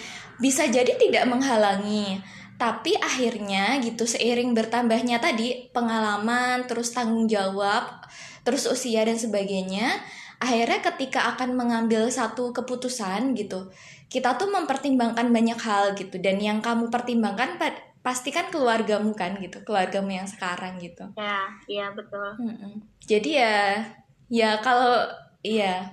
bisa 0.42 0.66
jadi 0.66 0.98
tidak 0.98 1.30
menghalangi, 1.30 2.18
tapi 2.58 2.98
akhirnya 2.98 3.78
gitu 3.78 4.10
seiring 4.10 4.50
bertambahnya 4.50 5.22
tadi 5.22 5.70
pengalaman, 5.70 6.66
terus 6.66 6.90
tanggung 6.90 7.30
jawab, 7.30 8.02
terus 8.42 8.66
usia 8.66 9.02
dan 9.06 9.16
sebagainya, 9.16 10.02
akhirnya 10.38 10.82
ketika 10.82 11.34
akan 11.34 11.54
mengambil 11.54 12.10
satu 12.10 12.50
keputusan 12.50 13.34
gitu, 13.38 13.70
kita 14.10 14.34
tuh 14.36 14.50
mempertimbangkan 14.50 15.30
banyak 15.30 15.58
hal 15.62 15.94
gitu 15.94 16.18
dan 16.18 16.36
yang 16.42 16.58
kamu 16.58 16.90
pertimbangkan 16.90 17.56
pa- 17.56 17.80
pasti 18.02 18.34
kan 18.34 18.50
keluargamu 18.50 19.14
kan 19.14 19.38
gitu, 19.38 19.62
keluargamu 19.62 20.10
yang 20.10 20.26
sekarang 20.26 20.76
gitu. 20.82 21.06
ya 21.14 21.46
iya 21.70 21.86
betul 21.94 22.34
Mm-mm. 22.38 22.82
Jadi 23.02 23.30
ya, 23.38 23.78
ya 24.26 24.58
kalau 24.58 25.06
iya 25.42 25.86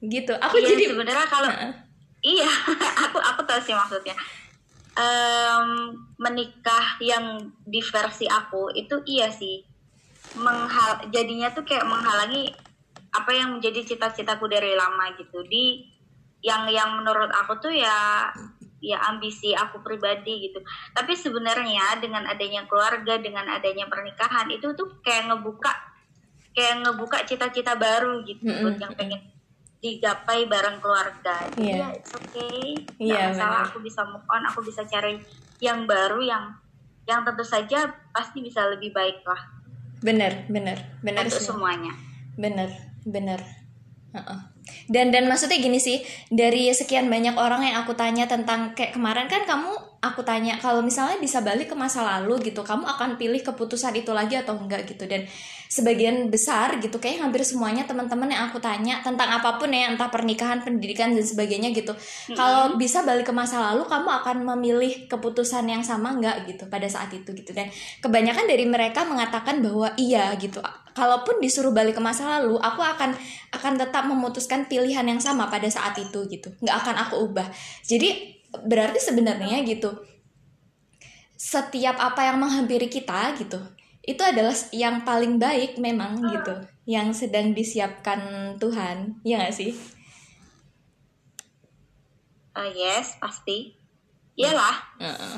gitu. 0.00 0.32
Aku 0.34 0.56
Iya, 0.58 0.68
jadi 0.72 0.84
sebenarnya 0.90 1.26
kalau 1.28 1.50
iya 2.24 2.48
aku 3.04 3.18
aku 3.20 3.40
tahu 3.44 3.60
sih 3.60 3.74
maksudnya 3.76 4.16
Em, 4.92 5.88
menikah 6.20 7.00
yang 7.00 7.40
di 7.64 7.80
versi 7.80 8.28
aku 8.28 8.68
itu 8.76 8.92
iya 9.08 9.32
sih 9.32 9.64
menghal 10.36 11.04
jadinya 11.12 11.52
tuh 11.52 11.64
kayak 11.64 11.84
menghalangi 11.84 12.52
apa 13.12 13.30
yang 13.36 13.56
menjadi 13.56 13.84
cita-citaku 13.84 14.48
dari 14.48 14.72
lama 14.72 15.12
gitu 15.20 15.44
di 15.44 15.84
yang 16.40 16.64
yang 16.72 16.96
menurut 16.96 17.28
aku 17.28 17.60
tuh 17.60 17.72
ya 17.72 18.28
ya 18.82 18.98
ambisi 19.06 19.54
aku 19.54 19.78
pribadi 19.84 20.50
gitu 20.50 20.58
tapi 20.90 21.14
sebenarnya 21.14 22.02
dengan 22.02 22.26
adanya 22.26 22.66
keluarga 22.66 23.20
dengan 23.20 23.46
adanya 23.46 23.86
pernikahan 23.86 24.50
itu 24.50 24.74
tuh 24.74 24.98
kayak 25.06 25.30
ngebuka 25.30 25.70
kayak 26.56 26.82
ngebuka 26.82 27.22
cita-cita 27.22 27.78
baru 27.78 28.24
gitu 28.26 28.42
Mm-mm, 28.42 28.60
buat 28.64 28.76
yang 28.80 28.92
pengen 28.98 29.22
digapai 29.82 30.46
bareng 30.46 30.78
keluarga. 30.78 31.50
Iya. 31.58 31.74
ya 31.74 31.86
it's 31.98 32.14
okay. 32.14 32.86
Iya, 33.02 33.34
masalah 33.34 33.66
aku 33.66 33.82
bisa 33.82 34.06
move 34.06 34.22
on, 34.30 34.46
aku 34.46 34.62
bisa 34.62 34.86
cari 34.86 35.18
yang 35.58 35.90
baru 35.90 36.22
yang 36.22 36.54
yang 37.02 37.26
tentu 37.26 37.42
saja 37.42 37.90
pasti 38.14 38.46
bisa 38.46 38.62
lebih 38.70 38.94
baik 38.94 39.26
lah 39.26 39.42
bener, 40.02 40.46
bener, 40.50 40.78
bener 41.00 41.24
untuk 41.26 41.40
semuanya. 41.40 41.92
Bener, 42.36 42.70
bener. 43.06 43.40
Heeh. 44.12 44.40
Dan 44.86 45.10
dan 45.10 45.26
maksudnya 45.26 45.58
gini 45.58 45.82
sih, 45.82 46.04
dari 46.30 46.70
sekian 46.70 47.10
banyak 47.10 47.34
orang 47.34 47.66
yang 47.66 47.82
aku 47.82 47.98
tanya 47.98 48.30
tentang 48.30 48.76
kayak 48.78 48.94
kemarin 48.94 49.26
kan 49.26 49.42
kamu 49.42 49.70
aku 50.02 50.22
tanya 50.22 50.58
kalau 50.58 50.82
misalnya 50.82 51.18
bisa 51.18 51.42
balik 51.42 51.70
ke 51.70 51.76
masa 51.78 52.02
lalu 52.02 52.52
gitu, 52.52 52.62
kamu 52.62 52.86
akan 52.86 53.18
pilih 53.18 53.42
keputusan 53.42 53.94
itu 53.98 54.14
lagi 54.14 54.38
atau 54.38 54.54
enggak 54.58 54.86
gitu 54.86 55.06
dan 55.06 55.26
sebagian 55.72 56.28
besar 56.28 56.76
gitu 56.84 57.00
kayak 57.00 57.24
hampir 57.24 57.40
semuanya 57.48 57.88
teman-teman 57.88 58.28
yang 58.28 58.52
aku 58.52 58.60
tanya 58.60 59.00
tentang 59.00 59.32
apa 59.32 59.56
pun 59.56 59.72
ya 59.72 59.88
entah 59.88 60.12
pernikahan, 60.12 60.60
pendidikan 60.60 61.16
dan 61.16 61.24
sebagainya 61.24 61.72
gitu. 61.72 61.96
Kalau 62.36 62.76
bisa 62.76 63.00
balik 63.00 63.24
ke 63.24 63.32
masa 63.32 63.72
lalu 63.72 63.88
kamu 63.88 64.08
akan 64.20 64.36
memilih 64.52 65.08
keputusan 65.08 65.64
yang 65.64 65.80
sama 65.80 66.12
enggak 66.12 66.44
gitu 66.44 66.68
pada 66.68 66.84
saat 66.92 67.08
itu 67.16 67.32
gitu 67.32 67.56
dan 67.56 67.72
kebanyakan 68.04 68.44
dari 68.44 68.68
mereka 68.68 69.08
mengatakan 69.08 69.64
bahwa 69.64 69.96
iya 69.96 70.36
gitu. 70.36 70.60
Kalaupun 70.92 71.40
disuruh 71.40 71.72
balik 71.72 71.96
ke 71.96 72.02
masa 72.04 72.28
lalu, 72.36 72.60
aku 72.60 72.84
akan 72.84 73.16
akan 73.56 73.72
tetap 73.80 74.04
memutuskan 74.04 74.68
pilihan 74.68 75.08
yang 75.08 75.24
sama 75.24 75.48
pada 75.48 75.64
saat 75.72 75.96
itu 75.96 76.28
gitu. 76.28 76.52
Nggak 76.60 76.76
akan 76.84 76.94
aku 77.08 77.14
ubah. 77.32 77.48
Jadi 77.80 78.36
berarti 78.68 79.00
sebenarnya 79.00 79.64
gitu 79.64 79.88
setiap 81.32 81.96
apa 81.96 82.28
yang 82.28 82.38
menghampiri 82.38 82.86
kita 82.86 83.34
gitu 83.40 83.56
itu 84.02 84.22
adalah 84.22 84.54
yang 84.74 85.06
paling 85.06 85.38
baik 85.38 85.78
memang 85.78 86.18
gitu 86.30 86.54
yang 86.90 87.14
sedang 87.14 87.54
disiapkan 87.54 88.54
Tuhan 88.58 89.22
ya 89.22 89.38
nggak 89.38 89.54
sih 89.54 89.72
Uh, 92.52 92.68
yes, 92.76 93.16
pasti. 93.16 93.72
Iyalah. 94.36 94.76
Heeh. 95.00 95.36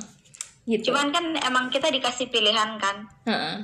gitu 0.64 0.90
Cuman 0.90 1.14
kan 1.14 1.30
emang 1.46 1.70
kita 1.70 1.92
dikasih 1.92 2.26
pilihan 2.26 2.74
kan. 2.74 3.06
Heeh. 3.22 3.62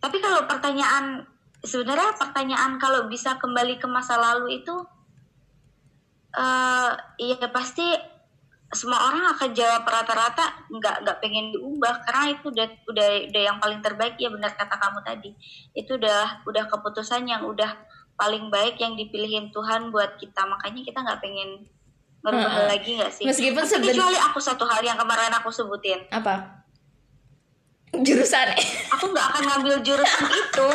Tapi 0.00 0.16
kalau 0.24 0.48
pertanyaan 0.48 1.20
sebenarnya 1.64 2.16
pertanyaan 2.16 2.76
kalau 2.76 3.08
bisa 3.12 3.36
kembali 3.40 3.80
ke 3.80 3.88
masa 3.88 4.20
lalu 4.20 4.60
itu 4.64 4.76
eh 6.34 6.92
iya 7.16 7.36
pasti 7.48 7.94
semua 8.74 8.98
orang 9.08 9.24
akan 9.32 9.50
jawab 9.54 9.86
rata-rata 9.86 10.66
nggak 10.68 11.06
nggak 11.06 11.18
pengen 11.22 11.54
diubah 11.54 12.02
karena 12.02 12.34
itu 12.34 12.50
udah 12.50 12.66
udah 12.90 13.08
udah 13.30 13.42
yang 13.46 13.58
paling 13.62 13.80
terbaik 13.80 14.18
ya 14.18 14.28
benar 14.28 14.52
kata 14.52 14.74
kamu 14.74 14.98
tadi. 15.06 15.30
Itu 15.72 15.96
udah 15.96 16.42
udah 16.44 16.64
keputusan 16.66 17.24
yang 17.24 17.46
udah 17.46 17.70
paling 18.18 18.50
baik 18.50 18.78
yang 18.82 18.98
dipilihin 18.98 19.54
Tuhan 19.54 19.94
buat 19.94 20.18
kita. 20.18 20.42
Makanya 20.44 20.82
kita 20.82 20.98
nggak 21.00 21.20
pengen 21.22 21.66
merubah 22.20 22.50
Heeh. 22.50 22.68
lagi 22.74 22.90
nggak 22.98 23.12
sih? 23.14 23.24
Meskipun 23.24 23.62
Tapi 23.62 23.70
seben- 23.70 23.88
kecuali 23.94 24.18
aku 24.18 24.38
satu 24.42 24.64
hal 24.66 24.82
yang 24.82 24.98
kemarin 24.98 25.32
aku 25.32 25.48
sebutin. 25.48 26.04
Apa? 26.10 26.62
Jurusan. 27.94 28.58
Aku 28.98 29.14
nggak 29.14 29.26
akan 29.30 29.42
ngambil 29.48 29.78
jurusan 29.86 30.24
itu. 30.28 30.68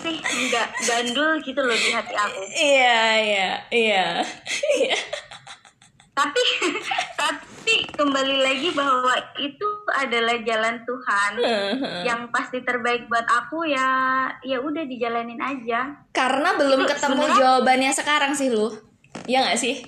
Sih 0.00 0.16
nggak 0.22 0.68
gandul 0.86 1.36
gitu 1.44 1.60
loh 1.60 1.76
di 1.76 1.90
hati 1.92 2.14
aku. 2.16 2.40
Iya 2.56 3.00
iya 3.20 3.48
iya. 3.68 4.04
Iya 4.80 4.96
tapi 6.20 6.42
tapi 7.20 7.74
kembali 7.92 8.36
lagi 8.40 8.68
bahwa 8.72 9.12
itu 9.36 9.68
adalah 9.88 10.36
jalan 10.42 10.84
Tuhan 10.84 11.32
yang 12.02 12.28
pasti 12.28 12.60
terbaik 12.60 13.06
buat 13.06 13.24
aku 13.24 13.64
ya 13.64 13.88
ya 14.42 14.60
udah 14.60 14.84
dijalanin 14.84 15.40
aja. 15.40 15.88
Karena 16.12 16.56
belum 16.56 16.84
Itu 16.84 16.90
ketemu 16.92 17.22
sebenarnya- 17.24 17.40
jawabannya 17.40 17.92
sekarang 17.92 18.32
sih 18.36 18.52
lu. 18.52 18.68
Ya 19.24 19.40
nggak 19.40 19.56
sih? 19.56 19.80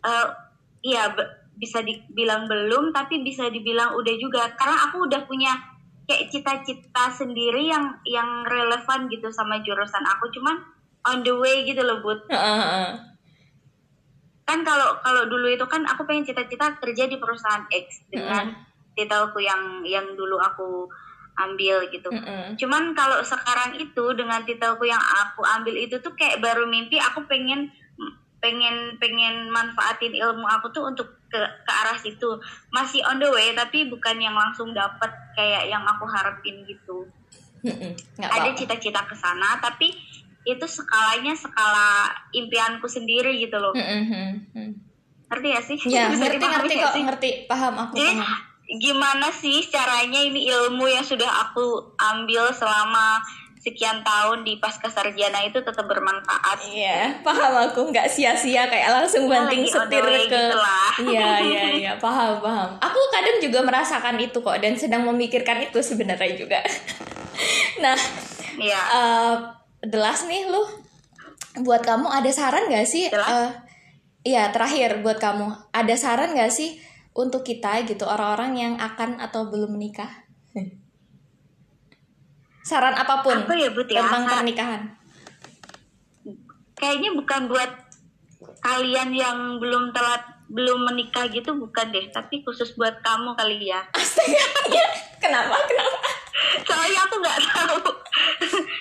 Eh, 0.00 0.28
Iya 0.80 1.12
be- 1.12 1.28
bisa 1.60 1.84
dibilang 1.84 2.48
belum 2.48 2.88
tapi 2.90 3.20
bisa 3.20 3.52
dibilang 3.52 3.92
udah 3.92 4.14
juga. 4.16 4.48
Karena 4.56 4.88
aku 4.88 5.04
udah 5.04 5.28
punya 5.28 5.52
kayak 6.08 6.32
cita-cita 6.32 7.12
sendiri 7.12 7.68
yang 7.68 8.00
yang 8.08 8.48
relevan 8.48 9.12
gitu 9.12 9.28
sama 9.28 9.60
jurusan 9.60 10.00
aku. 10.08 10.32
Cuman 10.32 10.56
on 11.04 11.20
the 11.20 11.32
way 11.32 11.64
gitu 11.64 11.80
loh 11.80 12.00
Heeh, 12.00 12.24
heeh. 12.32 13.09
Kan 14.50 14.66
kalau 14.66 14.98
kalau 14.98 15.30
dulu 15.30 15.46
itu 15.46 15.62
kan 15.70 15.86
aku 15.86 16.02
pengen 16.02 16.26
cita-cita 16.26 16.74
kerja 16.82 17.06
di 17.06 17.22
perusahaan 17.22 17.62
X 17.70 18.10
dengan 18.10 18.50
titelku 18.98 19.38
yang 19.38 19.86
yang 19.86 20.18
dulu 20.18 20.42
aku 20.42 20.90
ambil 21.38 21.86
gitu. 21.88 22.10
Mm-mm. 22.10 22.58
Cuman 22.58 22.92
kalau 22.98 23.22
sekarang 23.22 23.78
itu 23.78 24.04
dengan 24.18 24.42
titelku 24.42 24.82
yang 24.82 24.98
aku 24.98 25.46
ambil 25.46 25.78
itu 25.78 26.02
tuh 26.02 26.12
kayak 26.18 26.42
baru 26.42 26.66
mimpi 26.66 26.98
aku 26.98 27.22
pengen 27.30 27.70
pengen 28.42 28.98
pengen 28.98 29.52
manfaatin 29.52 30.16
ilmu 30.16 30.48
aku 30.48 30.74
tuh 30.74 30.90
untuk 30.90 31.06
ke 31.30 31.38
ke 31.38 31.72
arah 31.86 31.94
situ. 31.94 32.42
Masih 32.74 33.06
on 33.06 33.22
the 33.22 33.30
way 33.30 33.54
tapi 33.54 33.86
bukan 33.86 34.18
yang 34.18 34.34
langsung 34.34 34.74
dapat 34.74 35.14
kayak 35.38 35.70
yang 35.70 35.86
aku 35.86 36.04
harapin 36.10 36.66
gitu. 36.66 37.06
Nggak 37.62 38.30
Ada 38.34 38.50
cita-cita 38.58 39.06
ke 39.06 39.14
sana 39.14 39.62
tapi 39.62 39.94
itu 40.42 40.64
skalanya 40.64 41.32
skala 41.32 42.08
impianku 42.30 42.86
sendiri 42.86 43.36
gitu 43.38 43.56
loh. 43.56 43.72
Mm-mm. 43.72 44.72
Ngerti 45.26 45.48
ya 45.48 45.60
sih? 45.60 45.76
Ya, 45.86 46.08
Bisa 46.08 46.26
ngerti 46.26 46.42
ngerti 46.42 46.74
kok, 46.76 46.92
sih? 46.92 47.02
ngerti, 47.02 47.30
paham 47.44 47.74
aku 47.78 47.94
Jadi 47.94 48.12
paham. 48.16 48.38
gimana 48.72 49.28
sih 49.30 49.62
caranya 49.64 50.18
ini 50.18 50.46
ilmu 50.46 50.86
yang 50.86 51.02
sudah 51.02 51.26
aku 51.44 51.64
ambil 51.96 52.50
selama 52.50 53.18
sekian 53.56 54.00
tahun 54.00 54.40
di 54.40 54.56
pasca 54.56 54.88
sarjana 54.88 55.44
itu 55.44 55.60
tetap 55.60 55.84
bermanfaat? 55.84 56.64
Iya, 56.64 57.20
paham 57.20 57.60
aku 57.62 57.92
nggak 57.92 58.08
sia-sia 58.08 58.64
kayak 58.66 58.88
langsung 58.90 59.28
banting 59.28 59.68
setir 59.68 60.00
ke 60.00 60.24
gitu 60.24 60.56
lah. 60.56 60.90
Iya, 60.96 61.28
iya, 61.44 61.62
iya, 61.70 61.92
paham, 61.94 62.40
paham. 62.40 62.80
Aku 62.80 63.00
kadang 63.12 63.36
juga 63.38 63.60
merasakan 63.60 64.16
itu 64.16 64.40
kok 64.40 64.56
dan 64.56 64.74
sedang 64.74 65.04
memikirkan 65.04 65.60
itu 65.60 65.76
sebenarnya 65.78 66.32
juga. 66.34 66.64
nah, 67.84 67.94
Iya. 68.56 68.80
eh 68.80 69.34
delas 69.80 70.28
nih 70.28 70.48
lu 70.48 70.62
buat 71.64 71.82
kamu 71.82 72.06
ada 72.06 72.30
saran 72.30 72.68
gak 72.70 72.86
sih? 72.86 73.08
Eh, 73.10 73.50
Iya, 74.20 74.52
terakhir 74.52 75.00
buat 75.00 75.16
kamu 75.16 75.72
ada 75.72 75.94
saran 75.96 76.36
gak 76.36 76.52
sih 76.52 76.76
untuk 77.16 77.40
kita 77.40 77.80
gitu 77.88 78.04
orang-orang 78.04 78.52
yang 78.52 78.74
akan 78.76 79.16
atau 79.16 79.48
belum 79.48 79.80
menikah? 79.80 80.28
Saran 82.60 82.92
apa 82.92 83.24
pun 83.24 83.34
Apa 83.48 83.56
ya, 83.56 83.72
Bud, 83.72 83.88
ya? 83.88 84.04
tentang 84.04 84.28
pernikahan. 84.28 84.82
Kayaknya 86.76 87.10
bukan 87.16 87.40
buat 87.48 87.72
kalian 88.60 89.10
yang 89.16 89.38
belum 89.56 89.96
telat 89.96 90.22
belum 90.50 90.82
menikah 90.92 91.30
gitu 91.32 91.56
bukan 91.56 91.88
deh, 91.88 92.10
tapi 92.12 92.44
khusus 92.44 92.76
buat 92.76 93.00
kamu 93.00 93.32
kali 93.38 93.72
ya. 93.72 93.80
Astaga, 93.96 94.44
ya. 94.76 94.86
kenapa? 95.16 95.56
Kenapa? 95.64 95.98
Soalnya 96.62 97.00
aku 97.02 97.14
nggak 97.18 97.40
tahu. 97.42 97.78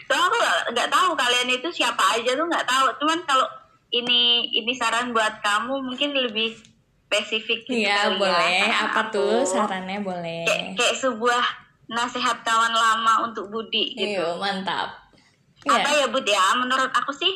Soalnya 0.06 0.26
aku 0.26 0.38
nggak- 0.72 0.90
tahu 0.90 1.10
kalian 1.14 1.50
itu 1.50 1.68
siapa 1.70 2.16
aja 2.16 2.32
tuh 2.32 2.46
nggak 2.46 2.66
tahu. 2.66 2.88
Cuman 2.98 3.20
kalau 3.24 3.48
ini 3.90 4.22
ini 4.48 4.72
saran 4.72 5.12
buat 5.12 5.40
kamu 5.40 5.82
mungkin 5.82 6.14
lebih 6.14 6.54
spesifik 7.06 7.66
gitu 7.66 7.84
Iya, 7.84 8.06
ya, 8.06 8.16
boleh. 8.16 8.62
saran 8.64 8.86
Apa 8.86 9.02
aku. 9.04 9.12
tuh 9.12 9.34
sarannya 9.42 10.00
boleh? 10.00 10.46
Kayak, 10.46 10.78
kayak 10.78 10.96
sebuah 10.96 11.44
nasihat 11.90 12.38
kawan 12.42 12.70
lama 12.70 13.26
untuk 13.26 13.50
Budi 13.50 13.98
gitu. 13.98 14.22
Iya, 14.22 14.38
mantap. 14.38 14.94
Apa 15.66 15.90
Iya. 15.90 16.06
ya 16.06 16.08
Bud 16.08 16.24
ya? 16.24 16.46
Menurut 16.56 16.88
aku 16.90 17.12
sih 17.12 17.34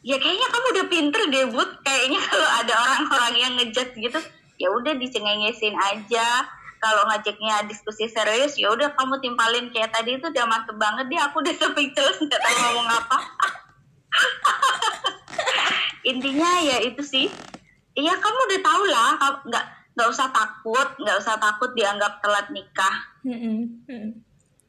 ya 0.00 0.16
kayaknya 0.16 0.46
kamu 0.46 0.66
udah 0.70 0.86
pinter 0.86 1.22
deh 1.26 1.46
Bud. 1.48 1.70
Kayaknya 1.80 2.20
kalau 2.22 2.48
ada 2.54 2.74
orang-orang 2.76 3.34
yang 3.36 3.52
ngejat 3.56 3.90
gitu 3.92 4.20
ya 4.56 4.68
udah 4.68 4.92
dicengengesin 4.94 5.72
aja. 5.74 6.44
Kalau 6.80 7.04
ngajaknya 7.12 7.68
diskusi 7.68 8.08
serius 8.08 8.56
ya 8.56 8.72
udah 8.72 8.96
kamu 8.96 9.20
timpalin 9.20 9.68
kayak 9.68 9.92
tadi 9.92 10.16
itu 10.16 10.32
udah 10.32 10.44
mantep 10.48 10.76
banget 10.80 11.06
deh. 11.12 11.20
Aku 11.28 11.44
udah 11.44 11.54
speechless 11.60 12.18
nggak 12.18 12.40
tahu 12.40 12.56
ngomong 12.56 12.88
apa. 12.88 13.18
Intinya 16.10 16.50
ya 16.64 16.80
itu 16.80 17.04
sih. 17.04 17.28
Iya 17.92 18.16
kamu 18.16 18.38
udah 18.48 18.60
tau 18.64 18.82
lah. 18.88 19.10
Nggak 19.44 19.64
nggak 19.94 20.08
usah 20.08 20.32
takut, 20.32 20.88
nggak 20.96 21.16
usah 21.20 21.36
takut 21.36 21.70
dianggap 21.76 22.24
telat 22.24 22.48
nikah 22.48 22.96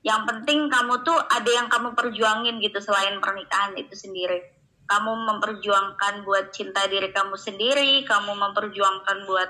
yang 0.01 0.25
penting 0.25 0.65
kamu 0.65 1.05
tuh 1.05 1.17
ada 1.29 1.49
yang 1.49 1.69
kamu 1.69 1.93
perjuangin 1.93 2.57
gitu 2.57 2.81
selain 2.81 3.21
pernikahan 3.21 3.77
itu 3.77 3.93
sendiri 3.93 4.41
kamu 4.89 5.13
memperjuangkan 5.29 6.25
buat 6.25 6.49
cinta 6.51 6.89
diri 6.89 7.13
kamu 7.13 7.37
sendiri 7.37 8.01
kamu 8.09 8.33
memperjuangkan 8.33 9.29
buat 9.29 9.49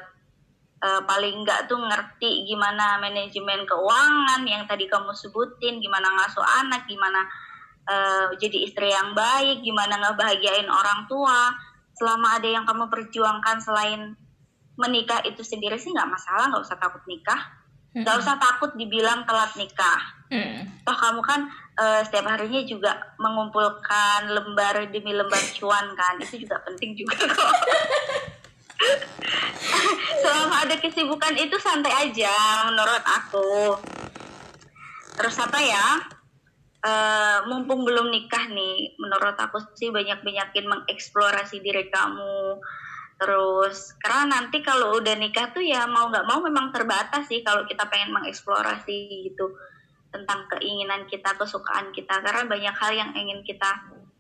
eh, 0.82 1.02
paling 1.06 1.46
enggak 1.46 1.70
tuh 1.70 1.78
ngerti 1.78 2.50
gimana 2.50 2.98
manajemen 2.98 3.64
keuangan 3.70 4.42
yang 4.44 4.66
tadi 4.66 4.90
kamu 4.90 5.14
sebutin 5.14 5.78
gimana 5.78 6.10
ngasuh 6.10 6.44
anak 6.66 6.90
gimana 6.90 7.22
eh, 7.86 8.28
jadi 8.42 8.58
istri 8.66 8.90
yang 8.90 9.14
baik 9.14 9.62
gimana 9.62 10.02
ngebahagiain 10.02 10.68
orang 10.68 11.06
tua. 11.06 11.54
Selama 11.96 12.42
ada 12.42 12.50
yang 12.50 12.66
kamu 12.66 12.90
perjuangkan 12.90 13.62
selain 13.62 14.18
menikah 14.80 15.22
itu 15.22 15.46
sendiri 15.46 15.78
sih 15.78 15.94
nggak 15.94 16.10
masalah 16.10 16.50
nggak 16.50 16.66
usah 16.66 16.78
takut 16.82 17.04
nikah. 17.06 17.42
Nggak 17.94 18.18
usah 18.24 18.36
takut 18.42 18.74
dibilang 18.74 19.28
telat 19.30 19.54
nikah. 19.54 20.22
Mm. 20.32 20.64
toh 20.88 20.96
kamu 20.96 21.20
kan 21.28 21.44
eh, 21.76 22.00
setiap 22.08 22.24
harinya 22.32 22.64
juga 22.64 22.96
mengumpulkan 23.20 24.32
lembar 24.32 24.80
demi 24.88 25.12
lembar 25.12 25.44
cuan 25.60 25.92
kan 25.92 26.16
itu 26.24 26.48
juga 26.48 26.56
penting 26.64 26.96
juga 26.96 27.20
kok 27.28 27.52
selama 30.22 30.56
ada 30.66 30.76
kesibukan 30.78 31.36
itu 31.38 31.58
santai 31.62 32.10
aja 32.10 32.34
menurut 32.70 33.04
aku. 33.06 33.78
Terus 35.18 35.36
apa 35.38 35.60
ya? 35.62 35.88
Eh, 36.82 37.40
mumpung 37.46 37.86
belum 37.86 38.10
nikah 38.10 38.50
nih 38.50 38.98
menurut 38.98 39.38
aku 39.38 39.62
sih 39.78 39.94
banyak-banyakin 39.94 40.66
mengeksplorasi 40.66 41.62
diri 41.62 41.94
kamu. 41.94 42.58
Terus 43.22 43.94
karena 44.02 44.42
nanti 44.42 44.66
kalau 44.66 44.98
udah 44.98 45.14
nikah 45.14 45.54
tuh 45.54 45.62
ya 45.62 45.86
mau 45.86 46.10
nggak 46.10 46.26
mau 46.26 46.42
memang 46.42 46.74
terbatas 46.74 47.30
sih 47.30 47.46
kalau 47.46 47.70
kita 47.70 47.86
pengen 47.86 48.10
mengeksplorasi 48.18 49.30
gitu 49.30 49.54
tentang 50.10 50.50
keinginan 50.58 51.06
kita 51.06 51.38
kesukaan 51.38 51.94
kita. 51.94 52.18
Karena 52.18 52.50
banyak 52.50 52.74
hal 52.74 52.92
yang 52.98 53.12
ingin 53.14 53.46
kita 53.46 53.70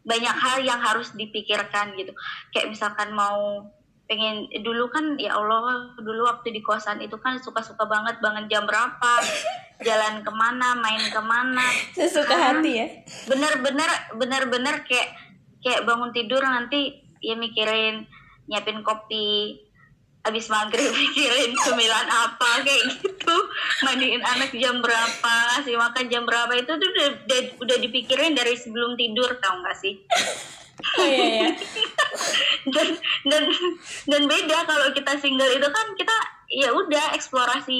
banyak 0.05 0.36
hal 0.38 0.62
yang 0.62 0.78
harus 0.78 1.18
dipikirkan 1.18 1.97
gitu. 1.97 2.14
Kayak 2.53 2.78
misalkan 2.78 3.09
mau 3.18 3.66
pengen 4.12 4.51
dulu 4.59 4.91
kan 4.91 5.16
ya 5.16 5.39
Allah 5.39 5.95
dulu 5.95 6.28
waktu 6.28 6.51
di 6.51 6.59
kosan 6.59 6.99
itu 6.99 7.16
kan 7.16 7.39
suka-suka 7.39 7.88
banget 7.88 8.20
bangun 8.20 8.43
jam 8.51 8.68
berapa 8.68 9.12
jalan 9.88 10.20
ke 10.20 10.32
mana 10.36 10.76
main 10.76 10.99
ke 10.99 11.22
mana. 11.24 11.64
Sesuka 11.95 12.28
Sekarang 12.28 12.59
hati 12.59 12.72
ya. 12.76 12.88
bener-bener 13.32 13.88
bener-bener 14.20 14.84
kayak 14.84 15.16
kayak 15.64 15.88
bangun 15.88 16.12
tidur 16.12 16.43
nanti 16.43 16.99
ya 17.24 17.39
mikirin 17.39 18.03
nyiapin 18.51 18.84
kopi 18.84 19.64
habis 20.28 20.51
maghrib 20.51 20.91
mikirin 21.07 21.55
cemilan 21.64 22.07
apa 22.12 22.68
kayak 22.68 22.84
gitu. 22.99 23.38
Mandiin 23.88 24.20
anak 24.28 24.51
jam 24.59 24.84
berapa 24.84 25.34
ngasih 25.55 25.80
makan 25.80 26.05
jam 26.12 26.28
berapa 26.28 26.51
itu 26.59 26.68
tuh 26.68 26.89
udah, 26.91 27.07
udah, 27.32 27.41
udah 27.64 27.78
dipikirin 27.80 28.36
dari 28.36 28.59
sebelum 28.59 28.99
tidur 28.99 29.39
tau 29.39 29.55
gak 29.64 29.80
sih 29.80 30.03
Oh, 30.82 31.05
iya, 31.05 31.25
iya. 31.38 31.49
dan 32.73 32.88
dan 33.29 33.43
dan 34.07 34.21
beda 34.25 34.57
kalau 34.65 34.88
kita 34.93 35.13
single 35.17 35.49
itu 35.49 35.67
kan 35.67 35.88
kita 35.95 36.15
ya 36.51 36.69
udah 36.73 37.13
eksplorasi 37.15 37.79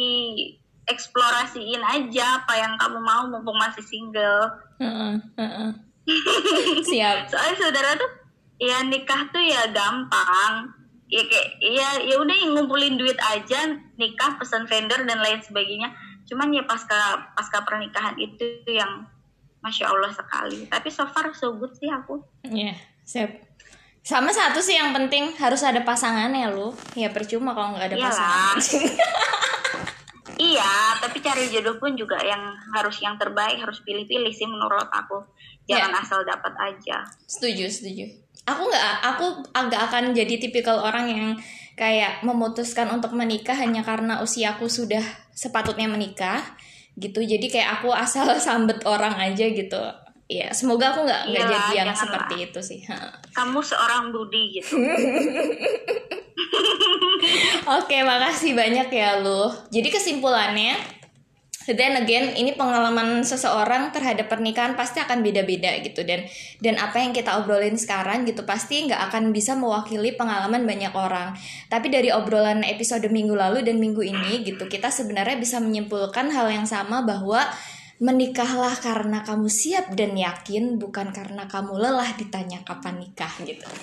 eksplorasiin 0.87 1.81
aja 1.81 2.41
apa 2.41 2.53
yang 2.57 2.73
kamu 2.77 2.99
mau 2.99 3.23
mumpung 3.29 3.57
masih 3.57 3.83
single 3.85 4.49
Heeh, 4.81 5.13
heeh. 5.37 5.71
Siap. 6.89 7.29
soalnya 7.29 7.55
saudara 7.57 7.93
tuh 7.93 8.09
ya 8.57 8.81
nikah 8.85 9.29
tuh 9.29 9.41
ya 9.41 9.69
gampang 9.69 10.73
ya 11.05 11.21
kayak 11.27 11.47
ya 11.59 11.89
ya 12.07 12.15
udah 12.17 12.35
ngumpulin 12.55 12.95
duit 12.97 13.19
aja 13.19 13.77
nikah 13.99 14.39
pesan 14.39 14.65
vendor 14.65 15.03
dan 15.05 15.19
lain 15.21 15.43
sebagainya 15.43 15.91
cuman 16.25 16.55
ya 16.55 16.63
pasca 16.63 17.29
pasca 17.35 17.61
pernikahan 17.67 18.15
itu 18.15 18.63
yang 18.65 19.05
masya 19.61 19.91
allah 19.91 20.09
sekali 20.09 20.65
tapi 20.71 20.89
so 20.89 21.05
far 21.11 21.29
so 21.35 21.53
good 21.53 21.69
sih 21.77 21.91
aku 21.91 22.23
Iya, 22.47 22.73
siap. 23.12 23.32
Sama 24.01 24.32
satu 24.32 24.57
sih 24.57 24.74
yang 24.74 24.95
penting 24.95 25.36
harus 25.38 25.62
ada 25.62 25.84
pasangannya 25.84 26.49
lu. 26.49 26.72
Ya 26.95 27.12
percuma 27.12 27.51
kalau 27.51 27.76
nggak 27.76 27.91
ada 27.91 27.97
Iyalah. 27.97 28.09
pasangan. 28.09 28.57
iya 30.41 30.97
tapi 30.97 31.22
cari 31.22 31.53
jodoh 31.53 31.78
pun 31.78 31.93
juga 31.93 32.18
yang 32.18 32.41
harus 32.74 32.97
yang 32.97 33.14
terbaik 33.14 33.62
harus 33.62 33.78
pilih-pilih 33.86 34.34
sih 34.34 34.49
menurut 34.49 34.89
aku 34.89 35.22
jangan 35.70 35.93
Ya. 35.93 36.01
asal 36.01 36.20
dapat 36.26 36.49
aja 36.57 37.05
Setuju, 37.30 37.70
setuju. 37.70 38.05
Aku 38.41 38.66
nggak, 38.66 38.86
aku 39.05 39.26
agak 39.53 39.82
akan 39.86 40.18
jadi 40.18 40.41
tipikal 40.41 40.82
orang 40.82 41.05
yang 41.14 41.28
kayak 41.78 42.26
memutuskan 42.26 42.89
untuk 42.89 43.14
menikah 43.14 43.53
hanya 43.53 43.86
karena 43.86 44.18
usiaku 44.18 44.66
sudah 44.66 45.05
sepatutnya 45.30 45.86
menikah, 45.86 46.41
gitu. 46.97 47.22
Jadi 47.22 47.53
kayak 47.53 47.80
aku 47.80 47.93
asal 47.93 48.26
sambet 48.41 48.82
orang 48.89 49.14
aja 49.22 49.45
gitu. 49.45 49.78
Ya, 50.32 50.47
semoga 50.55 50.95
aku 50.95 51.03
nggak 51.03 51.27
nggak 51.27 51.43
Iyalah, 51.43 51.59
jadi 51.59 51.71
yang 51.84 51.91
seperti 51.91 52.36
itu 52.47 52.59
sih. 52.63 52.79
Ha. 52.88 53.19
kamu 53.36 53.59
seorang 53.59 54.15
budi 54.15 54.63
gitu 54.63 54.79
Oke, 57.77 58.01
makasih 58.01 58.55
banyak 58.55 58.88
ya 58.89 59.19
lu. 59.19 59.51
Jadi 59.69 59.91
kesimpulannya, 59.91 60.73
then 61.69 61.99
again, 61.99 62.34
ini 62.34 62.57
pengalaman 62.57 63.21
seseorang 63.21 63.93
terhadap 63.93 64.25
pernikahan 64.32 64.73
pasti 64.73 64.97
akan 64.97 65.21
beda-beda 65.21 65.77
gitu 65.86 66.01
dan 66.01 66.25
dan 66.63 66.82
apa 66.82 66.97
yang 66.97 67.13
kita 67.13 67.38
obrolin 67.38 67.77
sekarang 67.77 68.25
gitu 68.25 68.41
pasti 68.47 68.89
nggak 68.89 69.11
akan 69.11 69.29
bisa 69.29 69.53
mewakili 69.53 70.17
pengalaman 70.17 70.65
banyak 70.65 70.95
orang. 70.95 71.38
Tapi 71.69 71.91
dari 71.93 72.09
obrolan 72.09 72.65
episode 72.65 73.05
minggu 73.05 73.36
lalu 73.38 73.61
dan 73.61 73.77
minggu 73.77 74.01
ini 74.01 74.47
gitu, 74.47 74.65
kita 74.65 74.89
sebenarnya 74.89 75.38
bisa 75.38 75.61
menyimpulkan 75.61 76.34
hal 76.34 76.49
yang 76.49 76.65
sama 76.65 77.05
bahwa 77.05 77.45
menikahlah 78.01 78.73
karena 78.81 79.21
kamu 79.21 79.45
siap 79.45 79.93
dan 79.93 80.17
yakin 80.17 80.81
bukan 80.81 81.13
karena 81.13 81.45
kamu 81.45 81.77
lelah 81.77 82.09
ditanya 82.17 82.65
kapan 82.65 82.97
nikah 82.97 83.31
gitu. 83.45 83.65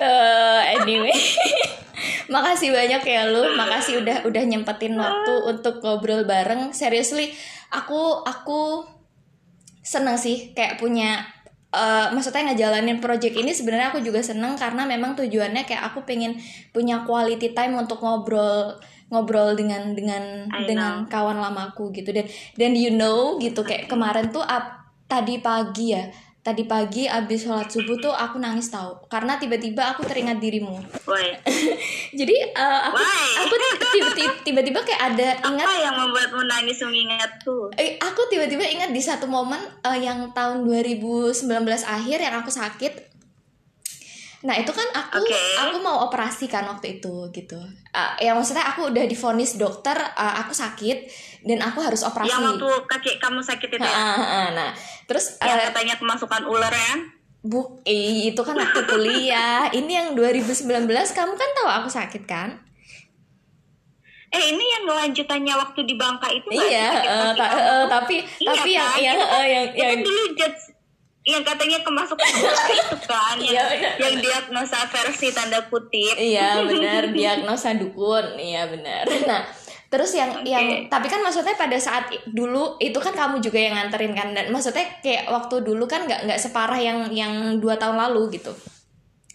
Eh, 0.00 0.60
anyway, 0.80 1.12
makasih 2.32 2.72
banyak 2.72 3.04
ya 3.04 3.28
lu, 3.28 3.52
makasih 3.52 4.00
udah 4.00 4.24
udah 4.24 4.42
nyempetin 4.48 4.96
waktu 4.96 5.32
untuk 5.44 5.84
ngobrol 5.84 6.24
bareng. 6.24 6.72
Seriously, 6.72 7.28
aku 7.68 8.24
aku 8.24 8.88
seneng 9.84 10.16
sih 10.16 10.56
kayak 10.56 10.80
punya 10.80 11.20
eh, 11.68 12.08
maksudnya 12.16 12.48
ngejalanin 12.48 13.04
project 13.04 13.36
ini 13.36 13.52
sebenarnya 13.52 13.92
aku 13.92 14.00
juga 14.00 14.24
seneng 14.24 14.56
karena 14.56 14.88
memang 14.88 15.20
tujuannya 15.20 15.68
kayak 15.68 15.92
aku 15.92 16.08
pengen 16.08 16.40
punya 16.72 17.04
quality 17.04 17.52
time 17.52 17.76
untuk 17.76 18.00
ngobrol 18.00 18.80
ngobrol 19.10 19.58
dengan 19.58 19.92
dengan 19.92 20.46
I 20.48 20.70
dengan 20.70 21.04
kawan 21.10 21.42
lamaku 21.42 21.90
gitu 21.90 22.14
dan 22.14 22.26
dan 22.56 22.72
you 22.78 22.94
know 22.94 23.36
gitu 23.42 23.66
kayak 23.66 23.90
kemarin 23.90 24.30
tuh 24.30 24.42
ap- 24.42 24.86
tadi 25.10 25.42
pagi 25.42 25.92
ya 25.92 26.06
tadi 26.40 26.64
pagi 26.64 27.04
abis 27.04 27.44
sholat 27.44 27.68
subuh 27.68 28.00
tuh 28.00 28.14
aku 28.16 28.40
nangis 28.40 28.72
tahu 28.72 28.96
karena 29.12 29.36
tiba-tiba 29.36 29.92
aku 29.92 30.08
teringat 30.08 30.40
dirimu 30.40 30.80
jadi 32.22 32.36
eh, 32.54 32.80
aku 32.88 32.96
Why? 32.96 33.30
aku 33.44 33.54
tiba-tiba 34.44 34.80
kayak 34.82 35.02
ada 35.14 35.28
ingat 35.46 35.66
apa 35.66 35.74
yang 35.78 35.94
membuatmu 35.96 36.42
nangis 36.46 36.78
mengingatku? 36.82 37.56
Eh, 37.76 37.96
aku 38.00 38.26
tiba-tiba 38.30 38.64
ingat 38.64 38.90
di 38.90 39.02
satu 39.02 39.26
momen 39.26 39.60
eh, 39.84 39.98
yang 40.02 40.32
tahun 40.32 40.66
2019 40.66 41.46
akhir 41.84 42.18
yang 42.18 42.34
aku 42.40 42.50
sakit. 42.50 43.09
Nah 44.40 44.56
itu 44.56 44.72
kan 44.72 44.88
aku 44.90 45.20
Oke. 45.20 45.36
aku 45.60 45.76
mau 45.78 46.08
operasi 46.08 46.48
kan 46.48 46.64
waktu 46.64 46.96
itu 46.96 47.12
gitu. 47.30 47.60
Eh, 47.86 48.24
yang 48.24 48.34
maksudnya 48.34 48.64
aku 48.64 48.88
udah 48.88 49.04
divonis 49.04 49.54
dokter 49.54 49.92
eh, 49.94 50.34
aku 50.40 50.52
sakit 50.52 50.98
dan 51.44 51.60
aku 51.60 51.78
harus 51.78 52.00
operasi. 52.00 52.30
Yang 52.30 52.56
waktu 52.56 52.68
kaki 52.88 53.10
kamu 53.18 53.40
sakit 53.40 53.68
itu 53.70 53.78
ya? 53.78 53.92
Ah, 53.92 54.00
ah, 54.10 54.24
ah. 54.24 54.46
Nah 54.50 54.70
terus 55.04 55.36
Yang 55.38 55.58
eh, 55.58 55.64
katanya 55.68 55.94
kemasukan 55.96 56.42
ular 56.46 56.72
ya? 56.72 56.94
buk 57.40 57.80
eh, 57.84 58.28
itu 58.28 58.40
kan 58.40 58.52
waktu 58.54 58.80
kuliah. 58.82 59.68
Ini 59.78 59.92
yang 59.94 60.08
2019 60.12 60.64
kamu 60.88 61.32
kan 61.34 61.48
tahu 61.54 61.68
aku 61.70 61.88
sakit 61.88 62.24
kan? 62.24 62.64
Eh 64.30 64.54
ini 64.54 64.62
yang 64.62 64.86
lanjutannya 64.86 65.58
waktu 65.58 65.82
di 65.82 65.98
Bangka 65.98 66.30
itu 66.30 66.46
Iya, 66.48 67.02
kaki 67.02 67.34
ta- 67.34 67.50
eh, 67.50 67.84
tapi 67.90 68.16
Iya 68.38 68.46
tapi 68.46 68.70
yang 68.70 68.86
kan? 68.86 68.98
yang 69.02 69.18
eh, 69.18 69.44
yang 69.44 69.64
itu 69.66 69.82
yang 69.82 69.98
dulu 70.00 70.22
judge 70.38 70.62
yang 71.30 71.44
katanya 71.46 71.78
kemasukan 71.86 72.26
ular 72.42 72.68
itu 72.82 72.96
kan 73.06 73.36
yang, 73.38 73.68
Iya, 73.70 73.90
yang 74.02 74.16
diagnosa 74.18 74.82
versi 74.90 75.30
tanda 75.30 75.62
kutip 75.70 76.18
Iya 76.18 76.66
benar 76.66 77.10
diagnosa 77.16 77.78
dukun 77.78 78.34
iya 78.36 78.66
benar. 78.66 79.06
Nah 79.26 79.42
terus 79.90 80.14
yang 80.14 80.30
Oke. 80.30 80.46
yang 80.46 80.86
tapi 80.86 81.10
kan 81.10 81.18
maksudnya 81.18 81.58
pada 81.58 81.74
saat 81.74 82.14
dulu 82.30 82.78
itu 82.78 82.94
kan 83.02 83.10
kamu 83.10 83.42
juga 83.42 83.58
yang 83.58 83.74
nganterin 83.74 84.14
kan 84.14 84.30
dan 84.30 84.46
maksudnya 84.54 84.86
kayak 85.02 85.26
waktu 85.26 85.66
dulu 85.66 85.90
kan 85.90 86.06
nggak 86.06 86.30
nggak 86.30 86.38
separah 86.38 86.78
yang 86.78 86.98
yang 87.10 87.58
dua 87.58 87.74
tahun 87.74 87.98
lalu 87.98 88.38
gitu. 88.38 88.54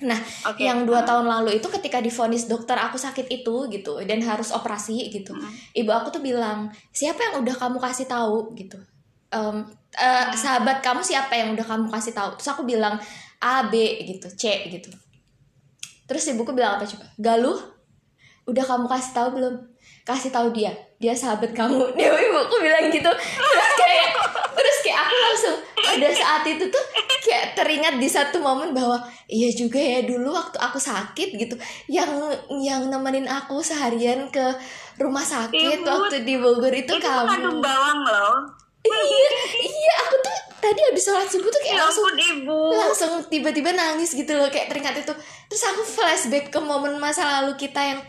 Nah 0.07 0.15
Oke. 0.47 0.63
yang 0.63 0.87
dua 0.87 1.03
tahun 1.03 1.27
lalu 1.27 1.59
itu 1.59 1.67
ketika 1.67 1.99
divonis 1.99 2.47
dokter 2.47 2.79
aku 2.79 2.95
sakit 2.95 3.27
itu 3.27 3.67
gitu 3.67 3.99
dan 4.07 4.23
harus 4.23 4.55
operasi 4.55 5.11
gitu. 5.11 5.35
Ibu 5.75 5.91
aku 5.91 6.15
tuh 6.15 6.23
bilang 6.23 6.71
siapa 6.95 7.19
yang 7.19 7.43
udah 7.43 7.55
kamu 7.59 7.77
kasih 7.79 8.07
tahu 8.07 8.55
gitu. 8.55 8.79
Em, 9.33 9.57
eh, 9.95 10.25
sahabat 10.37 10.79
kamu 10.85 11.01
siapa 11.01 11.33
yang 11.33 11.57
udah 11.57 11.65
kamu 11.65 11.87
kasih 11.89 12.13
tahu? 12.13 12.37
Terus 12.37 12.49
aku 12.53 12.63
bilang 12.67 12.99
A 13.41 13.67
B 13.67 13.73
gitu 14.05 14.29
C 14.37 14.69
gitu. 14.69 14.91
Terus 16.05 16.23
ibuku 16.29 16.53
bilang 16.53 16.77
apa 16.77 16.85
coba? 16.85 17.05
Galuh, 17.17 17.57
udah 18.45 18.63
kamu 18.63 18.85
kasih 18.85 19.11
tahu 19.17 19.27
belum? 19.41 19.55
Kasih 20.05 20.29
tahu 20.29 20.53
dia, 20.53 20.69
dia 21.01 21.17
sahabat 21.17 21.49
kamu. 21.57 21.81
Dia 21.97 22.13
ibuku 22.13 22.55
bilang 22.61 22.93
gitu. 22.93 23.09
Terus 23.09 23.69
kayak, 23.73 24.07
terus 24.53 24.77
kayak 24.85 24.99
aku 25.01 25.15
langsung 25.17 25.55
pada 25.81 26.09
saat 26.13 26.43
itu 26.45 26.65
tuh 26.69 26.85
kayak 27.25 27.57
teringat 27.57 27.97
di 27.97 28.05
satu 28.05 28.37
momen 28.37 28.69
bahwa 28.69 29.01
iya 29.25 29.49
juga 29.49 29.81
ya 29.81 30.05
dulu 30.05 30.29
waktu 30.29 30.61
aku 30.61 30.77
sakit 30.77 31.41
gitu, 31.41 31.57
yang 31.89 32.09
yang 32.61 32.85
nemenin 32.85 33.25
aku 33.25 33.65
seharian 33.65 34.29
ke 34.29 34.45
rumah 35.01 35.25
sakit 35.25 35.81
Ibu, 35.81 35.89
waktu 35.89 36.21
di 36.21 36.37
Bogor 36.37 36.69
itu, 36.69 36.93
itu 36.93 37.01
kamu. 37.01 37.65
bawang 37.65 37.99
loh 38.05 38.64
iya, 38.91 39.31
iya 39.65 39.93
aku 40.05 40.15
tuh 40.21 40.37
tadi 40.61 40.81
habis 40.81 41.03
sholat 41.05 41.29
subuh 41.29 41.49
tuh 41.49 41.61
kayak 41.61 41.77
ya 41.77 41.81
langsung 41.85 42.05
ampun 42.09 42.17
ibu. 42.21 42.59
langsung 42.73 43.11
tiba-tiba 43.29 43.69
nangis 43.73 44.11
gitu 44.13 44.33
loh 44.33 44.49
kayak 44.49 44.69
teringat 44.71 44.95
itu. 45.01 45.13
Terus 45.49 45.63
aku 45.73 45.81
flashback 45.85 46.49
ke 46.49 46.59
momen 46.61 46.97
masa 46.97 47.41
lalu 47.41 47.53
kita 47.57 47.81
yang 47.81 47.99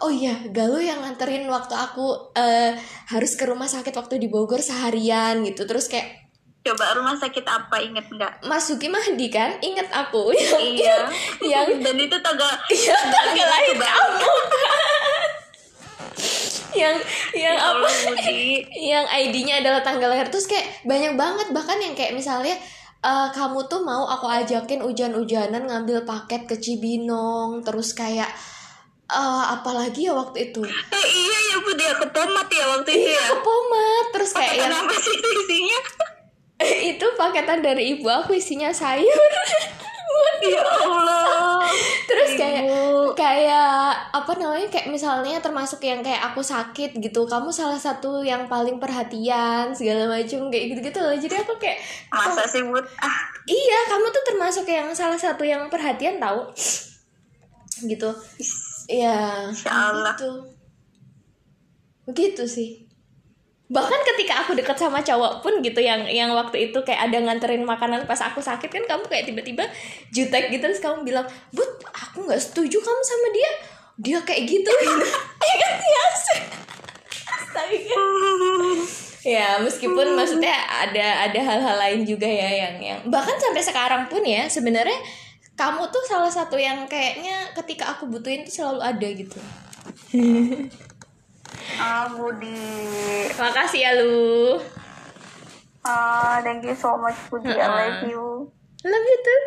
oh 0.00 0.08
iya 0.08 0.38
Galuh 0.48 0.80
yang 0.80 1.02
nganterin 1.04 1.44
waktu 1.50 1.74
aku 1.76 2.32
eh, 2.38 2.72
harus 3.10 3.32
ke 3.36 3.44
rumah 3.44 3.68
sakit 3.68 3.92
waktu 3.92 4.16
di 4.16 4.28
Bogor 4.32 4.64
seharian 4.64 5.44
gitu. 5.44 5.68
Terus 5.68 5.90
kayak 5.92 6.30
coba 6.60 6.92
rumah 6.92 7.16
sakit 7.16 7.44
apa 7.48 7.76
inget 7.80 8.06
nggak? 8.08 8.44
Mas 8.44 8.68
Suki 8.68 8.92
Mahdi 8.92 9.32
kan? 9.32 9.56
Inget 9.64 9.88
aku. 9.88 10.28
Yang 10.36 10.84
iya. 10.84 10.98
yang 11.40 11.68
dan 11.80 11.96
itu 11.96 12.16
tanggal 12.20 12.52
yang 12.68 13.04
tanggal 13.08 13.46
lahir 13.48 13.76
kamu 13.80 14.28
yang 16.74 16.96
yang 17.34 17.56
Ya 17.56 17.70
apa? 17.72 17.88
Budi. 17.88 18.62
yang 18.92 19.06
ID-nya 19.06 19.64
adalah 19.64 19.80
tanggal 19.80 20.10
lahir. 20.10 20.28
Terus 20.28 20.46
kayak 20.46 20.84
banyak 20.86 21.14
banget. 21.14 21.46
Bahkan 21.50 21.78
yang 21.82 21.94
kayak 21.94 22.12
misalnya 22.14 22.54
eh, 23.00 23.28
kamu 23.32 23.66
tuh 23.66 23.82
mau 23.82 24.06
aku 24.06 24.26
ajakin 24.28 24.84
hujan-hujanan 24.84 25.66
ngambil 25.66 26.04
paket 26.04 26.46
ke 26.46 26.56
Cibinong. 26.58 27.66
Terus 27.66 27.94
kayak 27.96 28.30
eh, 29.10 29.44
apalagi 29.54 30.06
ya 30.06 30.14
waktu 30.14 30.52
itu? 30.52 30.62
Eh 30.66 31.06
iya 31.10 31.38
ya 31.50 31.56
bu 31.62 31.70
dia 31.74 31.92
ke 31.98 32.06
tomat 32.14 32.46
ya 32.48 32.64
waktu 32.78 32.90
itu 32.94 33.10
iya 33.10 33.18
ya. 33.18 33.24
ke 33.34 33.36
Pomat 33.42 34.06
terus 34.14 34.30
kayak 34.30 34.54
yang 34.54 34.70
kenapa 34.70 34.94
sih 34.98 35.14
itu 35.18 35.28
isinya? 35.46 35.80
Itu 36.60 37.16
paketan 37.16 37.64
dari 37.64 37.96
ibu 37.96 38.04
aku 38.04 38.36
isinya 38.36 38.68
sayur 38.68 39.08
ya 40.44 40.62
Allah. 40.64 41.62
Terus 42.08 42.30
kayak 42.34 42.62
Ibu. 42.66 43.14
kayak 43.14 43.94
apa 44.10 44.32
namanya 44.34 44.68
kayak 44.68 44.90
misalnya 44.90 45.38
termasuk 45.38 45.78
yang 45.86 46.02
kayak 46.02 46.32
aku 46.32 46.42
sakit 46.42 46.98
gitu 46.98 47.24
kamu 47.24 47.54
salah 47.54 47.78
satu 47.78 48.26
yang 48.26 48.50
paling 48.50 48.82
perhatian 48.82 49.70
segala 49.72 50.10
macam 50.10 50.50
kayak 50.50 50.64
gitu 50.76 50.80
gitu 50.90 50.98
loh. 51.00 51.14
Jadi 51.14 51.34
aku 51.38 51.54
kayak 51.56 51.78
masa 52.10 52.42
sih 52.50 52.60
bu 52.66 52.76
ah. 53.00 53.16
Iya 53.46 53.78
kamu 53.88 54.06
tuh 54.12 54.24
termasuk 54.34 54.66
yang 54.68 54.90
salah 54.92 55.18
satu 55.18 55.46
yang 55.46 55.70
perhatian 55.70 56.18
tahu 56.18 56.50
gitu. 57.86 58.10
Ya 58.90 59.46
Insya 59.48 59.70
Allah. 59.70 60.12
gitu. 60.18 60.30
Begitu 62.10 62.44
sih 62.50 62.89
bahkan 63.70 64.02
ketika 64.02 64.42
aku 64.42 64.58
deket 64.58 64.74
sama 64.74 64.98
cowok 64.98 65.46
pun 65.46 65.62
gitu 65.62 65.78
yang 65.78 66.02
yang 66.10 66.34
waktu 66.34 66.70
itu 66.70 66.78
kayak 66.82 67.06
ada 67.06 67.22
nganterin 67.22 67.62
makanan 67.62 68.02
pas 68.02 68.18
aku 68.18 68.42
sakit 68.42 68.66
kan 68.66 68.82
kamu 68.82 69.06
kayak 69.06 69.30
tiba-tiba 69.30 69.64
jutek 70.10 70.50
gitu 70.50 70.66
terus 70.66 70.82
kamu 70.82 71.06
bilang 71.06 71.26
but 71.54 71.70
aku 71.94 72.26
nggak 72.26 72.42
setuju 72.42 72.82
kamu 72.82 73.02
sama 73.06 73.28
dia. 73.30 73.50
Dia 74.00 74.18
kayak 74.24 74.42
gitu. 74.48 74.72
Ya 75.40 75.54
kan? 75.56 75.72
Ya 75.82 76.04
ya 79.20 79.60
meskipun 79.60 80.16
maksudnya 80.16 80.52
ada 80.64 81.28
ada 81.28 81.40
hal-hal 81.40 81.76
lain 81.76 82.00
juga 82.08 82.24
ya 82.24 82.66
yang 82.66 82.74
yang 82.80 83.00
bahkan 83.12 83.36
sampai 83.36 83.60
sekarang 83.60 84.08
pun 84.08 84.24
ya 84.24 84.48
sebenarnya 84.48 84.96
kamu 85.60 85.92
tuh 85.92 86.00
salah 86.08 86.32
satu 86.32 86.56
yang 86.56 86.88
kayaknya 86.88 87.52
ketika 87.52 87.92
aku 87.92 88.08
butuhin 88.08 88.48
tuh 88.48 88.54
selalu 88.64 88.80
ada 88.80 89.08
gitu 89.12 89.38
ah 91.80 92.06
Budi 92.12 92.58
makasih 93.36 93.80
ya 93.80 93.90
lu. 93.98 94.60
Ah 95.80 96.40
thank 96.44 96.64
you 96.64 96.76
so 96.76 96.96
much 97.00 97.16
Budi 97.28 97.52
I 97.52 97.68
love 97.68 98.04
you. 98.08 98.48
Love 98.80 99.06
you 99.06 99.18
tuh 99.20 99.40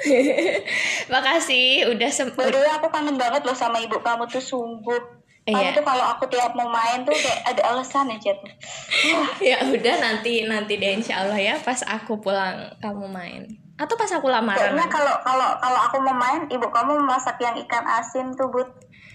makasih 1.13 1.89
udah 1.89 2.09
sempet 2.13 2.53
the 2.53 2.61
way, 2.61 2.69
aku 2.69 2.87
kangen 2.93 3.17
banget 3.17 3.41
loh 3.41 3.57
sama 3.57 3.81
ibu 3.81 3.97
kamu 4.01 4.29
tuh 4.29 4.41
sungguh. 4.41 5.23
Iya. 5.43 5.75
tuh 5.75 5.83
kalau 5.83 6.07
aku 6.15 6.23
tiap 6.31 6.55
mau 6.55 6.71
main 6.71 7.03
tuh 7.03 7.11
kayak 7.11 7.43
ada 7.43 7.75
alasan 7.75 8.07
aja. 8.15 8.31
Tuh. 8.31 8.53
ya 9.51 9.59
udah 9.67 9.95
nanti 9.99 10.47
nanti 10.47 10.79
deh 10.79 10.95
insya 10.95 11.27
Allah 11.27 11.35
ya 11.35 11.55
pas 11.59 11.83
aku 11.83 12.15
pulang 12.23 12.71
kamu 12.79 13.11
main. 13.11 13.43
Atau 13.75 13.99
pas 13.99 14.07
aku 14.07 14.31
lamaran. 14.31 14.55
Kayaknya 14.55 14.87
kalau 14.87 15.15
kalau 15.19 15.49
kalau 15.59 15.79
aku 15.83 15.97
mau 15.99 16.15
main, 16.15 16.47
ibu 16.47 16.63
kamu 16.71 16.95
masak 17.03 17.35
yang 17.43 17.59
ikan 17.59 17.83
asin 17.83 18.31
tuh 18.39 18.47
but 18.53 18.71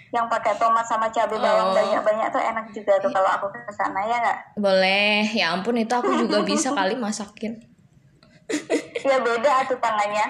yang 0.08 0.24
pakai 0.28 0.56
tomat 0.56 0.84
sama 0.88 1.12
cabai 1.12 1.36
bawang 1.36 1.72
oh. 1.72 1.74
banyak-banyak 1.76 2.28
tuh 2.32 2.40
enak 2.40 2.66
juga 2.72 2.96
tuh 2.96 3.12
kalau 3.12 3.28
aku 3.28 3.46
ke 3.52 3.72
sana 3.76 4.00
ya 4.08 4.16
nggak? 4.24 4.38
Boleh, 4.56 5.28
ya 5.36 5.52
ampun 5.52 5.76
itu 5.76 5.92
aku 5.92 6.16
juga 6.24 6.40
bisa 6.48 6.72
kali 6.72 6.96
masakin. 6.96 7.60
ya 9.04 9.16
beda 9.20 9.68
tuh 9.68 9.76
tangannya. 9.76 10.24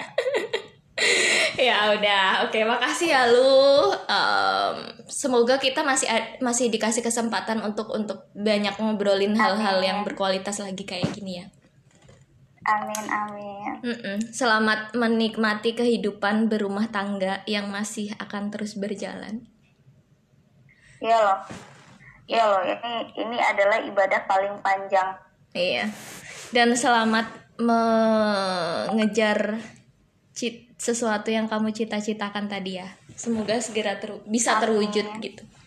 ya 1.69 1.95
udah 1.95 2.47
oke 2.47 2.59
makasih 2.63 3.11
ya 3.11 3.23
lu 3.27 3.91
um, 3.91 4.75
semoga 5.07 5.59
kita 5.59 5.83
masih 5.83 6.07
masih 6.43 6.67
dikasih 6.71 7.03
kesempatan 7.03 7.63
untuk 7.63 7.91
untuk 7.91 8.27
banyak 8.35 8.75
ngobrolin 8.79 9.35
hal-hal 9.35 9.79
yang 9.79 10.03
berkualitas 10.03 10.59
lagi 10.59 10.83
kayak 10.83 11.11
gini 11.15 11.43
ya 11.43 11.45
amin 12.67 13.05
amin 13.07 13.73
Mm-mm. 13.83 14.17
selamat 14.31 14.95
menikmati 14.95 15.73
kehidupan 15.73 16.51
berumah 16.51 16.91
tangga 16.91 17.41
yang 17.47 17.71
masih 17.71 18.11
akan 18.19 18.51
terus 18.51 18.75
berjalan 18.75 19.47
iya 21.03 21.17
loh 21.19 21.39
iya 22.29 22.43
loh 22.45 22.61
ini 22.63 22.93
ini 23.19 23.37
adalah 23.39 23.77
ibadah 23.83 24.21
paling 24.29 24.55
panjang 24.63 25.09
iya 25.55 25.85
dan 26.55 26.73
selamat 26.73 27.27
mengejar 27.59 29.59
cit 30.31 30.69
sesuatu 30.79 31.27
yang 31.27 31.51
kamu 31.51 31.75
cita-citakan 31.75 32.47
tadi 32.47 32.79
ya. 32.79 32.87
Semoga 33.19 33.59
segera 33.59 33.99
ter 33.99 34.15
bisa 34.23 34.55
terwujud 34.63 35.03
gitu. 35.19 35.43